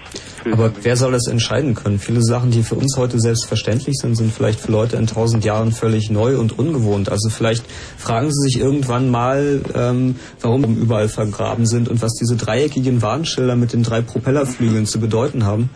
[0.52, 2.00] Aber wer soll das entscheiden können?
[2.00, 5.72] Viele Sachen, die für uns heute selbstverständlich sind, sind vielleicht für Leute in tausend Jahren
[5.72, 7.10] völlig neu und ungewohnt.
[7.10, 7.66] Also vielleicht
[7.98, 13.56] fragen Sie sich irgendwann mal, ähm, warum überall vergraben sind und was diese dreieckigen Warnschilder
[13.56, 15.70] mit den drei Propellerflügeln zu bedeuten haben.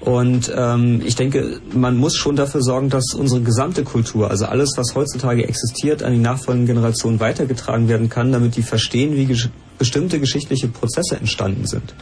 [0.00, 4.72] Und ähm, ich denke, man muss schon dafür sorgen, dass unsere gesamte Kultur, also alles,
[4.76, 9.48] was heutzutage existiert, an die nachfolgenden Generationen weitergetragen werden kann, damit die verstehen, wie gesch
[9.78, 11.94] bestimmte geschichtliche Prozesse entstanden sind.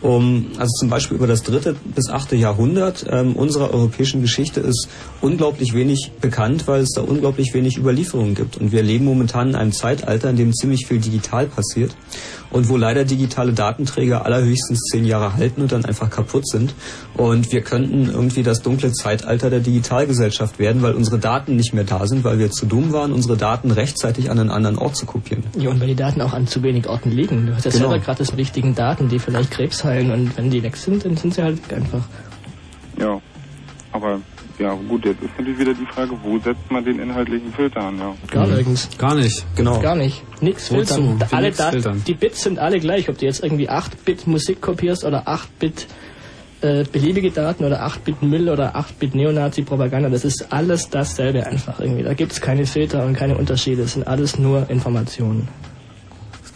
[0.00, 4.88] Um, also zum Beispiel über das dritte bis achte Jahrhundert ähm, unserer europäischen Geschichte ist
[5.20, 8.58] unglaublich wenig bekannt, weil es da unglaublich wenig Überlieferungen gibt.
[8.58, 11.96] Und wir leben momentan in einem Zeitalter, in dem ziemlich viel digital passiert
[12.50, 16.74] und wo leider digitale Datenträger allerhöchstens zehn Jahre halten und dann einfach kaputt sind.
[17.14, 21.84] Und wir könnten irgendwie das dunkle Zeitalter der Digitalgesellschaft werden, weil unsere Daten nicht mehr
[21.84, 25.06] da sind, weil wir zu dumm waren, unsere Daten rechtzeitig an einen anderen Ort zu
[25.06, 25.42] kopieren.
[25.58, 27.46] Ja, und weil die Daten auch an zu wenig Orten liegen.
[27.46, 27.90] Du hast ja Genau.
[27.90, 31.16] selber gerade das wichtigen Daten, die vielleicht Krebs heilen und wenn die weg sind, dann
[31.16, 32.02] sind sie halt weg einfach.
[32.98, 33.20] Ja,
[33.92, 34.20] aber
[34.58, 37.98] ja gut, jetzt ist natürlich wieder die Frage, wo setzt man den inhaltlichen Filter an,
[37.98, 38.14] ja.
[38.30, 38.88] Gar nirgends.
[38.98, 39.44] Gar nicht.
[39.54, 39.80] Genau.
[39.80, 40.22] Gar nicht.
[40.40, 41.22] Nix filtern.
[41.30, 42.02] Alle nix Daten, filtern.
[42.06, 45.86] die Bits sind alle gleich, ob du jetzt irgendwie 8-Bit Musik kopierst oder 8-Bit
[46.60, 52.02] äh, beliebige Daten oder 8-Bit Müll oder 8-Bit Neonazi-Propaganda, das ist alles dasselbe einfach irgendwie.
[52.02, 55.46] Da gibt es keine Filter und keine Unterschiede, es sind alles nur Informationen.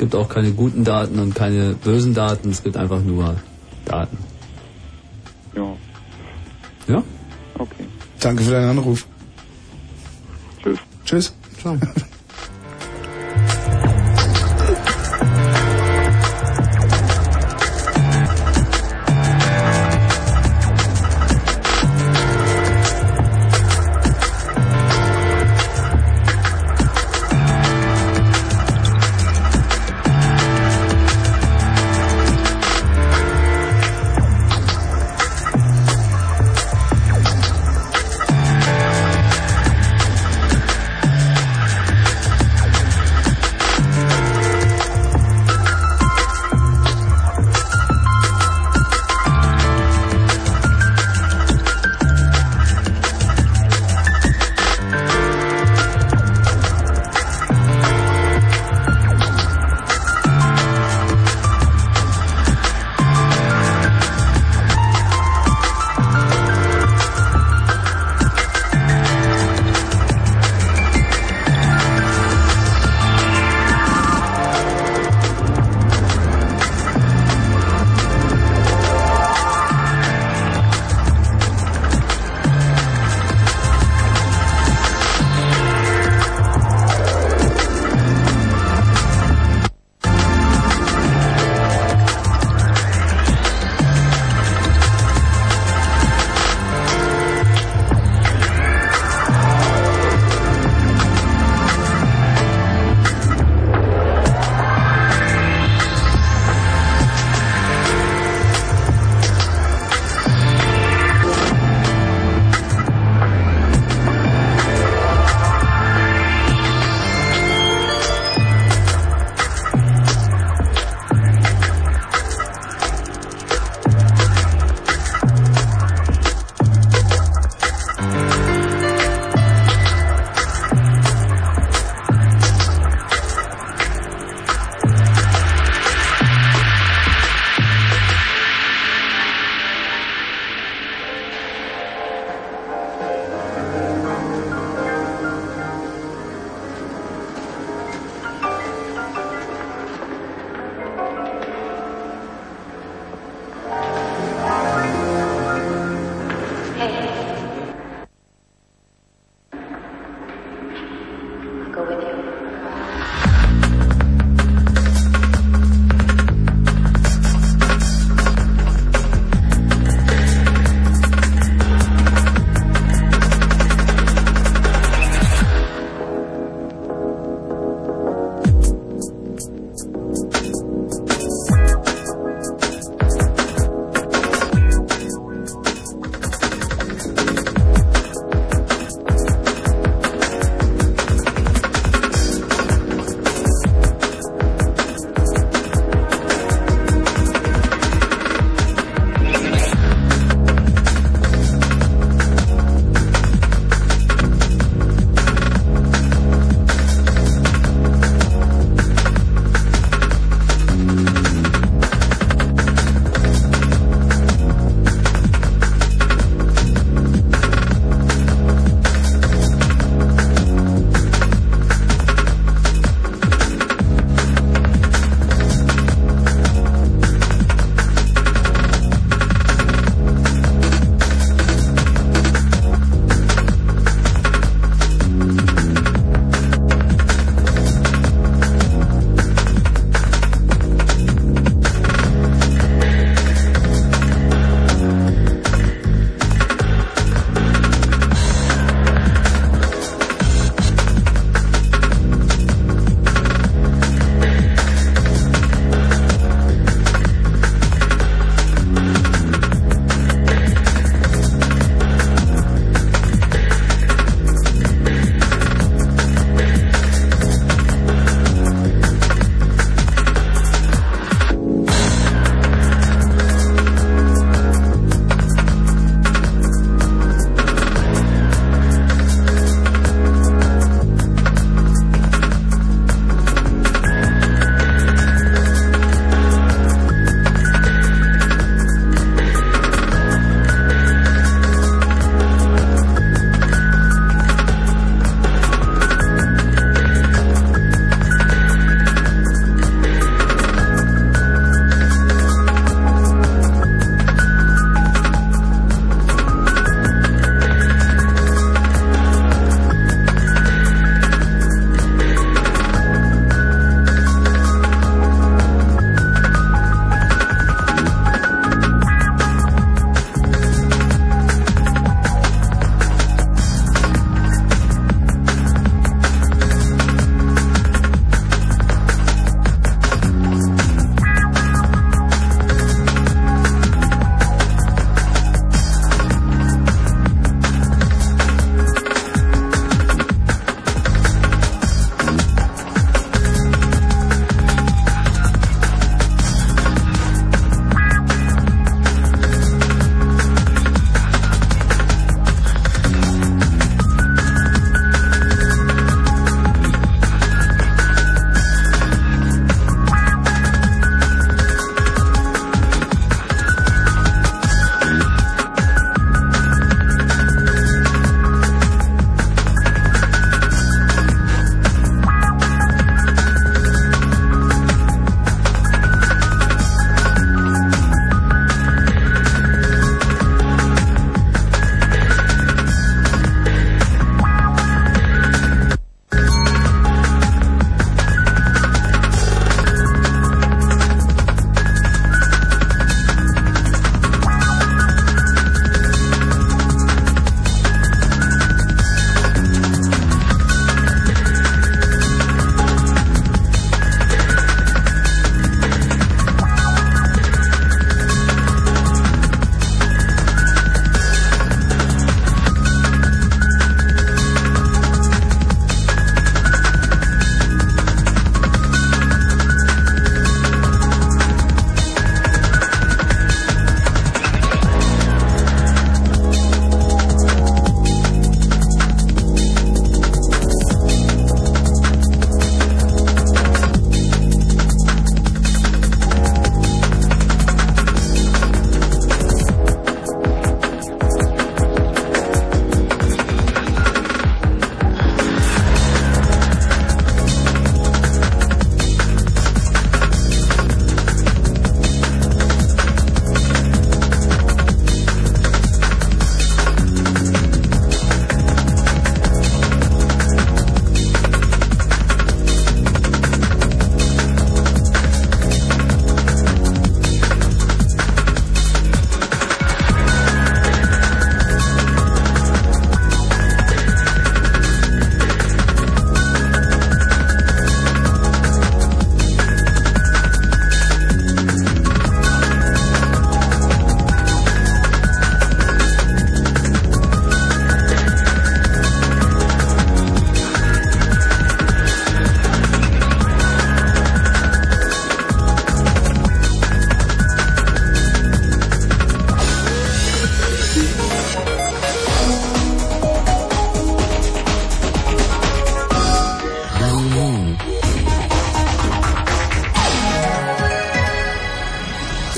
[0.02, 3.36] Es gibt auch keine guten Daten und keine bösen Daten, es gibt einfach nur
[3.84, 4.18] Daten.
[5.54, 5.76] Ja.
[6.88, 7.04] Ja?
[7.56, 7.86] Okay.
[8.18, 9.06] Danke für deinen Anruf.
[10.60, 10.78] Tschüss.
[11.04, 11.34] Tschüss.
[11.60, 11.78] Ciao.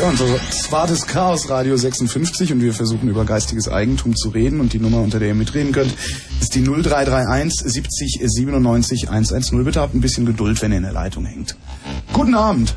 [0.06, 4.74] und zwar das Chaos Radio 56 und wir versuchen über geistiges Eigentum zu reden und
[4.74, 5.94] die Nummer, unter der ihr mitreden könnt,
[6.40, 9.64] ist die 0331 70 97 110.
[9.64, 11.56] Bitte habt ein bisschen Geduld, wenn ihr in der Leitung hängt.
[12.12, 12.76] Guten Abend.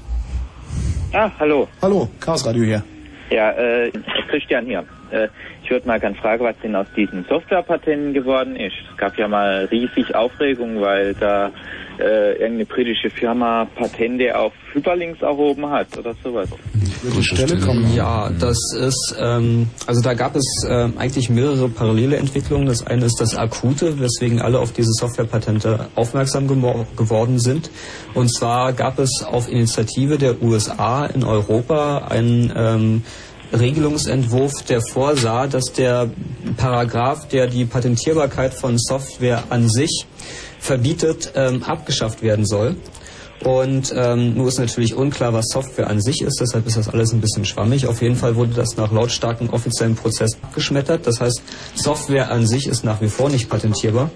[1.12, 1.68] Ah, hallo.
[1.82, 2.84] Hallo, Chaos Radio hier.
[3.30, 3.91] Ja, äh,
[4.30, 4.86] Christian hier.
[5.12, 5.28] Äh,
[5.68, 8.73] ich würde mal gerne fragen, was denn aus diesen Softwarepatenten geworden ist.
[8.89, 11.52] Es gab ja mal riesig Aufregung, weil da
[11.99, 16.48] äh, irgendeine britische Firma Patente auf Hyperlinks erhoben hat oder sowas.
[17.03, 17.94] Die Stelle kommen.
[17.94, 22.68] Ja, das ist, ähm, also da gab es ähm, eigentlich mehrere parallele Entwicklungen.
[22.68, 27.72] Das eine ist das Akute, weswegen alle auf diese Softwarepatente aufmerksam geworden sind.
[28.14, 33.03] Und zwar gab es auf Initiative der USA in Europa einen ähm,
[33.53, 36.10] Regelungsentwurf, der vorsah, dass der
[36.57, 40.06] Paragraph, der die Patentierbarkeit von Software an sich
[40.60, 42.76] verbietet, ähm, abgeschafft werden soll.
[43.44, 47.14] Und ähm, nur ist natürlich unklar, was Software an sich ist, deshalb ist das alles
[47.14, 47.86] ein bisschen schwammig.
[47.86, 51.06] Auf jeden Fall wurde das nach lautstarken offiziellen Prozess abgeschmettert.
[51.06, 51.41] Das heißt,
[51.76, 54.10] Software an sich ist nach wie vor nicht patentierbar.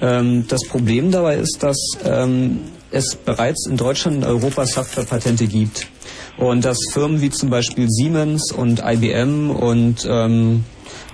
[0.00, 2.60] Ähm, das Problem dabei ist, dass ähm,
[2.90, 5.86] es bereits in Deutschland und Europa Softwarepatente gibt.
[6.36, 10.64] Und dass Firmen wie zum Beispiel Siemens und IBM und ähm,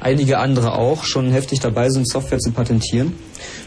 [0.01, 3.14] einige andere auch schon heftig dabei sind, Software zu patentieren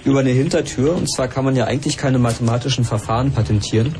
[0.06, 0.96] über eine Hintertür.
[0.96, 3.96] Und zwar kann man ja eigentlich keine mathematischen Verfahren patentieren.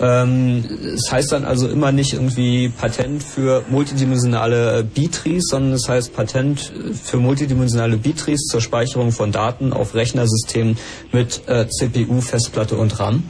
[0.00, 0.64] Ähm,
[0.94, 6.72] das heißt dann also immer nicht irgendwie Patent für multidimensionale Bitries, sondern es heißt Patent
[7.02, 10.76] für multidimensionale Bitries zur Speicherung von Daten auf Rechnersystemen
[11.12, 13.24] mit äh, CPU, Festplatte und RAM.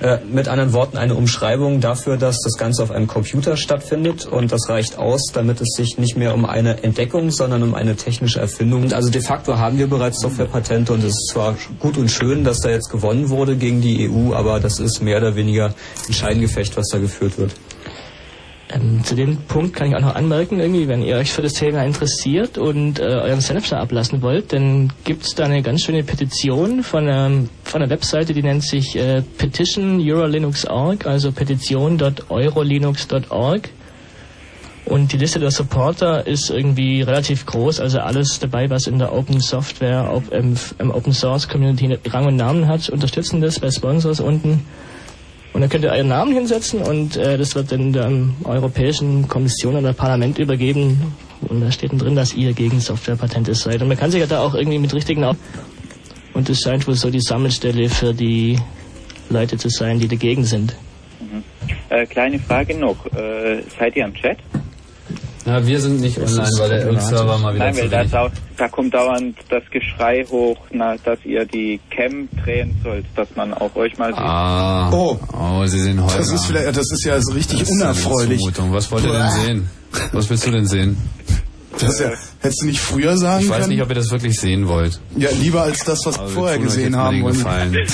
[0.00, 4.52] Äh, mit anderen Worten eine Umschreibung dafür, dass das Ganze auf einem Computer stattfindet und
[4.52, 8.38] das reicht aus, damit es sich nicht mehr um eine Entdeckung, sondern um eine technische
[8.38, 8.92] Erfindung.
[8.92, 12.60] Also de facto haben wir bereits Softwarepatente und es ist zwar gut und schön, dass
[12.60, 15.74] da jetzt gewonnen wurde gegen die EU, aber das ist mehr oder weniger
[16.06, 17.54] ein Scheingefecht, was da geführt wird.
[18.70, 21.54] Ähm, zu dem Punkt kann ich auch noch anmerken, irgendwie, wenn ihr euch für das
[21.54, 26.82] Thema interessiert und äh, euren Senf ablassen wollt, dann gibt's da eine ganz schöne Petition
[26.82, 33.70] von, ähm, von einer Webseite, die nennt sich äh, petition.eurolinux.org, also petition.eurolinux.org.
[34.84, 39.14] Und die Liste der Supporter ist irgendwie relativ groß, also alles dabei, was in der
[39.14, 43.70] Open Software, auf, ähm, im Open Source Community Rang und Namen hat, unterstützen das bei
[43.70, 44.66] Sponsors unten.
[45.58, 48.08] Und dann könnt ihr euren Namen hinsetzen und äh, das wird dann der
[48.44, 51.16] Europäischen Kommission oder Parlament übergeben.
[51.48, 53.82] Und da steht dann drin, dass ihr gegen Softwarepatente seid.
[53.82, 55.24] Und man kann sich ja da auch irgendwie mit richtigen...
[55.24, 55.34] Au
[56.32, 58.56] und das scheint wohl so die Sammelstelle für die
[59.30, 60.76] Leute zu sein, die dagegen sind.
[61.18, 61.42] Mhm.
[61.88, 63.06] Äh, kleine Frage noch.
[63.06, 64.38] Äh, seid ihr am Chat?
[65.48, 68.06] Ja, wir sind nicht Das online, weil der Server mal wieder Nein, weil zu da,
[68.06, 73.28] sau- da kommt dauernd das Geschrei hoch, na, dass ihr die Cam drehen sollt, dass
[73.34, 74.20] man auch euch mal sieht.
[74.22, 74.90] Ah.
[74.92, 75.18] Oh.
[75.32, 76.18] Oh, Sie sehen heute.
[76.18, 78.42] Das ist vielleicht, das ist ja so richtig Das unerfreulich.
[78.70, 79.70] Was wollt ihr denn sehen?
[80.12, 80.96] Was willst du denn sehen?
[81.80, 82.10] Das ja,
[82.40, 83.68] hättest du nicht früher sagen Ich weiß können?
[83.70, 85.00] nicht, ob ihr das wirklich sehen wollt.
[85.16, 87.24] ja, lieber als das, was wir vorher gesehen haben.
[87.24, 87.74] Gefallen.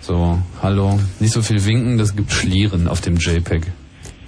[0.00, 1.00] So, hallo.
[1.18, 3.62] Nicht so viel winken, das gibt Schlieren auf dem JPEG.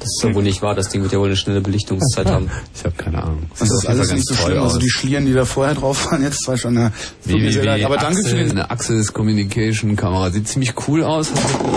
[0.00, 2.48] Das ist doch wohl nicht wahr, das Ding wird ja wohl eine schnelle Belichtungszeit haben.
[2.74, 3.42] Ich habe keine Ahnung.
[3.58, 4.62] Das ist auf jeden alles nicht so schlimm.
[4.62, 6.74] Also die Schlieren, die da vorher drauf waren, jetzt zwar schon.
[6.74, 6.92] Na,
[7.24, 7.84] sehr leid.
[7.84, 8.50] Aber danke für Axel, den.
[8.52, 10.30] eine Axis Communication Kamera.
[10.30, 11.30] Sieht ziemlich cool aus.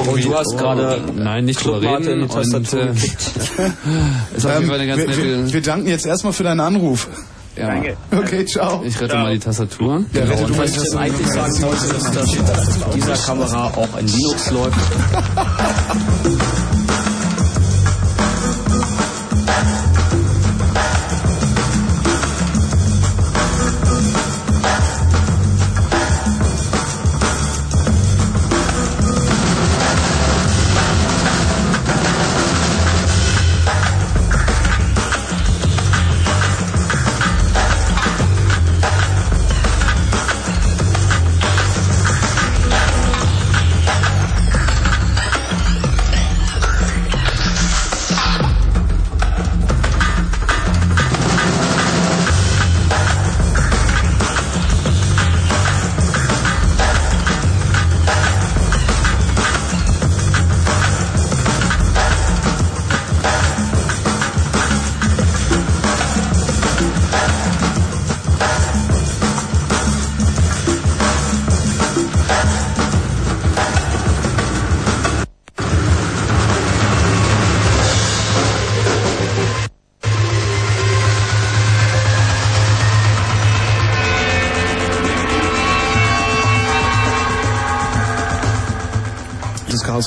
[0.07, 2.21] Und du hast gerade Nein, nicht drüber reden.
[2.21, 2.91] in Tastatur und, äh,
[4.37, 5.45] ist auf jeden Fall eine ganz Ähm, wir, nette...
[5.47, 7.07] wir, wir danken jetzt erstmal für deinen Anruf.
[7.57, 7.67] ja.
[7.67, 7.97] Danke.
[8.11, 8.83] Okay, ciao.
[8.85, 10.05] Ich rette mal die Tastatur.
[10.13, 10.47] Ja, rette Genau.
[10.47, 10.99] du mal Was die Tastatur.
[11.01, 14.77] eigentlich sagen wollte, ist, dass auf dieser Kamera auch ein Linux läuft.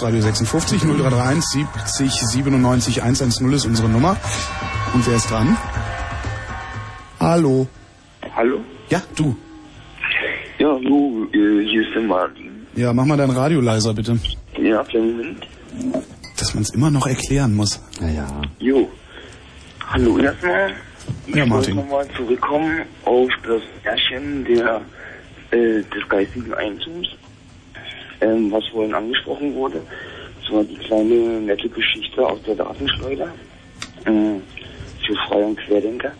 [0.04, 4.16] Radio 56 0331 70 97 110 ist unsere Nummer.
[4.92, 5.56] Und wer ist dran?
[7.18, 7.66] Hallo.
[8.36, 8.60] Hallo?
[8.90, 9.34] Ja, du.
[10.58, 12.66] Ja, hallo, äh, hier ist der Martin.
[12.76, 14.18] Ja, mach mal dein Radio leiser, bitte.
[14.60, 15.46] Ja, kleinen Moment.
[16.38, 17.80] Dass man es immer noch erklären muss.
[17.98, 18.26] Naja.
[18.58, 18.90] Jo.
[19.88, 20.74] Hallo erstmal.
[21.26, 21.76] Ich Ja, Martin.
[21.76, 24.82] wollte nochmal zurückkommen auf das Märchen der,
[25.50, 27.08] äh, des geistigen Einzugs,
[28.20, 29.80] ähm, was vorhin angesprochen wurde.
[30.42, 33.28] Das war die kleine nette Geschichte aus der Datenschleuder
[34.04, 34.40] äh,
[35.06, 36.12] für Freie und Querdenker.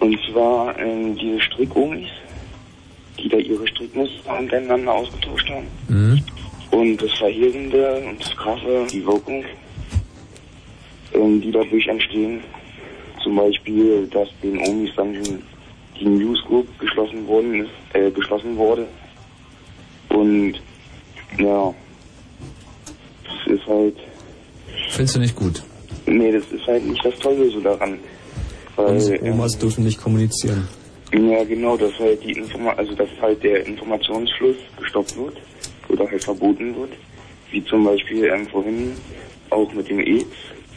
[0.00, 2.08] Und zwar ähm, diese Strickomis,
[3.18, 5.66] die da ihre Strickmuster untereinander ausgetauscht haben.
[5.88, 6.22] Mhm.
[6.70, 9.44] Und das Verheerende und das Krasse, die Wirkung,
[11.14, 12.40] ähm, die dadurch entstehen.
[13.22, 15.16] Zum Beispiel, dass den Omis dann
[16.00, 18.86] die Newsgroup geschlossen worden ist, äh, geschlossen wurde.
[20.08, 20.54] Und
[21.38, 21.74] ja,
[23.24, 23.96] das ist halt,
[24.90, 25.62] Findest du nicht gut?
[26.06, 27.98] nee, das ist halt nicht das Tolle so daran.
[28.76, 30.66] Weil, ähm, Omas dürfen nicht kommunizieren.
[31.12, 35.36] ja, genau, dass halt die Informa also dass halt der Informationsfluss gestoppt wird
[35.88, 36.92] oder halt verboten wird.
[37.50, 38.92] Wie zum Beispiel ähm, vorhin
[39.50, 40.26] auch mit dem AIDS,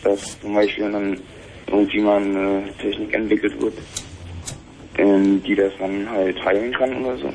[0.03, 1.17] dass zum Beispiel dann
[1.67, 3.73] irgendwie mal eine Technik entwickelt wird,
[4.97, 7.29] ähm, die das dann halt heilen kann oder so.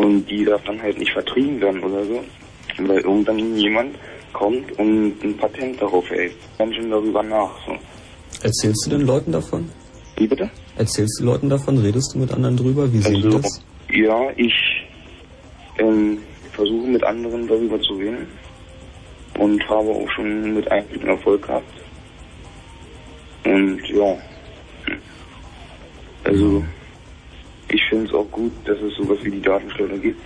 [0.00, 2.24] Und die darf dann halt nicht vertrieben werden oder so.
[2.78, 3.96] Weil irgendwann jemand
[4.32, 6.34] kommt und ein Patent darauf hält.
[6.58, 7.50] Menschen darüber nach.
[7.66, 7.72] So.
[8.42, 9.70] Erzählst du den Leuten davon?
[10.16, 10.50] Wie bitte?
[10.76, 11.78] Erzählst du Leuten davon?
[11.78, 12.92] Redest du mit anderen drüber?
[12.92, 13.64] Wie sehen Also, das?
[13.92, 14.54] ja, ich
[15.78, 16.18] ähm,
[16.52, 18.26] versuche mit anderen darüber zu reden
[19.38, 21.72] und habe auch schon mit einigen Erfolg gehabt.
[23.44, 24.16] Und ja,
[26.24, 26.64] also
[27.68, 30.20] ich finde es auch gut, dass es sowas wie die Datenschleuder gibt.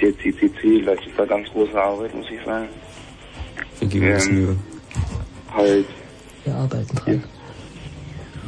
[0.00, 2.68] Der CCC leistet da ganz große Arbeit, muss ich sagen.
[3.80, 4.56] Wir geben uns Mühe.
[5.54, 5.86] Halt,
[6.44, 7.24] Wir arbeiten dran.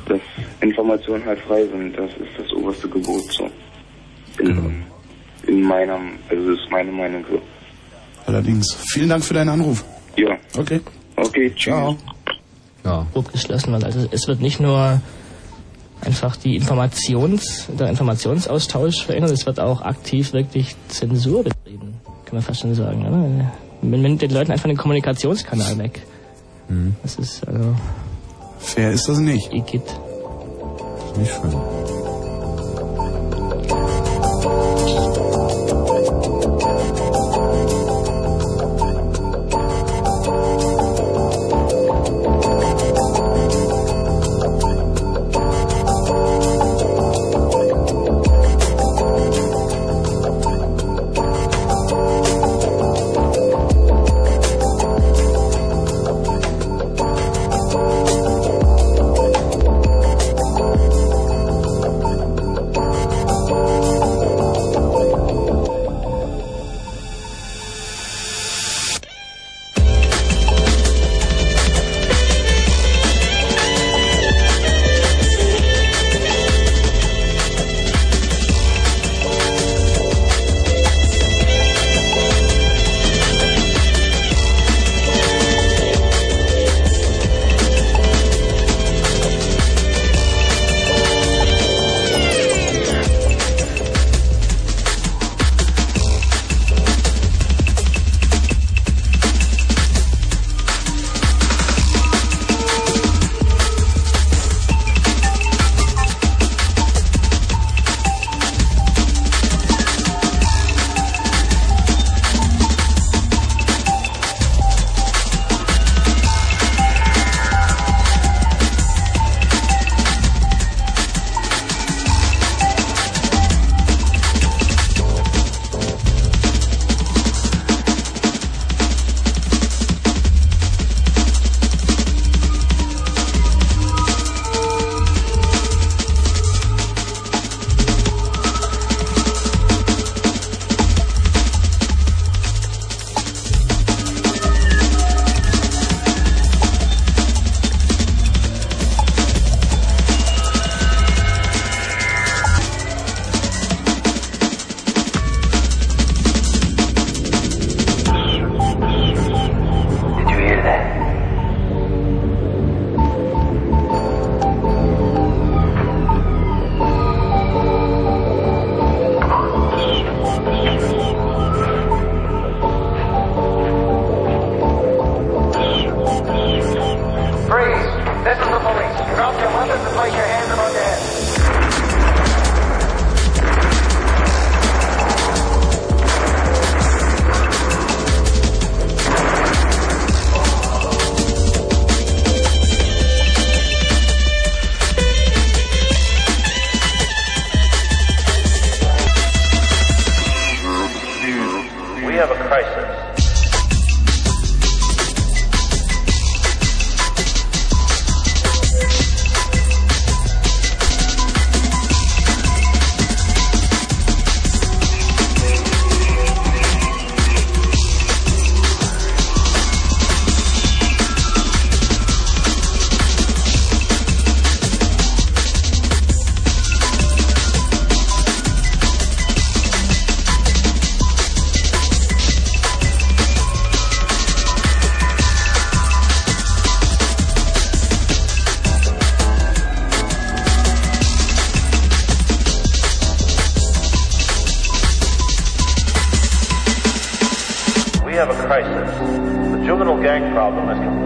[0.07, 0.21] dass
[0.61, 3.51] Informationen halt frei sind, das ist das oberste Gebot so.
[4.41, 4.85] In,
[5.47, 5.99] in meiner,
[6.29, 7.41] also das ist meine Meinung so.
[8.27, 8.67] Allerdings.
[8.93, 9.85] Vielen Dank für deinen Anruf.
[10.17, 10.37] Ja.
[10.57, 10.81] Okay.
[11.17, 11.97] Okay, Ciao.
[12.85, 13.07] Ja.
[13.13, 15.01] grob geschlossen, weil also es wird nicht nur
[16.01, 21.95] einfach die Informations, der Informationsaustausch verändert, es wird auch aktiv wirklich Zensur betrieben,
[22.25, 23.07] kann man fast schon sagen.
[23.07, 23.53] Oder?
[23.83, 26.03] Man nimmt den Leuten einfach den Kommunikationskanal weg.
[26.69, 26.97] Mhm.
[27.03, 27.75] Das ist also
[28.59, 29.53] Fair ist das nicht.
[29.53, 29.83] Igitt.
[31.17, 32.08] Nicht schön.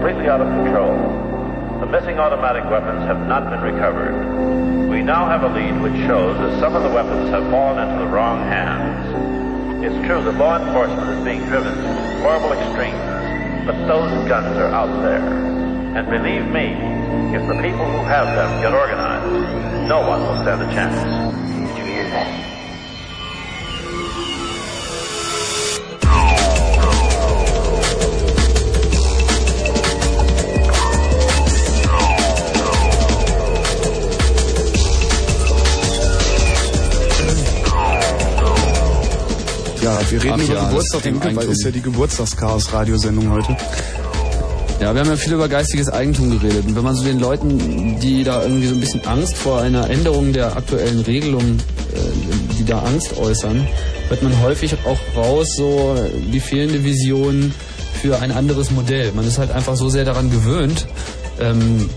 [0.03, 0.91] Completely out of control.
[1.79, 4.89] The missing automatic weapons have not been recovered.
[4.89, 8.03] We now have a lead which shows that some of the weapons have fallen into
[8.03, 8.99] the wrong hands.
[9.81, 12.99] It's true that law enforcement is being driven to horrible extremes,
[13.65, 15.23] but those guns are out there.
[15.95, 16.75] And believe me,
[17.31, 20.99] if the people who have them get organized, no one will stand a chance.
[20.99, 22.42] Did you hear that?
[40.13, 43.57] Wir reden Ach über ja, Geburtstag, das denke, weil ist ja die Geburtstagschaos-Radiosendung heute.
[44.79, 46.65] Ja, wir haben ja viel über geistiges Eigentum geredet.
[46.67, 49.89] Und wenn man so den Leuten, die da irgendwie so ein bisschen Angst vor einer
[49.89, 53.67] Änderung der aktuellen Regelung, äh, die da Angst äußern,
[54.09, 55.95] hört man häufig auch raus, so
[56.31, 57.51] die fehlende Vision
[57.99, 59.13] für ein anderes Modell.
[59.13, 60.85] Man ist halt einfach so sehr daran gewöhnt,
[61.39, 61.89] ähm,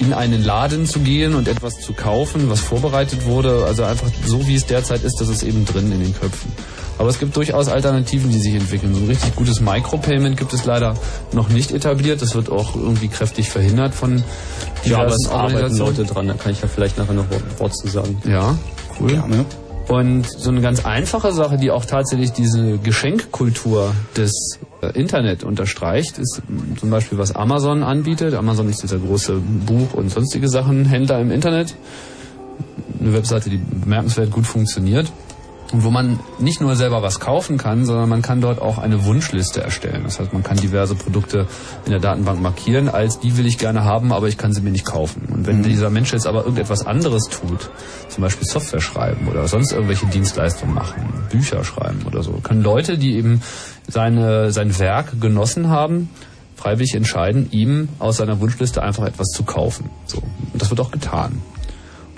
[0.00, 3.64] in einen Laden zu gehen und etwas zu kaufen, was vorbereitet wurde.
[3.64, 6.52] Also einfach so, wie es derzeit ist, das ist eben drin in den Köpfen.
[6.98, 8.94] Aber es gibt durchaus Alternativen, die sich entwickeln.
[8.94, 10.94] So ein richtig gutes Micropayment gibt es leider
[11.32, 12.20] noch nicht etabliert.
[12.20, 14.22] Das wird auch irgendwie kräftig verhindert von
[14.84, 15.76] Ja, aber es arbeiten.
[15.76, 18.20] Leute dran, da kann ich ja vielleicht nachher noch ein Wort zu sagen.
[18.28, 18.58] Ja,
[19.00, 19.22] cool.
[19.88, 26.18] Und so eine ganz einfache Sache, die auch tatsächlich diese Geschenkkultur des äh, Internet unterstreicht,
[26.18, 26.42] ist
[26.78, 28.34] zum Beispiel, was Amazon anbietet.
[28.34, 31.74] Amazon ist dieser große Buch- und sonstige Sachen Händler im Internet.
[33.00, 35.10] Eine Webseite, die bemerkenswert gut funktioniert.
[35.70, 39.04] Und wo man nicht nur selber was kaufen kann, sondern man kann dort auch eine
[39.04, 40.02] Wunschliste erstellen.
[40.04, 41.46] Das heißt, man kann diverse Produkte
[41.84, 44.70] in der Datenbank markieren, als die will ich gerne haben, aber ich kann sie mir
[44.70, 45.28] nicht kaufen.
[45.30, 45.64] Und wenn Mhm.
[45.64, 47.68] dieser Mensch jetzt aber irgendetwas anderes tut,
[48.08, 52.96] zum Beispiel Software schreiben oder sonst irgendwelche Dienstleistungen machen, Bücher schreiben oder so, können Leute,
[52.96, 53.42] die eben
[53.86, 56.08] seine, sein Werk genossen haben,
[56.56, 59.90] freiwillig entscheiden, ihm aus seiner Wunschliste einfach etwas zu kaufen.
[60.06, 60.18] So.
[60.18, 61.42] Und das wird auch getan.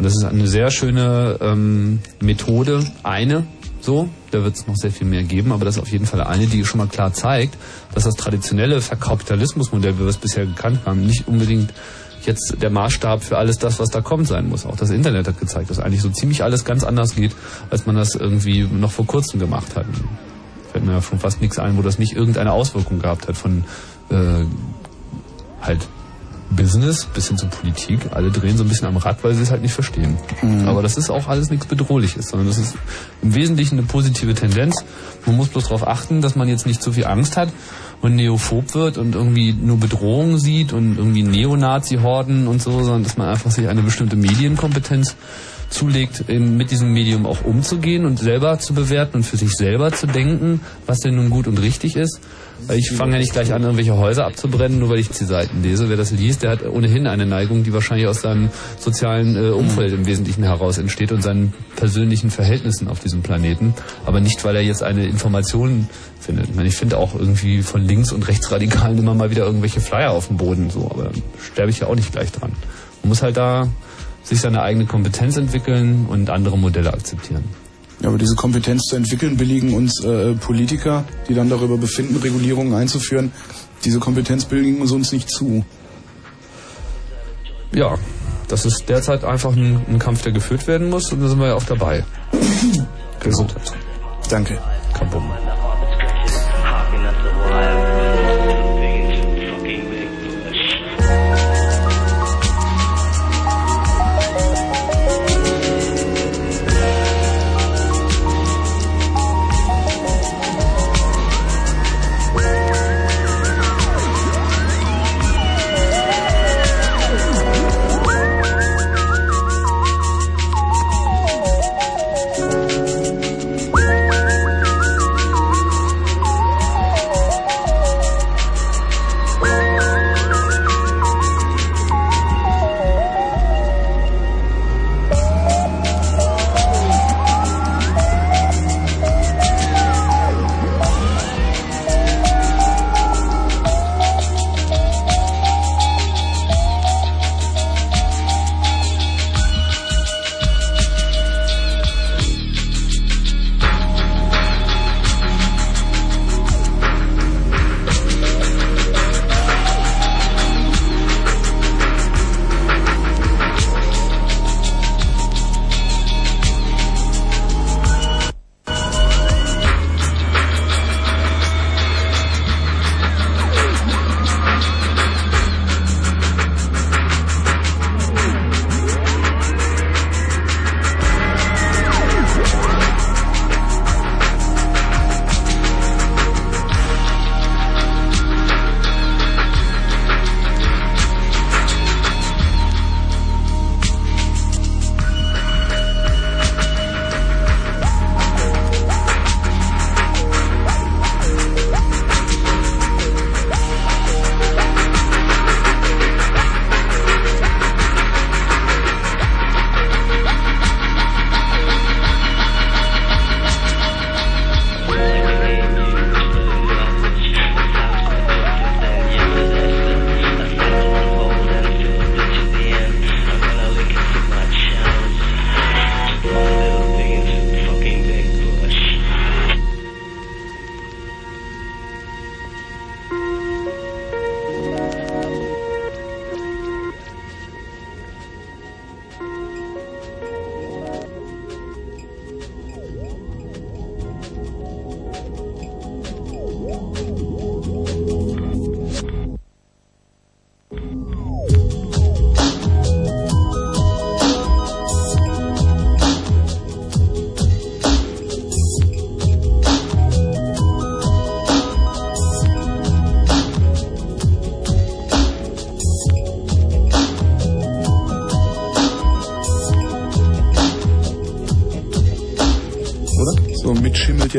[0.00, 3.46] Und das ist eine sehr schöne ähm, Methode, eine
[3.82, 6.22] so, da wird es noch sehr viel mehr geben, aber das ist auf jeden Fall
[6.22, 7.58] eine, die schon mal klar zeigt,
[7.92, 11.74] dass das traditionelle Verkapitalismusmodell, wie wir es bisher gekannt haben, nicht unbedingt
[12.24, 14.64] jetzt der Maßstab für alles das, was da kommt, sein muss.
[14.64, 17.36] Auch das Internet hat gezeigt, dass eigentlich so ziemlich alles ganz anders geht,
[17.68, 19.84] als man das irgendwie noch vor kurzem gemacht hat.
[20.72, 23.64] Fällt mir ja schon fast nichts ein, wo das nicht irgendeine Auswirkung gehabt hat von
[24.08, 24.46] äh,
[25.60, 25.86] halt
[26.50, 28.00] Business bis hin zur Politik.
[28.10, 30.16] Alle drehen so ein bisschen am Rad, weil sie es halt nicht verstehen.
[30.66, 32.74] Aber das ist auch alles nichts Bedrohliches, sondern das ist
[33.22, 34.84] im Wesentlichen eine positive Tendenz.
[35.26, 37.50] Man muss bloß darauf achten, dass man jetzt nicht zu viel Angst hat
[38.00, 43.16] und neophob wird und irgendwie nur Bedrohungen sieht und irgendwie Neonazi-Horden und so, sondern dass
[43.16, 45.16] man einfach sich eine bestimmte Medienkompetenz
[45.70, 49.92] zulegt, eben mit diesem Medium auch umzugehen und selber zu bewerten und für sich selber
[49.92, 52.20] zu denken, was denn nun gut und richtig ist.
[52.66, 55.62] Weil ich fange ja nicht gleich an, irgendwelche Häuser abzubrennen, nur weil ich die Seiten
[55.62, 55.88] lese.
[55.88, 59.92] Wer das liest, der hat ohnehin eine Neigung, die wahrscheinlich aus seinem sozialen äh, Umfeld
[59.92, 63.72] im Wesentlichen heraus entsteht und seinen persönlichen Verhältnissen auf diesem Planeten.
[64.04, 65.88] Aber nicht, weil er jetzt eine Information
[66.20, 66.50] findet.
[66.50, 70.10] Ich, meine, ich finde auch irgendwie von Links- und Rechtsradikalen immer mal wieder irgendwelche Flyer
[70.10, 71.22] auf dem Boden, so, aber dann
[71.52, 72.52] sterbe ich ja auch nicht gleich dran.
[73.02, 73.68] Man muss halt da
[74.22, 77.44] sich seine eigene Kompetenz entwickeln und andere Modelle akzeptieren.
[78.00, 82.74] Ja, aber diese Kompetenz zu entwickeln, billigen uns äh, Politiker, die dann darüber befinden, Regulierungen
[82.74, 83.30] einzuführen.
[83.84, 85.64] Diese Kompetenz billigen uns uns nicht zu.
[87.72, 87.98] Ja,
[88.48, 91.48] das ist derzeit einfach ein, ein Kampf, der geführt werden muss und da sind wir
[91.48, 92.04] ja auch dabei.
[93.20, 93.72] Gesundheit.
[94.28, 94.58] Danke.
[94.94, 95.30] Kabum.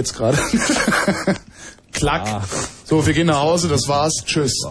[0.01, 0.37] Jetzt gerade.
[1.93, 2.43] Klack.
[2.85, 4.23] So, wir gehen nach Hause, das war's.
[4.25, 4.53] Tschüss.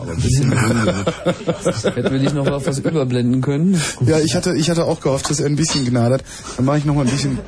[1.84, 3.80] Hätten wir nicht noch auf was überblenden können?
[4.04, 6.24] Ja, ich hatte, ich hatte auch gehofft, dass er ein bisschen gnadert.
[6.56, 7.38] Dann mache ich noch mal ein bisschen.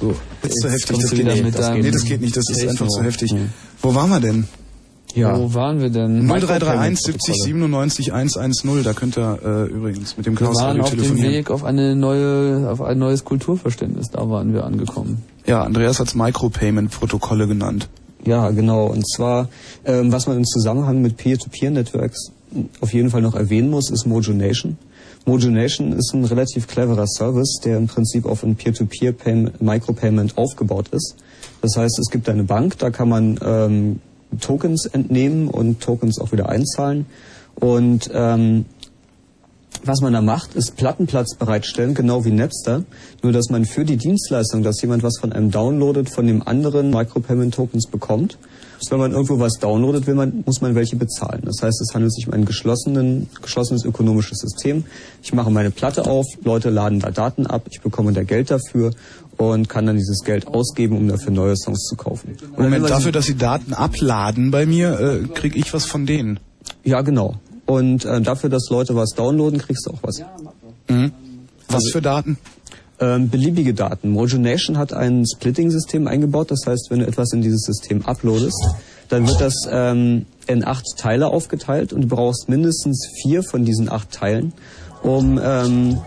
[0.00, 0.98] So, das ist zu heftig.
[0.98, 1.44] Das geht, nicht.
[1.44, 2.36] mit das, deinem nee, das geht nicht.
[2.36, 3.34] Das ist einfach zu heftig.
[3.82, 4.48] Wo waren wir denn?
[5.14, 5.38] Ja.
[5.38, 6.26] Wo waren wir denn?
[6.26, 8.82] 0331 70 97 110.
[8.82, 11.22] Da könnt ihr äh, übrigens mit dem Wir Klaus waren Radio auf dem.
[11.22, 14.08] Weg auf eine neue, auf ein neues Kulturverständnis.
[14.10, 15.22] Da waren wir angekommen.
[15.50, 17.88] Ja, Andreas hat's Micropayment-Protokolle genannt.
[18.24, 18.86] Ja, genau.
[18.86, 19.48] Und zwar,
[19.84, 22.30] ähm, was man im Zusammenhang mit Peer-to-Peer-Networks
[22.80, 24.78] auf jeden Fall noch erwähnen muss, ist Mojo Nation.
[25.26, 31.16] Mojo Nation ist ein relativ cleverer Service, der im Prinzip auf ein Peer-to-Peer-Micropayment aufgebaut ist.
[31.62, 33.98] Das heißt, es gibt eine Bank, da kann man ähm,
[34.40, 37.06] Tokens entnehmen und Tokens auch wieder einzahlen.
[37.56, 38.66] Und ähm,
[39.84, 42.84] was man da macht, ist Plattenplatz bereitstellen, genau wie Napster.
[43.22, 46.90] Nur, dass man für die Dienstleistung, dass jemand was von einem downloadet, von dem anderen
[46.90, 48.38] Micropayment Tokens bekommt.
[48.78, 51.42] Also wenn man irgendwo was downloadet, will man, muss man welche bezahlen.
[51.44, 54.84] Das heißt, es handelt sich um ein geschlossenen, geschlossenes ökonomisches System.
[55.22, 58.92] Ich mache meine Platte auf, Leute laden da Daten ab, ich bekomme da Geld dafür
[59.36, 62.36] und kann dann dieses Geld ausgeben, um dafür neue Songs zu kaufen.
[62.56, 66.40] Und Moment, dafür, dass sie Daten abladen bei mir, äh, krieg ich was von denen.
[66.82, 67.36] Ja, genau.
[67.70, 70.20] Und äh, dafür, dass Leute was downloaden, kriegst du auch was.
[70.88, 71.12] Mhm.
[71.68, 72.36] Was für Daten?
[72.98, 74.10] Ähm, beliebige Daten.
[74.10, 76.50] Mojo Nation hat ein Splitting-System eingebaut.
[76.50, 78.60] Das heißt, wenn du etwas in dieses System uploadest,
[79.08, 83.88] dann wird das ähm, in acht Teile aufgeteilt und du brauchst mindestens vier von diesen
[83.88, 84.52] acht Teilen,
[85.04, 85.40] um...
[85.40, 85.98] Ähm,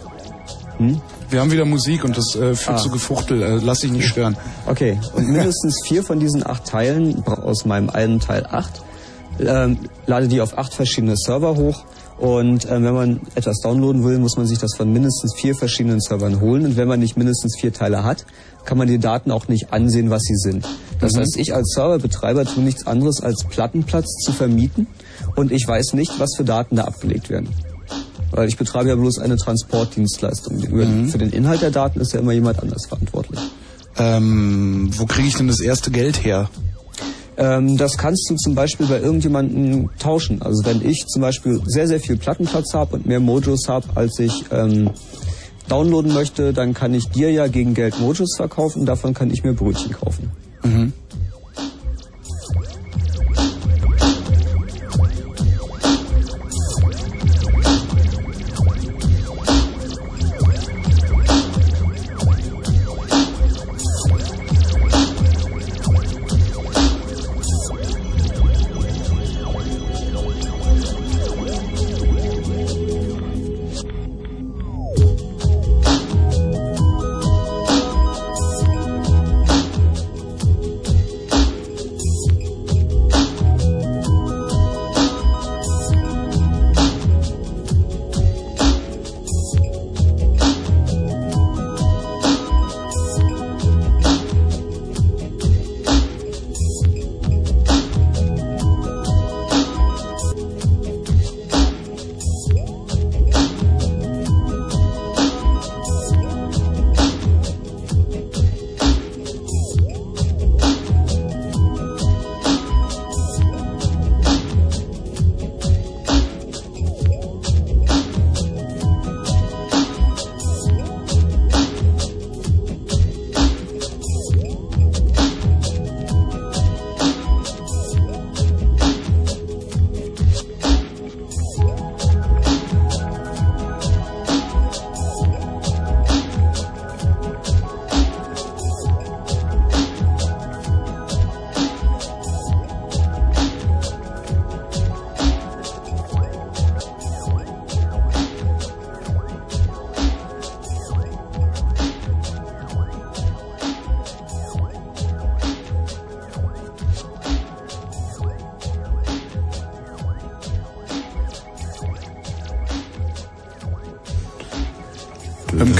[0.77, 1.01] hm?
[1.29, 2.81] Wir haben wieder Musik und das äh, führt Ah.
[2.81, 3.41] zu Gefuchtel.
[3.41, 4.35] Äh, lass dich nicht stören.
[4.67, 8.81] Okay, und mindestens vier von diesen acht Teilen, aus meinem einen Teil acht,
[9.39, 11.83] ähm, lade die auf acht verschiedene Server hoch.
[12.17, 15.99] Und ähm, wenn man etwas downloaden will, muss man sich das von mindestens vier verschiedenen
[15.99, 16.65] Servern holen.
[16.65, 18.25] Und wenn man nicht mindestens vier Teile hat,
[18.65, 20.65] kann man die Daten auch nicht ansehen, was sie sind.
[20.99, 21.19] Das Mhm.
[21.19, 24.87] heißt, ich als Serverbetreiber tue nichts anderes als Plattenplatz zu vermieten
[25.35, 27.49] und ich weiß nicht, was für Daten da abgelegt werden.
[28.31, 30.57] Weil ich betreibe ja bloß eine Transportdienstleistung.
[30.57, 31.09] Mhm.
[31.09, 33.39] Für den Inhalt der Daten ist ja immer jemand anders verantwortlich.
[33.97, 36.49] Ähm, wo kriege ich denn das erste Geld her?
[37.37, 40.41] Ähm, das kannst du zum Beispiel bei irgendjemandem tauschen.
[40.41, 44.19] Also wenn ich zum Beispiel sehr, sehr viel Plattenplatz habe und mehr Mojos habe, als
[44.19, 44.91] ich ähm,
[45.67, 48.85] downloaden möchte, dann kann ich dir ja gegen Geld Mojos verkaufen.
[48.85, 50.31] Davon kann ich mir Brötchen kaufen.
[50.63, 50.93] Mhm.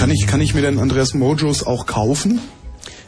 [0.03, 2.41] Kann, ich, kann ich mir denn Andreas Mojos auch kaufen?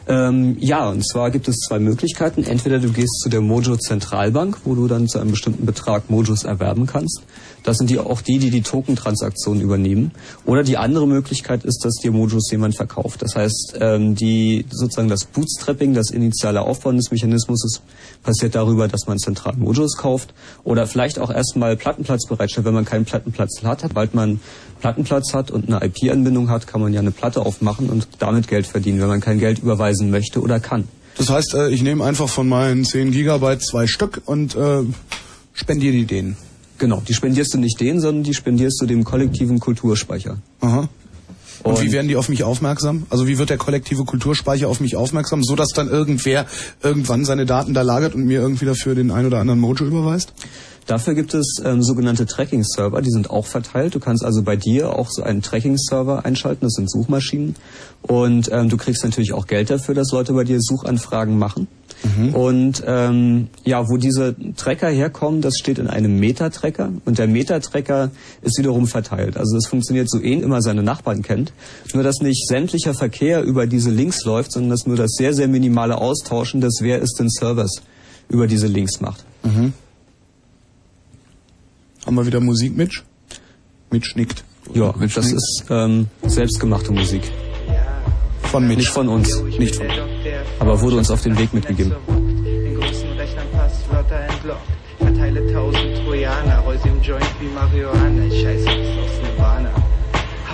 [0.08, 2.42] Ähm, ja, und zwar gibt es zwei Möglichkeiten.
[2.42, 6.44] Entweder du gehst zu der Mojo Zentralbank, wo du dann zu einem bestimmten Betrag Mojos
[6.44, 7.20] erwerben kannst.
[7.66, 10.12] Das sind die auch die, die die Token-Transaktion übernehmen.
[10.44, 13.22] Oder die andere Möglichkeit ist, dass dir Mojos jemand verkauft.
[13.22, 17.82] Das heißt, ähm, die sozusagen das Bootstrapping, das initiale Aufbauen des Mechanismus ist,
[18.22, 22.84] passiert darüber, dass man zentral Mojos kauft oder vielleicht auch erstmal Plattenplatz bereitstellt, wenn man
[22.84, 23.80] keinen Plattenplatz hat.
[23.80, 24.38] Sobald man
[24.80, 28.68] Plattenplatz hat und eine IP-Anbindung hat, kann man ja eine Platte aufmachen und damit Geld
[28.68, 30.84] verdienen, wenn man kein Geld überweisen möchte oder kann.
[31.18, 34.82] Das heißt, äh, ich nehme einfach von meinen 10 Gigabyte zwei Stück und äh,
[35.52, 36.36] spendiere die denen.
[36.78, 40.38] Genau, die spendierst du nicht denen, sondern die spendierst du dem kollektiven Kulturspeicher.
[40.60, 40.88] Aha.
[41.62, 43.06] Und, Und- wie werden die auf mich aufmerksam?
[43.10, 46.46] Also wie wird der kollektive Kulturspeicher auf mich aufmerksam, so dass dann irgendwer
[46.82, 50.32] irgendwann seine Daten da lagert und mir irgendwie dafür den ein oder anderen Mojo überweist?
[50.86, 53.94] Dafür gibt es ähm, sogenannte Tracking-Server, die sind auch verteilt.
[53.94, 57.56] Du kannst also bei dir auch so einen Tracking-Server einschalten, das sind Suchmaschinen.
[58.02, 61.66] Und ähm, du kriegst natürlich auch Geld dafür, dass Leute bei dir Suchanfragen machen.
[62.34, 66.92] Und ähm, ja, wo diese Tracker herkommen, das steht in einem Meta-Tracker.
[67.04, 68.10] Und der Meta-Tracker
[68.42, 69.36] ist wiederum verteilt.
[69.36, 71.52] Also es funktioniert so ähnlich immer seine Nachbarn kennt.
[71.94, 75.48] Nur dass nicht sämtlicher Verkehr über diese Links läuft, sondern dass nur das sehr, sehr
[75.48, 77.82] minimale Austauschen des Wer ist denn Servers
[78.28, 79.24] über diese Links macht.
[79.42, 79.72] Mhm.
[82.06, 83.02] Haben wir wieder Musik, Mitch?
[83.90, 84.44] Mitch nickt.
[84.72, 87.22] Ja, das ist ähm, selbstgemachte Musik.
[88.42, 88.78] Von Mitch.
[88.78, 89.42] Nicht von uns.
[89.58, 89.86] Nicht von
[90.60, 91.92] Aber wurde uns auf den Weg mitgegeben.
[92.08, 94.60] Den großen Rechnern Passwörter entlockt.
[95.00, 98.15] Verteile tausend Trojaner, roll sie im Joint wie Marihuana.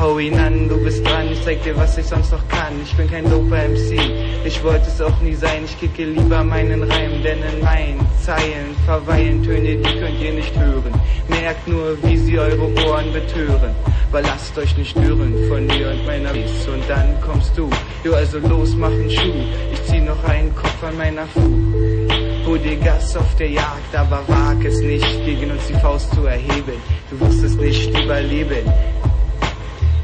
[0.02, 2.72] Hau ihn an, du bist dran, ich zeig dir, was ich sonst noch kann.
[2.82, 4.00] Ich bin kein doper MC,
[4.44, 5.62] ich wollte es auch nie sein.
[5.64, 10.58] Ich kicke lieber meinen Reim, denn in meinen Zeilen verweilen Töne, die könnt ihr nicht
[10.58, 10.92] hören.
[11.28, 13.76] Merkt nur, wie sie eure Ohren betören.
[14.10, 16.66] Aber lasst euch nicht stören von mir und meiner Biss.
[16.66, 17.70] Und dann kommst du,
[18.02, 19.44] jo also los, mach einen Schuh.
[19.72, 22.44] Ich zieh noch einen Kopf an meiner Fuh.
[22.44, 26.74] Bodegas auf der Jagd, aber wag es nicht, gegen uns die Faust zu erheben.
[27.08, 28.66] Du wirst es nicht überleben.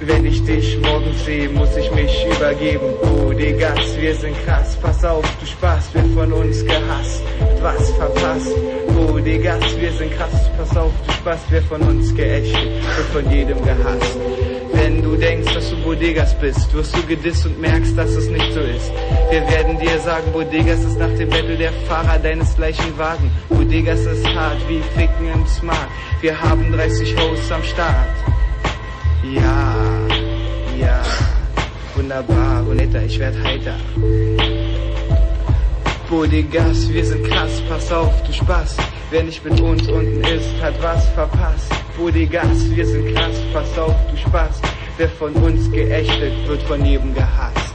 [0.00, 2.86] Wenn ich dich morgen sehe, muss ich mich übergeben.
[3.02, 7.22] Bodegas, wir sind krass, pass auf, du Spaß, wird von uns gehasst.
[7.40, 8.54] Wird was verpasst.
[8.94, 13.60] Bodegas, wir sind krass, pass auf, du Spaß, wer von uns geächtet, wird von jedem
[13.64, 14.18] gehasst.
[14.72, 18.52] Wenn du denkst, dass du Bodegas bist, wirst du gedisst und merkst, dass es nicht
[18.52, 18.92] so ist.
[19.30, 23.32] Wir werden dir sagen, Bodegas ist nach dem Battle der Fahrer deinesgleichen Wagen.
[23.48, 25.88] Bodegas ist hart wie Ficken im Smart.
[26.20, 28.14] Wir haben 30 Hosts am Start.
[29.24, 29.87] Ja,
[30.88, 31.02] ja,
[31.94, 33.76] wunderbar, Ronetta, ich werd heiter.
[36.08, 38.76] Bodegas, wir sind krass, pass auf, du Spaß.
[39.10, 41.70] Wer nicht mit uns unten ist, hat was verpasst.
[41.96, 44.60] Bodegas, wir sind krass, pass auf, du Spaß.
[44.96, 47.74] Wer von uns geächtet, wird von jedem gehasst.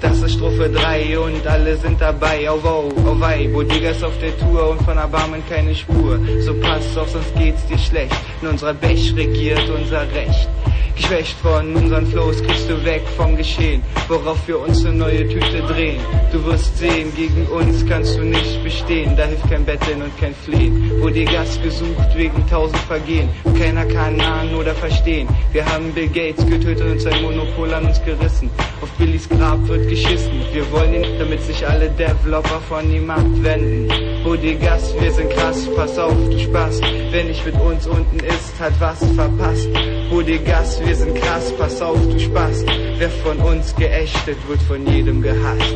[0.00, 2.50] Das ist Strophe 3 und alle sind dabei.
[2.50, 6.18] Oh wow, oh wei, Bodegas auf der Tour und von Erbarmen keine Spur.
[6.40, 8.16] So pass auf, sonst geht's dir schlecht.
[8.40, 10.48] In unserer Bech regiert unser Recht.
[10.96, 15.62] Geschwächt von unseren Flows kriegst du weg vom Geschehen, worauf wir uns eine neue Tüte
[15.62, 16.00] drehen.
[16.30, 20.34] Du wirst sehen, gegen uns kannst du nicht bestehen, da hilft kein Betteln und kein
[20.34, 20.92] Flehen.
[21.00, 25.28] Bodegas gesucht wegen tausend Vergehen, keiner kann ahnen oder verstehen.
[25.52, 28.48] Wir haben Bill Gates getötet und sein Monopol an uns gerissen.
[28.80, 33.88] Auf Billys Grab wird geschissen, wir wollen ihn, damit sich alle Developer von ihm abwenden.
[34.22, 36.80] Bodegas, wir sind krass, pass auf, du Spaß.
[37.10, 39.68] Wer nicht mit uns unten ist, hat was verpasst.
[40.10, 42.64] Bodegas, wir sind krass, pass auf, du Spaß.
[42.98, 45.74] Wer von uns geächtet, wird von jedem gehasst.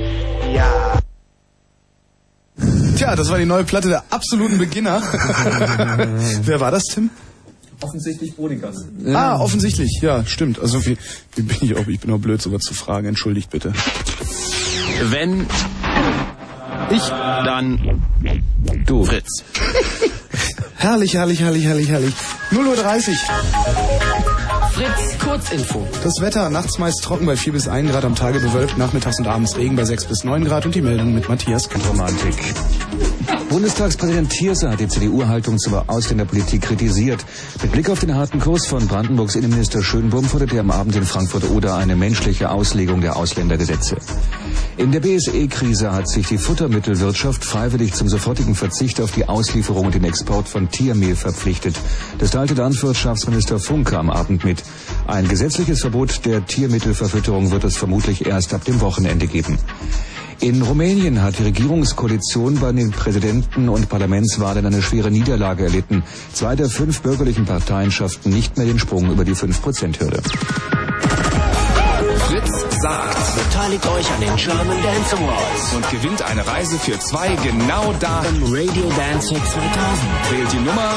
[0.54, 0.98] Ja.
[2.96, 5.00] Tja, das war die neue Platte der absoluten Beginner.
[6.42, 7.10] Wer war das, Tim?
[7.80, 8.76] Offensichtlich Bodegas.
[9.06, 10.58] Ah, offensichtlich, ja, stimmt.
[10.58, 10.98] Also wie,
[11.36, 13.06] wie bin ich auch, ich bin auch blöd, sowas zu fragen.
[13.06, 13.72] Entschuldigt bitte.
[15.10, 15.46] Wenn
[16.90, 18.02] ich, dann
[18.84, 19.04] du.
[19.04, 19.44] Fritz.
[20.76, 22.14] Herrlich, herrlich, herrlich, herrlich, herrlich.
[22.50, 24.27] 0.30 Uhr.
[24.78, 25.88] Fritz, Kurzinfo.
[26.04, 29.26] Das Wetter nachts meist trocken bei 4 bis 1 Grad am Tage bewölkt, nachmittags und
[29.26, 31.68] abends Regen bei 6 bis 9 Grad und die Meldung mit Matthias.
[31.88, 32.36] Romantik.
[33.48, 37.24] Bundestagspräsident Thierse hat die CDU-Haltung zur Ausländerpolitik kritisiert.
[37.62, 41.04] Mit Blick auf den harten Kurs von Brandenburgs Innenminister Schönbohm forderte er am Abend in
[41.04, 43.96] Frankfurt oder eine menschliche Auslegung der Ausländergesetze.
[44.76, 49.94] In der BSE-Krise hat sich die Futtermittelwirtschaft freiwillig zum sofortigen Verzicht auf die Auslieferung und
[49.94, 51.74] den Export von Tiermehl verpflichtet.
[52.18, 54.62] Das teilte Landwirtschaftsminister Funke am Abend mit.
[55.06, 59.58] Ein gesetzliches Verbot der Tiermittelverfütterung wird es vermutlich erst ab dem Wochenende geben.
[60.40, 66.04] In Rumänien hat die Regierungskoalition bei den Präsidenten- und Parlamentswahlen eine schwere Niederlage erlitten.
[66.32, 70.22] Zwei der fünf bürgerlichen Parteien schafften nicht mehr den Sprung über die 5%-Hürde.
[72.28, 73.18] Fritz sagt.
[73.50, 75.74] Beteiligt euch an den German Dance Awards.
[75.74, 78.22] Und gewinnt eine Reise für zwei genau da.
[78.24, 79.62] Im Radio Dance Hit 2000.
[80.30, 80.90] Wählt die Nummer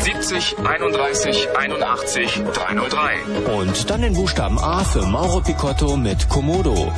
[0.00, 3.60] 070 31 81 303.
[3.60, 6.90] Und dann den Buchstaben A für Mauro Picotto mit Komodo.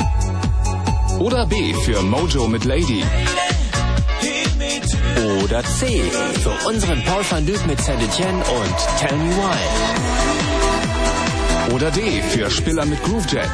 [1.19, 3.05] Oder B für Mojo mit Lady.
[5.43, 6.03] Oder C
[6.43, 9.59] für unseren Paul van Dyk mit Saint Etienne und Tell Me Why.
[11.75, 13.51] Oder D für Spiller mit Groovejet.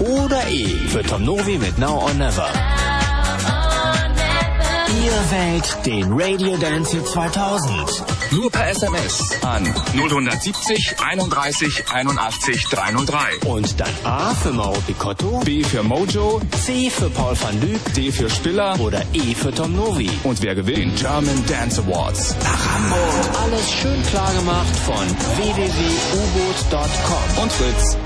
[0.00, 2.48] oder E für Tom Novi mit Now or Never.
[5.04, 8.09] Ihr wählt den Radio Dance Hit 2000.
[8.32, 13.38] Nur per SMS an 070 31 81 303.
[13.46, 18.12] Und dann A für Mauro Picotto, B für Mojo, C für Paul van Dyk D
[18.12, 20.10] für Spiller oder E für Tom Novi.
[20.24, 20.96] und wer gewinnt?
[20.96, 22.30] German Dance Awards.
[22.30, 27.42] Und alles schön klar gemacht von www.uboot.com.
[27.42, 27.96] Und Fritz.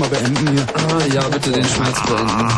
[0.00, 0.66] Mal beenden hier?
[0.74, 2.48] Ah, ja, bitte den Schmerz beenden.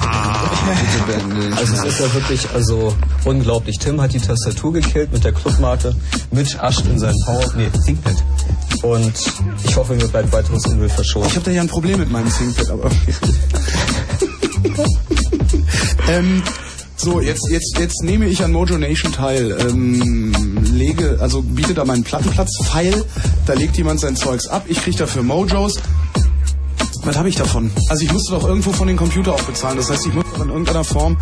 [0.80, 3.78] Bitte beenden den Also es ist ja wirklich also unglaublich.
[3.78, 5.94] Tim hat die Tastatur gekillt mit der Clubmate.
[6.30, 7.44] Mitch ascht in sein Power...
[7.56, 8.14] Nee, ThinkPad.
[8.82, 9.12] Und
[9.64, 11.26] ich hoffe, mir bleibt weiteres Unwill verschont.
[11.26, 12.90] Ich habe da ja ein Problem mit meinem ThinkPad, aber
[16.08, 16.42] ähm,
[16.96, 19.56] so, jetzt, jetzt, jetzt nehme ich an Mojo Nation teil.
[19.60, 20.32] Ähm,
[20.72, 23.04] lege, also biete da meinen Plattenplatz-File.
[23.46, 24.64] Da legt jemand sein Zeugs ab.
[24.68, 25.80] Ich kriege dafür Mojos.
[27.12, 27.70] Was habe ich davon?
[27.90, 29.76] Also ich musste doch irgendwo von den Computer auch bezahlen.
[29.76, 31.18] Das heißt, ich muss doch in irgendeiner Form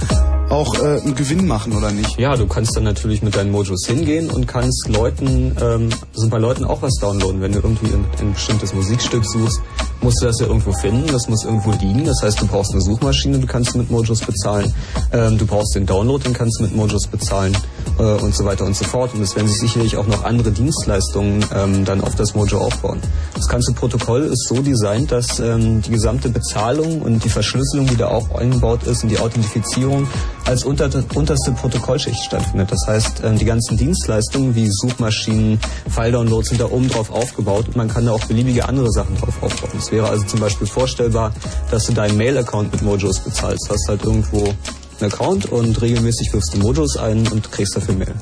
[0.49, 2.17] auch äh, einen Gewinn machen, oder nicht?
[2.17, 6.39] Ja, du kannst dann natürlich mit deinen Mojos hingehen und kannst Leuten, ähm, also bei
[6.39, 7.41] Leuten auch was downloaden.
[7.41, 9.61] Wenn du irgendwie ein, ein bestimmtes Musikstück suchst,
[10.01, 12.05] musst du das ja irgendwo finden, das muss irgendwo dienen.
[12.05, 14.73] Das heißt, du brauchst eine Suchmaschine, du kannst mit Mojos bezahlen.
[15.13, 17.57] Ähm, du brauchst den Download, den kannst du mit Mojos bezahlen
[18.01, 19.15] äh, und so weiter und so fort.
[19.15, 23.01] Und es werden sich sicherlich auch noch andere Dienstleistungen ähm, dann auf das Mojo aufbauen.
[23.35, 27.97] Das ganze Protokoll ist so designt, dass ähm, die gesamte Bezahlung und die Verschlüsselung, die
[27.97, 30.07] da auch eingebaut ist und die Authentifizierung
[30.47, 32.73] als unter, unterste Protokollschicht stattfindet.
[32.73, 37.77] Das heißt, ähm, die ganzen Dienstleistungen wie Suchmaschinen, File-Downloads sind da oben drauf aufgebaut und
[37.77, 39.71] man kann da auch beliebige andere Sachen drauf aufbauen.
[39.79, 41.33] Es wäre also zum Beispiel vorstellbar,
[41.71, 43.67] dass du deinen Mail-Account mit Mojos bezahlst.
[43.69, 44.55] Du hast halt irgendwo
[45.03, 48.15] einen Account und regelmäßig wirfst du Mojos ein und kriegst dafür Mail.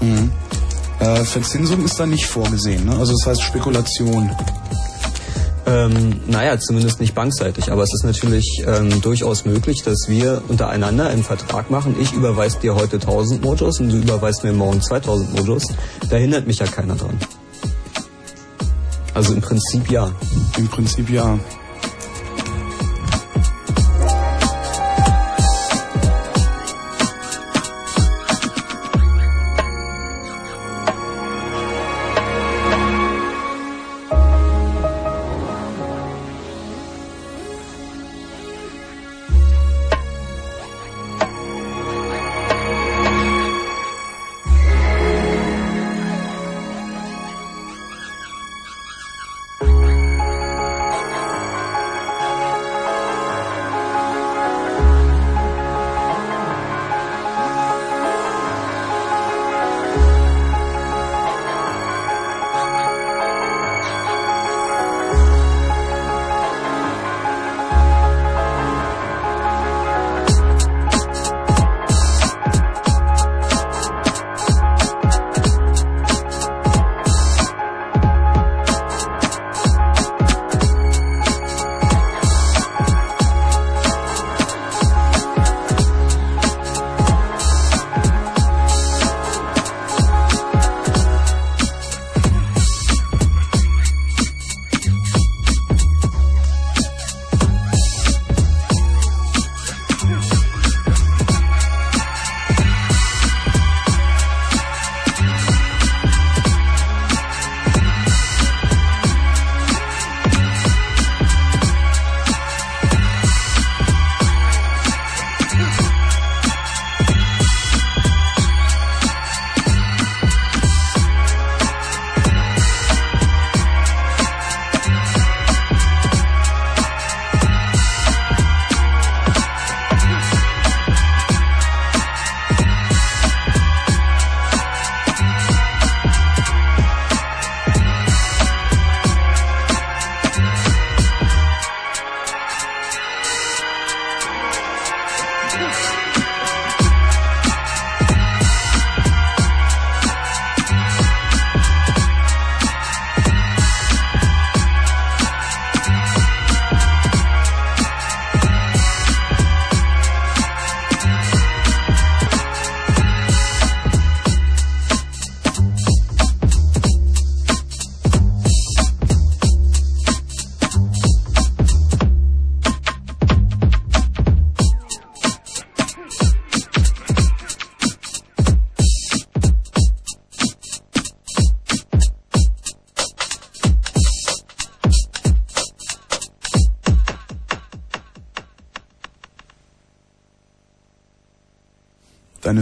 [0.00, 0.32] Mhm.
[1.00, 2.96] Äh, Verzinsung ist da nicht vorgesehen, ne?
[2.96, 4.30] Also das heißt Spekulation.
[5.64, 11.06] Ähm, naja, zumindest nicht bankseitig, aber es ist natürlich ähm, durchaus möglich, dass wir untereinander
[11.06, 11.94] einen Vertrag machen.
[12.00, 15.68] Ich überweise dir heute 1000 Mojos und du überweist mir morgen 2000 Mojos.
[16.10, 17.16] Da hindert mich ja keiner dran.
[19.14, 20.10] Also im Prinzip ja.
[20.58, 21.38] Im Prinzip ja.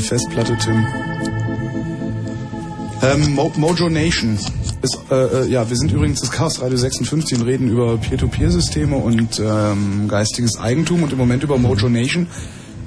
[0.01, 0.87] Deine Festplatte, Tim.
[3.03, 4.39] Ähm, Mo Mojo Nation.
[4.83, 8.97] Ist, äh, äh, ja, wir sind übrigens das Chaos Radio 56 und reden über Peer-to-Peer-Systeme
[8.97, 12.27] und ähm, geistiges Eigentum und im Moment über Mojo Nation.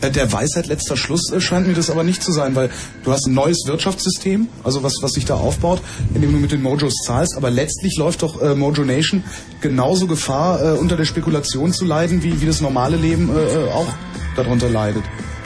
[0.01, 2.69] Äh, der Weisheit letzter Schluss äh, scheint mir das aber nicht zu sein, weil
[3.03, 5.81] du hast ein neues Wirtschaftssystem, also was, was sich da aufbaut,
[6.15, 9.23] indem du mit den Mojos zahlst, aber letztlich läuft doch äh, Mojo Nation
[9.61, 13.71] genauso Gefahr, äh, unter der Spekulation zu leiden, wie, wie das normale Leben äh, äh,
[13.71, 13.87] auch
[14.35, 15.03] darunter leidet.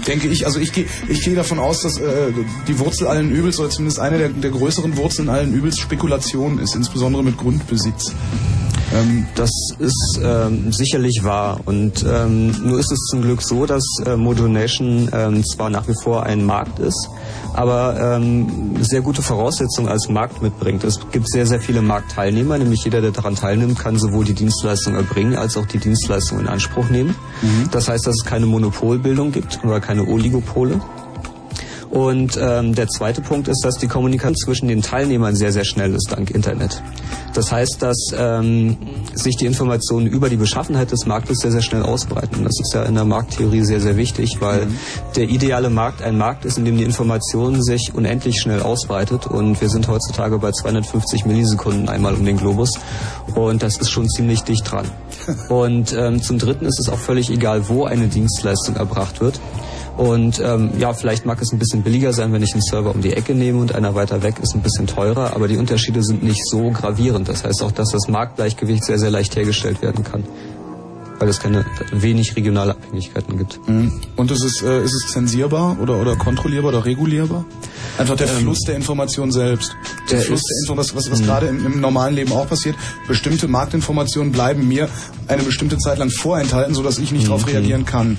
[0.08, 2.32] Denke ich, also ich gehe ich gehe davon aus, dass äh,
[2.68, 6.76] die Wurzel allen Übels oder zumindest eine der, der größeren Wurzeln allen Übels Spekulation ist,
[6.76, 8.14] insbesondere mit Grundbesitz.
[8.94, 11.60] Ähm, das ist ähm, sicherlich wahr.
[11.66, 15.88] Und ähm, nur ist es zum Glück so, dass äh, Mojo Nation ähm, zwar nach
[15.88, 17.10] wie vor ein Markt ist,
[17.54, 20.84] aber ähm, sehr gute Voraussetzungen als Markt mitbringt.
[20.84, 24.96] Es gibt sehr, sehr viele Marktteilnehmer, nämlich jeder, der daran teilnimmt, kann sowohl die Dienstleistung
[24.96, 27.16] erbringen als auch die Dienstleistung in Anspruch nehmen.
[27.42, 27.70] Mhm.
[27.72, 30.80] Das heißt, dass es keine Monopolbildung gibt oder keine Oligopole.
[31.90, 35.94] Und ähm, der zweite Punkt ist, dass die Kommunikation zwischen den Teilnehmern sehr, sehr schnell
[35.94, 36.82] ist dank Internet.
[37.34, 38.78] Das heißt, dass ähm,
[39.14, 42.44] sich die Informationen über die Beschaffenheit des Marktes sehr, sehr schnell ausbreiten.
[42.44, 44.78] Das ist ja in der Markttheorie sehr, sehr wichtig, weil Mhm.
[45.16, 49.28] der ideale Markt ein Markt ist, in dem die Information sich unendlich schnell ausbreitet.
[49.28, 52.72] Und wir sind heutzutage bei 250 Millisekunden einmal um den Globus.
[53.36, 54.86] Und das ist schon ziemlich dicht dran.
[55.50, 59.40] Und ähm, zum Dritten ist es auch völlig egal, wo eine Dienstleistung erbracht wird.
[59.98, 63.02] Und ähm, ja, vielleicht mag es ein bisschen billiger sein, wenn ich einen Server um
[63.02, 66.22] die Ecke nehme und einer weiter weg ist ein bisschen teurer, aber die Unterschiede sind
[66.24, 67.28] nicht so gravierend.
[67.28, 70.24] Das heißt auch, dass das Marktgleichgewicht sehr, sehr leicht hergestellt werden kann.
[71.20, 73.60] Weil es keine wenig regionale Abhängigkeiten gibt.
[73.68, 73.92] Mhm.
[74.18, 77.44] Und ist es, äh, ist es zensierbar oder, oder kontrollierbar oder regulierbar?
[77.98, 79.76] Einfach der Ähm, Fluss der Information selbst.
[80.12, 81.26] Der, der Fluss ist- der Information, was, was, was Mhm.
[81.26, 82.76] gerade im, im normalen Leben auch passiert.
[83.08, 84.90] Bestimmte Marktinformationen bleiben mir
[85.28, 87.30] eine bestimmte Zeit lang vorenthalten, sodass ich nicht Mhm.
[87.30, 88.18] darauf reagieren kann.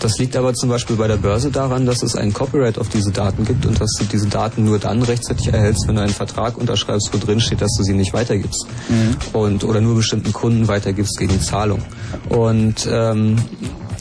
[0.00, 3.10] Das liegt aber zum Beispiel bei der Börse daran, dass es ein Copyright auf diese
[3.10, 6.56] Daten gibt und dass du diese Daten nur dann rechtzeitig erhältst, wenn du einen Vertrag
[6.56, 8.66] unterschreibst, wo drin steht, dass du sie nicht weitergibst.
[9.32, 11.82] Und, oder nur bestimmten Kunden weitergibst gegen Zahlung.
[12.28, 13.36] Und ähm,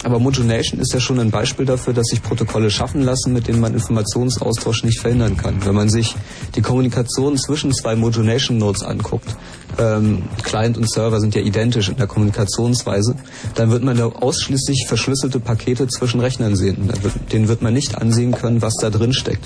[0.03, 3.59] aber Mojo ist ja schon ein Beispiel dafür, dass sich Protokolle schaffen lassen, mit denen
[3.59, 5.65] man Informationsaustausch nicht verhindern kann.
[5.65, 6.15] Wenn man sich
[6.55, 9.35] die Kommunikation zwischen zwei Mojo Nation Nodes anguckt,
[9.79, 13.15] ähm, Client und Server sind ja identisch in der Kommunikationsweise,
[13.55, 16.91] dann wird man da ausschließlich verschlüsselte Pakete zwischen Rechnern sehen.
[17.31, 19.45] Denen wird man nicht ansehen können, was da drin steckt.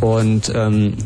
[0.00, 0.96] Und ähm,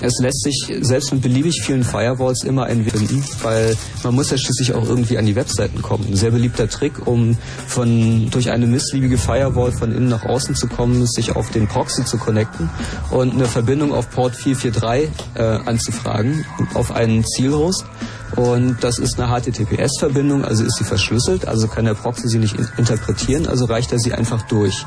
[0.00, 4.30] es lässt sich selbst mit beliebig vielen Firewalls immer ein Weg finden, weil man muss
[4.30, 6.06] ja schließlich auch irgendwie an die Webseiten kommen.
[6.08, 10.68] Ein sehr beliebter Trick, um von durch eine missliebige Firewall von innen nach außen zu
[10.68, 12.70] kommen, ist sich auf den Proxy zu connecten
[13.10, 17.84] und eine Verbindung auf Port 443 äh, anzufragen auf einen Zielhost.
[18.36, 22.56] Und das ist eine HTTPS-Verbindung, also ist sie verschlüsselt, also kann der Proxy sie nicht
[22.56, 24.84] in interpretieren, also reicht er sie einfach durch.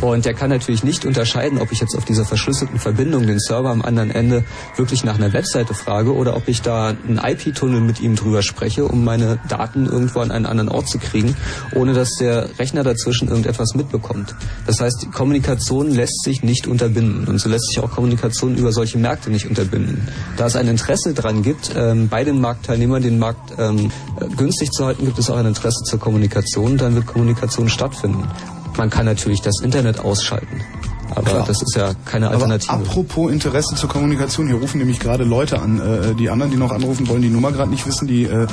[0.00, 3.70] Und der kann natürlich nicht unterscheiden, ob ich jetzt auf dieser verschlüsselten Verbindung den Server
[3.70, 4.44] am anderen Ende
[4.76, 8.84] wirklich nach einer Webseite frage oder ob ich da einen IP-Tunnel mit ihm drüber spreche,
[8.84, 11.36] um meine Daten irgendwo an einen anderen Ort zu kriegen,
[11.74, 14.34] ohne dass der Rechner dazwischen irgendetwas mitbekommt.
[14.66, 18.72] Das heißt, die Kommunikation lässt sich nicht unterbinden und so lässt sich auch Kommunikation über
[18.72, 20.08] solche Märkte nicht unterbinden.
[20.36, 24.70] Da es ein Interesse dran gibt, ähm, bei den Marktteilnehmern den Markt ähm, äh, günstig
[24.72, 28.28] zu halten, gibt es auch ein Interesse zur Kommunikation, dann wird Kommunikation stattfinden.
[28.76, 30.62] Man kann natürlich das Internet ausschalten,
[31.10, 31.44] aber Klar.
[31.46, 32.72] das ist ja keine Aber Alternative.
[32.72, 35.78] apropos Interesse zur Kommunikation, hier rufen nämlich gerade Leute an.
[35.80, 38.46] Äh, die anderen, die noch anrufen, wollen die Nummer gerade nicht wissen, die äh,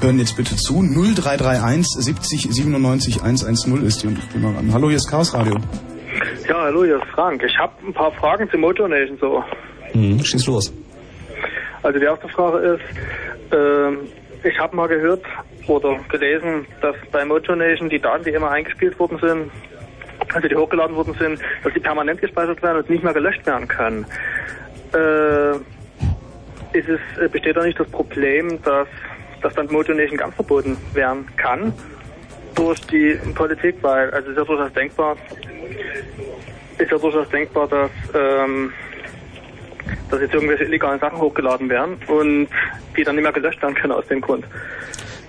[0.00, 0.82] hören jetzt bitte zu.
[0.82, 4.70] 0331 70 97 110 ist die und ich gehe mal ran.
[4.72, 5.54] Hallo, hier ist Chaos Radio.
[6.48, 7.42] Ja, hallo, hier ist Frank.
[7.46, 9.42] Ich habe ein paar Fragen zu Motor Nation so.
[9.92, 10.72] Hm, schieß los.
[11.82, 12.82] Also die erste Frage ist,
[13.52, 14.08] ähm,
[14.42, 15.24] ich habe mal gehört
[15.66, 19.50] oder gelesen, dass bei Mojo Nation die Daten, die immer eingespielt worden sind,
[20.34, 23.68] also die hochgeladen worden sind, dass die permanent gespeichert werden und nicht mehr gelöscht werden
[23.68, 24.06] können.
[24.94, 25.56] Äh,
[26.72, 28.88] ist es, äh, besteht da nicht das Problem, dass,
[29.42, 31.72] dass dann Mojo Nation ganz verboten werden kann
[32.54, 35.16] durch die Politik, weil also ist ja durchaus denkbar,
[36.78, 38.72] ist ja durchaus denkbar, dass ähm,
[40.10, 42.48] dass jetzt irgendwelche illegalen Sachen hochgeladen werden und
[42.96, 44.44] die dann nicht mehr gelöscht werden können aus dem Grund.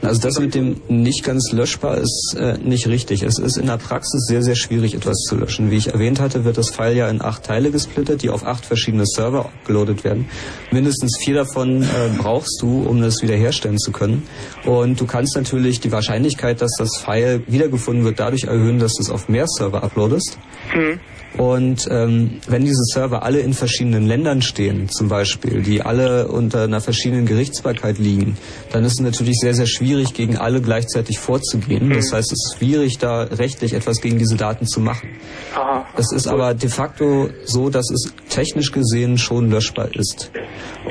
[0.02, 3.22] Also das mit dem nicht ganz löschbar ist äh, nicht richtig.
[3.22, 5.70] Es ist in der Praxis sehr, sehr schwierig, etwas zu löschen.
[5.70, 8.66] Wie ich erwähnt hatte, wird das File ja in acht Teile gesplittert, die auf acht
[8.66, 10.28] verschiedene Server abgeloadet werden.
[10.72, 11.86] Mindestens vier davon äh,
[12.18, 14.24] brauchst du, um das wiederherstellen zu können.
[14.66, 19.04] Und du kannst natürlich die Wahrscheinlichkeit, dass das File wiedergefunden wird, dadurch erhöhen, dass du
[19.04, 20.38] es auf mehr Server uploadest.
[20.72, 21.00] Hm.
[21.38, 26.64] Und ähm, wenn diese Server alle in verschiedenen Ländern stehen, zum Beispiel, die alle unter
[26.64, 28.38] einer verschiedenen Gerichtsbarkeit liegen,
[28.72, 31.90] dann ist es natürlich sehr, sehr schwierig, gegen alle gleichzeitig vorzugehen.
[31.90, 35.10] Das heißt, es ist schwierig, da rechtlich etwas gegen diese Daten zu machen.
[35.56, 35.86] Aha.
[35.98, 40.32] Es ist aber de facto so, dass es technisch gesehen schon löschbar ist.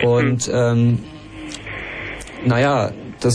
[0.04, 0.98] Und ähm,
[2.44, 3.34] naja, das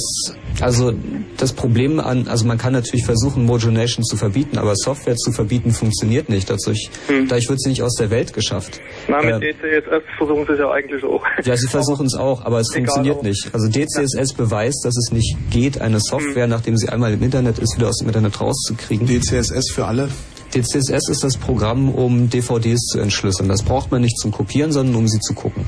[0.61, 0.93] also
[1.38, 5.72] das Problem an, also man kann natürlich versuchen, Mojonation zu verbieten, aber Software zu verbieten
[5.72, 6.50] funktioniert nicht.
[6.50, 8.80] Dadurch, dadurch wird sie nicht aus der Welt geschafft.
[9.08, 11.24] Na, mit Äh, DCSS versuchen sie es ja eigentlich auch.
[11.43, 13.50] ja, sie versuchen es auch, aber es Egal, funktioniert aber- nicht.
[13.53, 17.75] Also DCSS beweist, dass es nicht geht, eine Software, nachdem sie einmal im Internet ist,
[17.77, 19.08] wieder aus dem Internet rauszukriegen.
[19.08, 20.09] DCSS für alle?
[20.53, 23.50] DCSS ist das Programm, um DVDs zu entschlüsseln.
[23.50, 25.66] Das braucht man nicht zum Kopieren, sondern um sie zu gucken.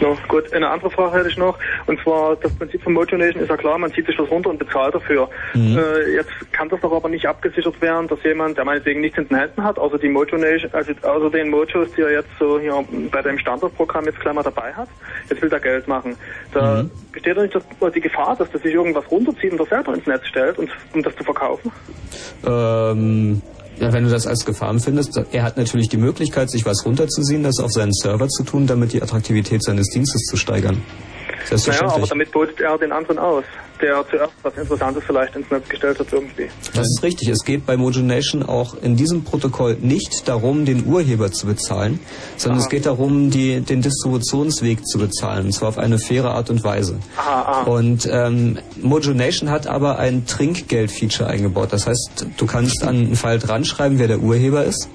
[0.00, 1.58] No, gut, eine andere Frage hätte ich noch.
[1.86, 4.58] Und zwar, das Prinzip von Mojonation ist ja klar, man zieht sich das runter und
[4.58, 5.28] bezahlt dafür.
[5.54, 5.78] Mhm.
[5.78, 9.28] Äh, jetzt kann das doch aber nicht abgesichert werden, dass jemand, der meinetwegen nichts in
[9.28, 12.84] den Händen hat, außer die Mojonation, also außer den Mojos, die er jetzt so hier
[13.10, 14.88] bei dem Standardprogramm jetzt gleich mal dabei hat,
[15.30, 16.16] jetzt will er Geld machen.
[16.52, 16.90] Da Mhm.
[17.12, 20.06] besteht doch nicht das, die Gefahr, dass der sich irgendwas runterzieht und das selber ins
[20.06, 21.70] Netz stellt, und, um das zu verkaufen?
[22.46, 23.42] Ähm,
[23.80, 27.42] ja, wenn du das als Gefahr empfindest, er hat natürlich die Möglichkeit, sich was runterzuziehen,
[27.42, 30.82] das auf seinen Server zu tun, damit die Attraktivität seines Dienstes zu steigern.
[31.50, 33.44] Naja, aber damit beutet er den anderen aus,
[33.80, 36.48] der zuerst was Interessantes vielleicht ins Netz gestellt hat irgendwie.
[36.74, 37.28] Das ist richtig.
[37.28, 42.00] Es geht bei Mojonation auch in diesem Protokoll nicht darum, den Urheber zu bezahlen,
[42.36, 46.50] sondern es geht darum, die, den Distributionsweg zu bezahlen, und zwar auf eine faire Art
[46.50, 46.96] und Weise.
[47.16, 47.62] Aha, aha.
[47.70, 51.68] Und ähm, Mojonation hat aber ein Trinkgeld-Feature eingebaut.
[51.72, 54.88] Das heißt, du kannst an einen Fall dran schreiben, wer der Urheber ist.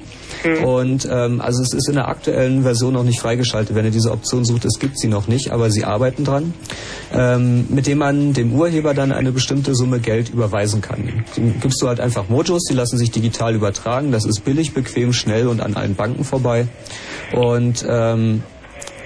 [0.63, 3.75] Und ähm, also es ist in der aktuellen Version noch nicht freigeschaltet.
[3.75, 6.53] Wenn ihr diese Option sucht, es gibt sie noch nicht, aber sie arbeiten dran,
[7.13, 11.25] ähm, mit dem man dem Urheber dann eine bestimmte Summe Geld überweisen kann.
[11.35, 14.11] Dann gibst du halt einfach Mojos, die lassen sich digital übertragen.
[14.11, 16.67] Das ist billig, bequem, schnell und an allen Banken vorbei.
[17.33, 18.43] Und ähm,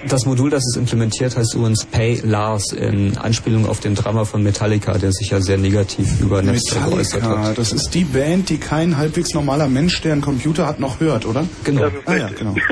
[0.08, 4.44] das Modul, das es implementiert, heißt übrigens Pay Lars in Anspielung auf den Drama von
[4.44, 7.58] Metallica, der sich ja sehr negativ über Napster geäußert hat.
[7.58, 11.26] das ist die Band, die kein halbwegs normaler Mensch, der einen Computer hat, noch hört,
[11.26, 11.46] oder?
[11.64, 11.88] Genau.
[12.06, 12.56] Ah ja, genau.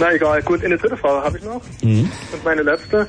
[0.00, 1.62] Na egal, gut, eine dritte Frage habe ich noch.
[1.82, 2.10] Mhm.
[2.32, 3.06] Und meine letzte.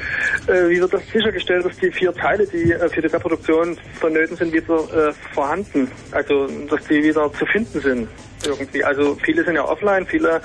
[0.48, 4.36] Äh, wie wird das sichergestellt, dass die vier Teile, die äh, für die Reproduktion vonnöten
[4.36, 5.90] sind, wieder äh, vorhanden?
[6.12, 8.08] Also, dass die wieder zu finden sind?
[8.46, 8.84] Irgendwie.
[8.84, 10.42] Also, viele sind ja offline, viele,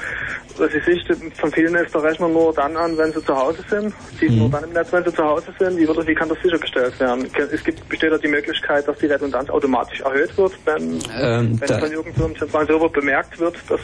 [0.59, 3.59] was ich sehe, von vielen ist der Rechner nur dann an, wenn sie zu Hause
[3.69, 3.93] sind.
[4.21, 5.77] Die sind nur dann im Netz, wenn sie zu Hause sind.
[5.77, 7.29] Wie, wird wie kann das sichergestellt werden?
[7.53, 11.81] Es gibt, besteht da die Möglichkeit, dass die Redundanz automatisch erhöht wird, wenn, Ähm, wenn
[11.81, 13.81] von irgendwo im zentralen Server bemerkt wird, dass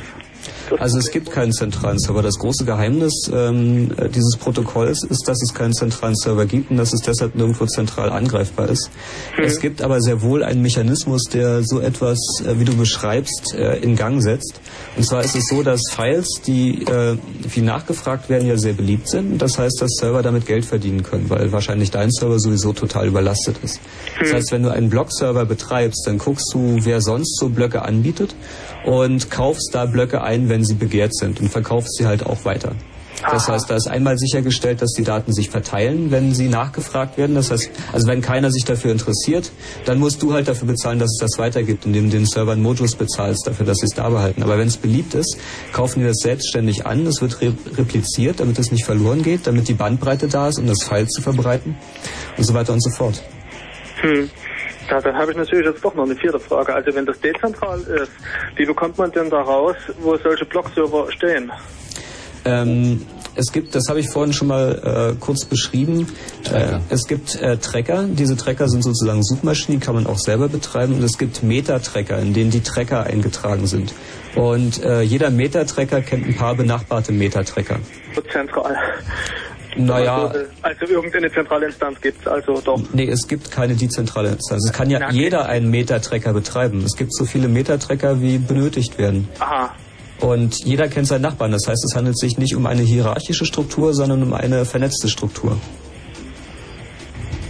[0.79, 2.23] Also es gibt keinen zentralen Server.
[2.23, 6.77] Das große Geheimnis ähm, äh, dieses Protokolls ist, dass es keinen zentralen Server gibt und
[6.77, 8.91] dass es deshalb nirgendwo zentral angreifbar ist.
[9.39, 13.79] Es gibt aber sehr wohl einen Mechanismus, der so etwas, äh, wie du beschreibst, äh,
[13.79, 14.63] in Gang setzt.
[14.97, 17.19] Und zwar ist es so, dass Files, die äh,
[17.53, 19.43] wie nachgefragt werden, ja sehr beliebt sind.
[19.43, 23.57] Das heißt, dass Server damit Geld verdienen können, weil wahrscheinlich dein Server sowieso total überlastet
[23.63, 23.79] ist.
[24.19, 28.35] Das heißt, wenn du einen Blog-Server betreibst, dann guckst du, wer sonst so Blöcke anbietet
[28.87, 32.73] und kaufst da Blöcke ein, wenn sie begehrt sind und verkaufst sie halt auch weiter.
[33.23, 37.35] Das heißt, da ist einmal sichergestellt, dass die Daten sich verteilen, wenn sie nachgefragt werden.
[37.35, 39.53] Das heißt, also wenn keiner sich dafür interessiert,
[39.85, 42.95] dann musst du halt dafür bezahlen, dass es das weitergibt, indem du den Servern Mojos
[42.95, 44.43] bezahlst dafür, dass sie es da behalten.
[44.43, 45.37] Aber wenn es beliebt ist,
[45.73, 47.07] kaufen die das selbstständig an.
[47.07, 50.67] Es wird re repliziert, damit es nicht verloren geht, damit die Bandbreite da ist, um
[50.67, 51.77] das File zu verbreiten
[52.37, 53.23] und so weiter und so fort.
[54.01, 54.31] Hm.
[54.91, 56.75] Ja, dann habe ich natürlich jetzt doch noch eine vierte Frage.
[56.75, 58.11] Also wenn das dezentral ist,
[58.57, 61.53] wie bekommt man denn da raus, wo solche Blog-Server stehen?
[62.45, 63.03] Ähm,
[63.37, 66.07] es gibt, das habe ich vorhin schon mal äh, kurz beschrieben,
[66.53, 68.05] äh, es gibt äh, Tracker.
[68.09, 70.95] Diese Tracker sind sozusagen Suchmaschinen, die kann man auch selber betreiben.
[70.95, 73.95] Und es gibt Meta-Tracker, in denen die Tracker eingetragen sind.
[74.35, 77.79] Und äh, jeder Meta-Tracker kennt ein paar benachbarte Meta-Tracker.
[78.15, 78.77] So zentral.
[79.77, 82.81] Naja, Also, also irgendeine zentrale Instanz gibt es also doch.
[82.93, 84.67] nee, es gibt keine dezentrale Instanz.
[84.67, 86.83] Es kann ja jeder einen Meta-Tracker betreiben.
[86.85, 89.29] Es gibt so viele Meta-Tracker, wie benötigt werden.
[89.39, 89.73] Aha.
[90.21, 91.53] Und jeder kennt seinen Nachbarn.
[91.53, 95.57] Das heißt, es handelt sich nicht um eine hierarchische Struktur, sondern um eine vernetzte Struktur.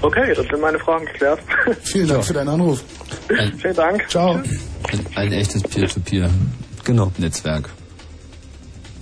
[0.03, 1.41] Okay, das sind meine Fragen geklärt.
[1.83, 2.83] Vielen Dank für deinen Anruf.
[3.59, 4.09] Vielen Dank.
[4.09, 4.35] Ciao.
[4.35, 6.85] Ein, ein echtes Peer-to-Peer-Netzwerk.
[6.85, 7.13] Genau.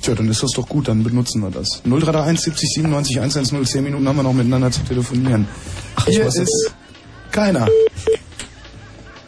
[0.02, 1.82] Tja, dann ist das doch gut, dann benutzen wir das.
[1.84, 5.46] 0331 70 97 110, 10 Minuten haben wir noch miteinander zu telefonieren.
[5.96, 6.72] Ach, ich Hier ist
[7.30, 7.68] keiner.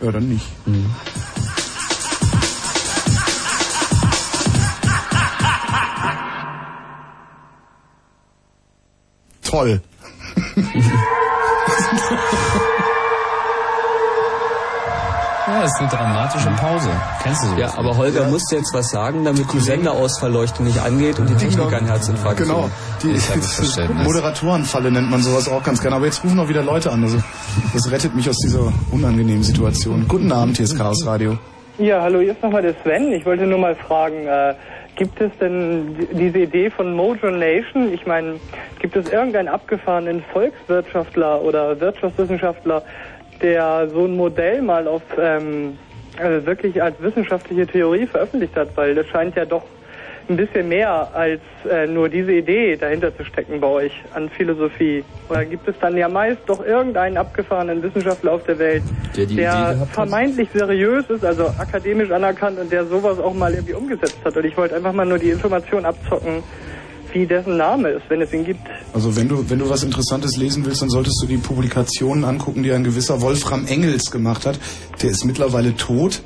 [0.00, 0.46] Ja, dann nicht.
[9.42, 9.80] Toll.
[15.46, 16.88] Ja, das ist eine dramatische Pause.
[17.22, 17.56] Kennst du so?
[17.56, 21.76] Ja, aber Holger muss jetzt was sagen, damit die Senderausverleuchtung nicht angeht und die Techniker
[21.76, 22.70] einen Herzinfarkt Genau,
[23.00, 23.18] kriegen.
[23.88, 25.96] die Moderatorenfalle nennt man sowas auch ganz gerne.
[25.96, 27.02] Aber jetzt rufen noch wieder Leute an.
[27.02, 27.18] Also
[27.74, 30.06] das rettet mich aus dieser unangenehmen Situation.
[30.06, 31.36] Guten Abend, hier ist Chaos Radio.
[31.78, 33.10] Ja, hallo, hier ist nochmal der Sven.
[33.12, 34.54] Ich wollte nur mal fragen, äh,
[34.96, 37.92] gibt es denn diese Idee von Mojo Nation?
[37.92, 38.36] Ich meine,
[38.80, 42.82] gibt es irgendeinen abgefahrenen Volkswirtschaftler oder Wirtschaftswissenschaftler,
[43.42, 45.78] der so ein Modell mal auf ähm,
[46.18, 48.76] also wirklich als wissenschaftliche Theorie veröffentlicht hat?
[48.76, 49.64] Weil das scheint ja doch
[50.30, 55.04] ein bisschen mehr als äh, nur diese Idee dahinter zu stecken bei euch an Philosophie.
[55.28, 58.82] Oder gibt es dann ja meist doch irgendeinen abgefahrenen Wissenschaftler auf der Welt,
[59.16, 59.88] Der hat?
[59.90, 64.36] vermeintlich seriös ist, also akademisch anerkannt und der sowas auch mal irgendwie umgesetzt hat.
[64.36, 66.42] Und ich wollte einfach mal nur die Information abzocken,
[67.12, 68.60] wie dessen Name ist, wenn es ihn gibt.
[68.92, 72.62] Also wenn du, wenn du was Interessantes lesen willst, dann solltest du die Publikationen angucken,
[72.62, 74.58] die ein gewisser Wolfram Engels gemacht hat.
[75.02, 76.22] Der ist mittlerweile tot,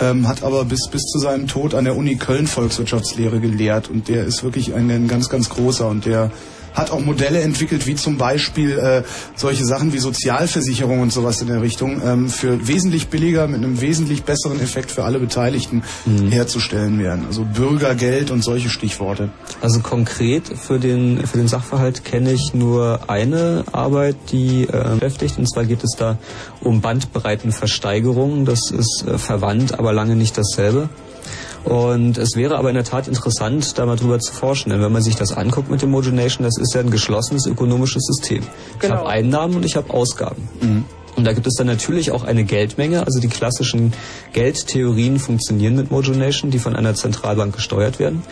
[0.00, 3.88] ähm, hat aber bis, bis zu seinem Tod an der Uni Köln Volkswirtschaftslehre gelehrt.
[3.88, 5.88] Und der ist wirklich ein, ein ganz, ganz großer.
[5.88, 6.30] Und der
[6.76, 9.02] hat auch Modelle entwickelt, wie zum Beispiel äh,
[9.34, 13.80] solche Sachen wie Sozialversicherung und sowas in der Richtung, ähm, für wesentlich billiger, mit einem
[13.80, 15.82] wesentlich besseren Effekt für alle Beteiligten
[16.30, 17.26] herzustellen wären.
[17.26, 19.30] Also Bürgergeld und solche Stichworte.
[19.60, 25.38] Also konkret für den, für den Sachverhalt kenne ich nur eine Arbeit, die äh, beschäftigt.
[25.38, 26.18] Und zwar geht es da
[26.60, 28.44] um Bandbreitenversteigerung.
[28.44, 30.88] Das ist äh, verwandt, aber lange nicht dasselbe.
[31.66, 34.70] Und es wäre aber in der Tat interessant, da mal drüber zu forschen.
[34.70, 38.04] Denn wenn man sich das anguckt mit dem Mogenation, das ist ja ein geschlossenes ökonomisches
[38.04, 38.44] System.
[38.80, 40.48] Ich habe Einnahmen und ich habe Ausgaben.
[41.16, 43.04] Und da gibt es dann natürlich auch eine Geldmenge.
[43.06, 43.92] Also die klassischen
[44.32, 48.22] Geldtheorien funktionieren mit Mojonation, die von einer Zentralbank gesteuert werden.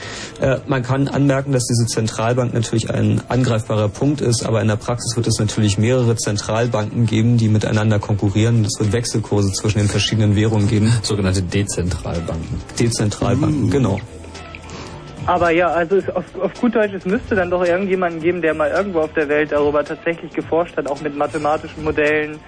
[0.41, 4.77] Äh, man kann anmerken, dass diese Zentralbank natürlich ein angreifbarer Punkt ist, aber in der
[4.77, 8.65] Praxis wird es natürlich mehrere Zentralbanken geben, die miteinander konkurrieren.
[8.65, 10.93] Es wird Wechselkurse zwischen den verschiedenen Währungen geben.
[11.03, 12.61] Sogenannte Dezentralbanken.
[12.79, 14.01] Dezentralbanken, genau.
[15.27, 18.53] Aber ja, also es, auf, auf gut Deutsch, es müsste dann doch irgendjemanden geben, der
[18.53, 22.39] mal irgendwo auf der Welt darüber tatsächlich geforscht hat, auch mit mathematischen Modellen.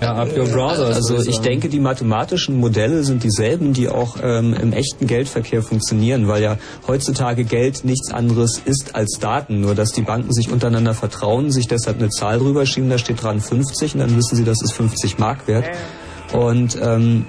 [0.00, 0.96] Ja, up your brothers.
[0.96, 6.26] Also ich denke, die mathematischen Modelle sind dieselben, die auch ähm, im echten Geldverkehr funktionieren,
[6.26, 6.56] weil ja
[6.86, 11.68] heutzutage Geld nichts anderes ist als Daten, nur dass die Banken sich untereinander vertrauen, sich
[11.68, 14.72] deshalb eine Zahl drüber schieben, da steht dran 50 und dann wissen sie, das ist
[14.72, 15.66] 50 Mark wert.
[16.32, 17.26] Und ähm,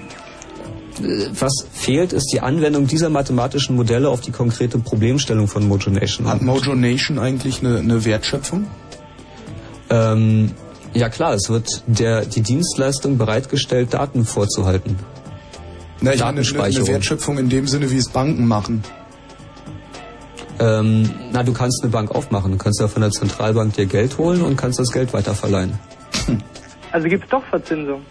[1.01, 6.27] äh, was fehlt, ist die Anwendung dieser mathematischen Modelle auf die konkrete Problemstellung von Mojonation.
[6.27, 8.67] Hat Mojonation eigentlich eine, eine Wertschöpfung?
[9.89, 10.51] Ähm,
[10.93, 14.97] ja klar, es wird der, die Dienstleistung bereitgestellt, Daten vorzuhalten.
[16.01, 16.87] Na, ich meine, eine, eine.
[16.87, 18.83] Wertschöpfung in dem Sinne, wie es Banken machen.
[20.59, 22.51] Ähm, na, du kannst eine Bank aufmachen.
[22.51, 25.79] Du kannst ja von der Zentralbank dir Geld holen und kannst das Geld weiterverleihen.
[26.91, 28.01] Also gibt es doch Verzinsung.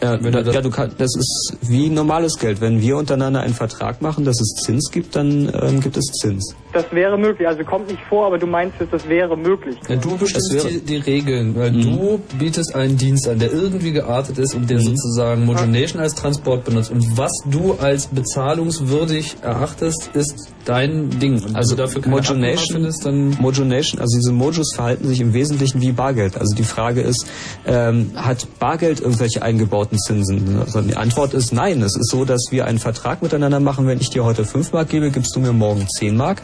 [0.00, 2.60] Ja, ja, du kannst, das ist wie normales Geld.
[2.60, 6.54] Wenn wir untereinander einen Vertrag machen, dass es Zins gibt, dann ähm, gibt es Zins.
[6.72, 7.46] Das wäre möglich.
[7.46, 9.76] Also kommt nicht vor, aber du meinst jetzt, das wäre möglich.
[9.88, 11.82] Ja, du bestimmst wäre- die, die Regeln, weil Mhm.
[11.82, 16.64] du bietest einen Dienst an, der irgendwie geartet ist und der sozusagen Mojonation als Transport
[16.64, 16.90] benutzt.
[16.90, 21.42] Und was du als bezahlungswürdig erachtest, ist dein Ding.
[21.42, 25.92] Und Also dafür Mojonation, findest, dann Mojonation, also diese Mojos verhalten sich im Wesentlichen wie
[25.92, 26.38] Bargeld.
[26.38, 27.26] Also die Frage ist,
[27.66, 30.58] ähm, hat Bargeld irgendwelche eingebauten Zinsen?
[30.60, 31.82] Also die Antwort ist nein.
[31.82, 33.86] Es ist so, dass wir einen Vertrag miteinander machen.
[33.86, 36.42] Wenn ich dir heute 5 Mark gebe, gibst du mir morgen 10 Mark.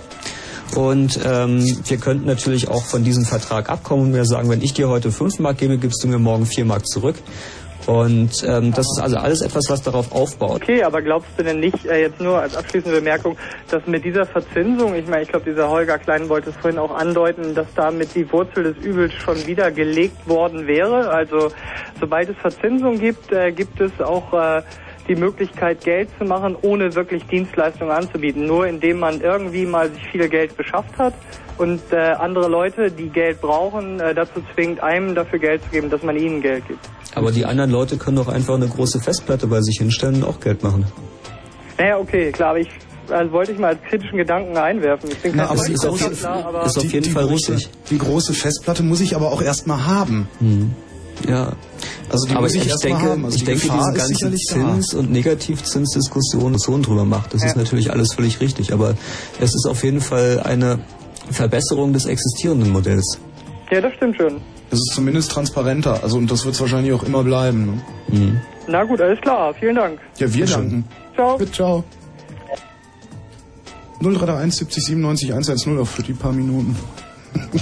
[0.76, 4.74] Und ähm, wir könnten natürlich auch von diesem Vertrag abkommen und mir sagen, wenn ich
[4.74, 7.16] dir heute 5 Mark gebe, gibst du mir morgen 4 Mark zurück.
[7.88, 10.62] Und ähm, das ist also alles etwas, was darauf aufbaut.
[10.62, 13.38] Okay, aber glaubst du denn nicht, äh, jetzt nur als abschließende Bemerkung,
[13.70, 16.94] dass mit dieser Verzinsung, ich meine, ich glaube, dieser Holger Klein wollte es vorhin auch
[16.94, 21.08] andeuten, dass damit die Wurzel des Übels schon wieder gelegt worden wäre?
[21.08, 21.50] Also,
[21.98, 24.62] sobald es Verzinsung gibt, äh, gibt es auch äh,
[25.08, 28.46] die Möglichkeit, Geld zu machen, ohne wirklich Dienstleistungen anzubieten.
[28.46, 31.14] Nur indem man irgendwie mal sich viel Geld beschafft hat
[31.56, 35.90] und äh, andere Leute, die Geld brauchen, äh, dazu zwingt, einem dafür Geld zu geben,
[35.90, 36.88] dass man ihnen Geld gibt.
[37.14, 40.40] Aber die anderen Leute können doch einfach eine große Festplatte bei sich hinstellen und auch
[40.40, 40.84] Geld machen.
[41.78, 42.68] Naja, okay, klar, aber ich
[43.10, 45.10] also wollte ich mal als kritischen Gedanken einwerfen.
[45.10, 47.52] Ich bin kein Na, aber die Wissenschaftler, aber ist auf die, jeden die Fall große,
[47.54, 47.70] richtig.
[47.90, 50.28] Die große Festplatte muss ich aber auch erstmal haben.
[51.26, 51.52] Ja.
[52.10, 53.24] Also die Aber muss ich, ich denke, haben.
[53.24, 54.72] Also ich die denke, Gefahr diese ist ganzen da.
[54.74, 58.72] Zins- und Negativzinsdiskussionen so drüber macht, das ist natürlich alles völlig richtig.
[58.72, 58.94] Aber
[59.40, 60.78] es ist auf jeden Fall eine
[61.30, 63.18] Verbesserung des existierenden Modells.
[63.70, 64.40] Ja, das stimmt schon.
[64.70, 66.02] Es ist zumindest transparenter.
[66.02, 67.82] Also und das wird es wahrscheinlich auch immer bleiben.
[68.10, 68.42] Ne?
[68.66, 69.54] Na gut, alles klar.
[69.54, 69.98] Vielen Dank.
[70.18, 70.84] Ja, wir danken.
[71.14, 71.36] Ciao.
[71.36, 71.84] Bitte, ciao.
[74.00, 76.76] 0331 70 97 110 auch für die paar Minuten.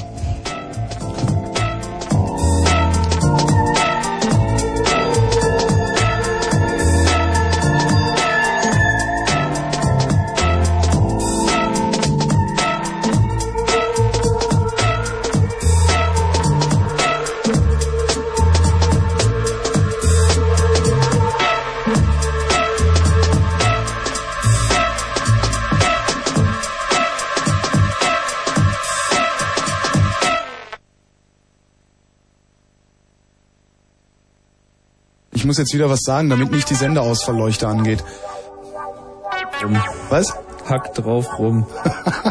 [35.46, 38.04] muss jetzt wieder was sagen, damit nicht die Senderausfallleuchte angeht.
[40.10, 40.34] Was?
[40.68, 41.66] Hack drauf rum.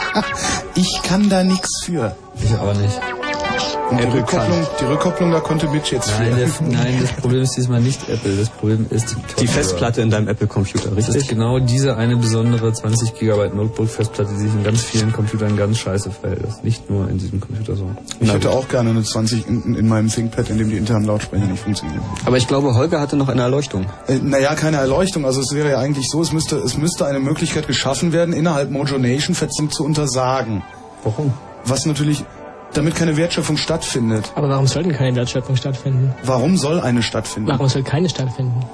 [0.75, 2.15] ich kann da nix für.
[2.41, 2.99] Ich aber nicht.
[3.91, 7.55] Und die Rückkopplung, die Rückkopplung, da konnte Mitch jetzt Nein, der, nein, das Problem ist
[7.55, 8.35] diesmal nicht Apple.
[8.35, 9.47] Das Problem ist die, Die.
[9.47, 11.29] Festplatte in deinem Apple-Computer, Das ist richtig?
[11.29, 16.09] genau diese eine besondere 20 GB Notebook-Festplatte, die sich in ganz vielen Computern ganz scheiße
[16.09, 16.43] verhält.
[16.43, 17.89] Das ist nicht nur in diesem Computer so.
[18.19, 21.45] Ich hätte auch gerne eine 20 in, in meinem ThinkPad, in dem die internen Lautsprecher
[21.45, 22.01] nicht funktionieren.
[22.25, 23.85] Aber ich glaube, Holger hatte noch eine Erleuchtung.
[24.07, 25.25] Äh, naja, keine Erleuchtung.
[25.25, 28.71] Also es wäre ja eigentlich so, es müsste, es müsste eine Möglichkeit geschaffen werden, innerhalb
[28.71, 30.63] Mojo Nation Fetzen zu untersagen.
[31.03, 31.33] Warum?
[31.65, 32.23] Was natürlich,
[32.77, 34.31] damit keine Wertschöpfung stattfindet.
[34.35, 36.13] Aber warum sollten keine Wertschöpfung stattfinden?
[36.23, 37.49] Warum soll eine stattfinden?
[37.49, 38.65] Warum soll keine stattfinden?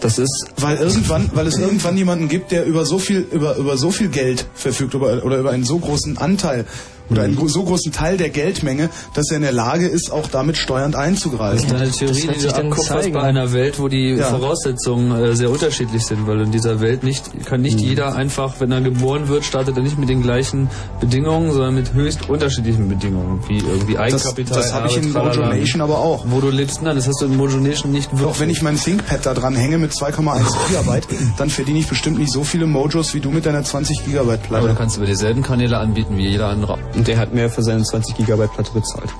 [0.00, 3.76] Das ist, Weil irgendwann, weil es irgendwann jemanden gibt, der über so viel, über, über
[3.76, 6.66] so viel Geld verfügt über, oder über einen so großen Anteil
[7.12, 10.28] oder einen gro- so großen Teil der Geldmenge, dass er in der Lage ist, auch
[10.28, 11.66] damit steuernd Das einzugreifen.
[11.68, 14.26] ist eine Theorie, die du abkupferst bei einer Welt, wo die Ja.
[14.30, 18.72] Voraussetzungen äh, sehr unterschiedlich sind, weil in dieser Welt nicht, kann nicht jeder einfach, wenn
[18.72, 20.68] er geboren wird, startet er nicht mit den gleichen
[21.00, 24.56] Bedingungen, sondern mit höchst unterschiedlichen Bedingungen, wie irgendwie Eigenkapital.
[24.58, 25.40] das habe ich in Mojo.
[25.46, 26.24] Nation aber auch.
[26.28, 28.28] Wo du lebst, nein, das hast du in Mojo Nation nicht wirklich.
[28.28, 32.18] Auch wenn ich mein ThinkPad da dran hänge mit 2,1 Gigabyte, dann verdiene ich bestimmt
[32.18, 34.74] nicht so viele Mojos wie du mit deiner 20 Gigabyte Aber du Platte.
[34.78, 36.78] kannst über dieselben Kanäle anbieten wie jeder andere.
[37.02, 39.10] Und der hat mehr für seine 20 Gigabyte Platte bezahlt.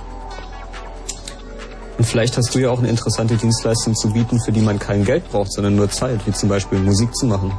[1.98, 5.04] Und vielleicht hast du ja auch eine interessante Dienstleistung zu bieten, für die man kein
[5.04, 7.52] Geld braucht, sondern nur Zeit, wie zum Beispiel Musik zu machen.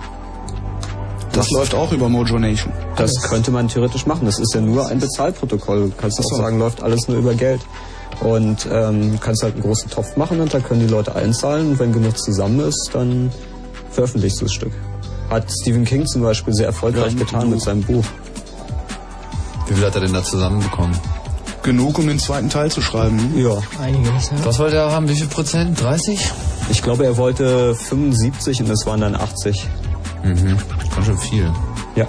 [1.33, 2.71] Das läuft auch über Mojo Nation.
[2.95, 4.25] Das könnte man theoretisch machen.
[4.25, 5.89] Das ist ja nur ein Bezahlprotokoll.
[5.89, 7.59] Du kannst auch sagen, läuft alles nur über Geld.
[8.21, 11.79] Und ähm, kannst halt einen großen Topf machen und da können die Leute einzahlen und
[11.79, 13.29] wenn genug zusammen ist, dann
[13.91, 14.71] veröffentlichst du das Stück.
[15.29, 18.05] Hat Stephen King zum Beispiel sehr erfolgreich Ja, getan mit seinem Buch.
[19.67, 20.97] Wie viel hat er denn da zusammenbekommen?
[21.63, 23.33] Genug, um den zweiten Teil zu schreiben.
[23.37, 23.57] Ja.
[23.81, 24.45] Einiges, ja.
[24.45, 25.07] Was wollte er haben?
[25.07, 25.81] Wie viel Prozent?
[25.81, 26.19] 30?
[26.69, 29.65] Ich glaube, er wollte 75 und es waren dann 80.
[30.23, 30.57] Mhm.
[30.93, 31.51] Ganz schön viel.
[31.95, 32.05] Ja.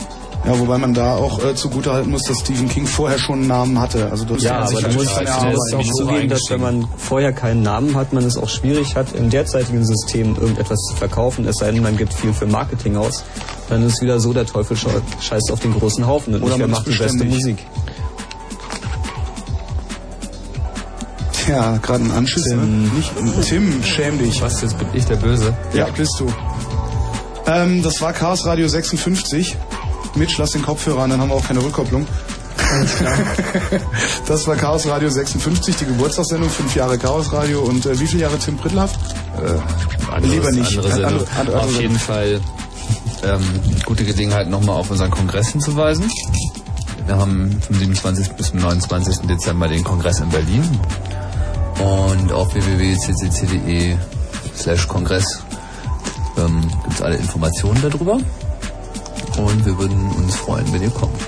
[0.47, 3.81] Ja, wobei man da auch äh, zugutehalten muss, dass Stephen King vorher schon einen Namen
[3.81, 4.11] hatte.
[4.11, 4.95] Also das Ja, aber du Arbeit.
[5.55, 9.15] musst auch zugeben, dass wenn man vorher keinen Namen hat, man es auch schwierig hat,
[9.15, 13.25] im derzeitigen System irgendetwas zu verkaufen, es sei denn, man gibt viel für Marketing aus.
[13.71, 16.51] Dann ist es wieder so, der Teufel sche- scheißt auf den großen Haufen und Oder
[16.51, 17.25] nicht wer man macht die beste.
[17.25, 17.59] Musik.
[21.49, 22.57] Ja, gerade ein Anschiss, ne?
[22.57, 23.13] Nicht,
[23.49, 24.41] Tim, schäm dich.
[24.41, 25.55] Was, jetzt bin ich der Böse?
[25.75, 26.27] Ja, bist du.
[27.47, 29.55] Ähm, das war Chaos Radio 56.
[30.17, 32.07] Mitch, lass den Kopfhörer an, dann haben wir auch keine Rückkopplung.
[34.27, 38.23] das war Chaos Radio 56, die Geburtstagssendung, fünf Jahre Chaos Radio und äh, wie viele
[38.23, 38.93] Jahre Tim Prittlaff?
[40.11, 40.77] Anderes, Lieber nicht.
[40.79, 41.29] Andere Andere- Sendung.
[41.39, 42.41] andere- Auf andere- jeden Fall
[43.25, 43.43] ähm,
[43.85, 46.11] gute Gelegenheit, nochmal auf unseren Kongress hinzuweisen.
[47.07, 48.33] Wir haben vom 27.
[48.33, 49.27] bis zum 29.
[49.27, 50.81] Dezember den Kongress in Berlin.
[51.81, 53.97] Und auf www.ccc.de
[54.57, 55.25] slash Kongress
[56.39, 58.19] ähm, gibt es alle Informationen darüber.
[59.37, 61.21] Und wir würden uns freuen, wenn ihr kommt.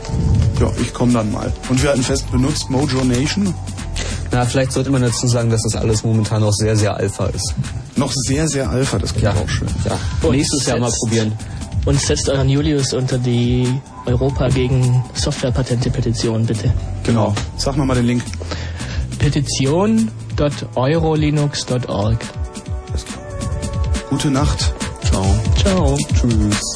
[0.61, 1.53] Ja, ich komme dann mal.
[1.69, 3.53] Und wir hatten fest benutzt Mojo Nation.
[4.33, 7.55] Na, vielleicht sollte man dazu sagen, dass das alles momentan noch sehr, sehr alpha ist.
[7.97, 9.69] Noch sehr, sehr alpha, das klingt auch schön.
[9.85, 11.33] Ja, Und nächstes Jahr mal setzt- probieren.
[11.85, 13.69] Und setzt euren Julius unter die
[14.07, 16.73] Europa gegen Softwarepatente-Petition, bitte.
[17.05, 17.33] Genau.
[17.57, 18.25] Sag noch mal den Link.
[19.19, 22.19] Petition.eurolinux.org.
[24.11, 24.73] Gute Nacht.
[25.05, 25.25] Ciao.
[25.63, 25.97] Ciao.
[26.15, 26.76] Tschüss.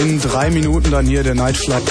[0.00, 1.82] In drei Minuten dann hier der Night Flight.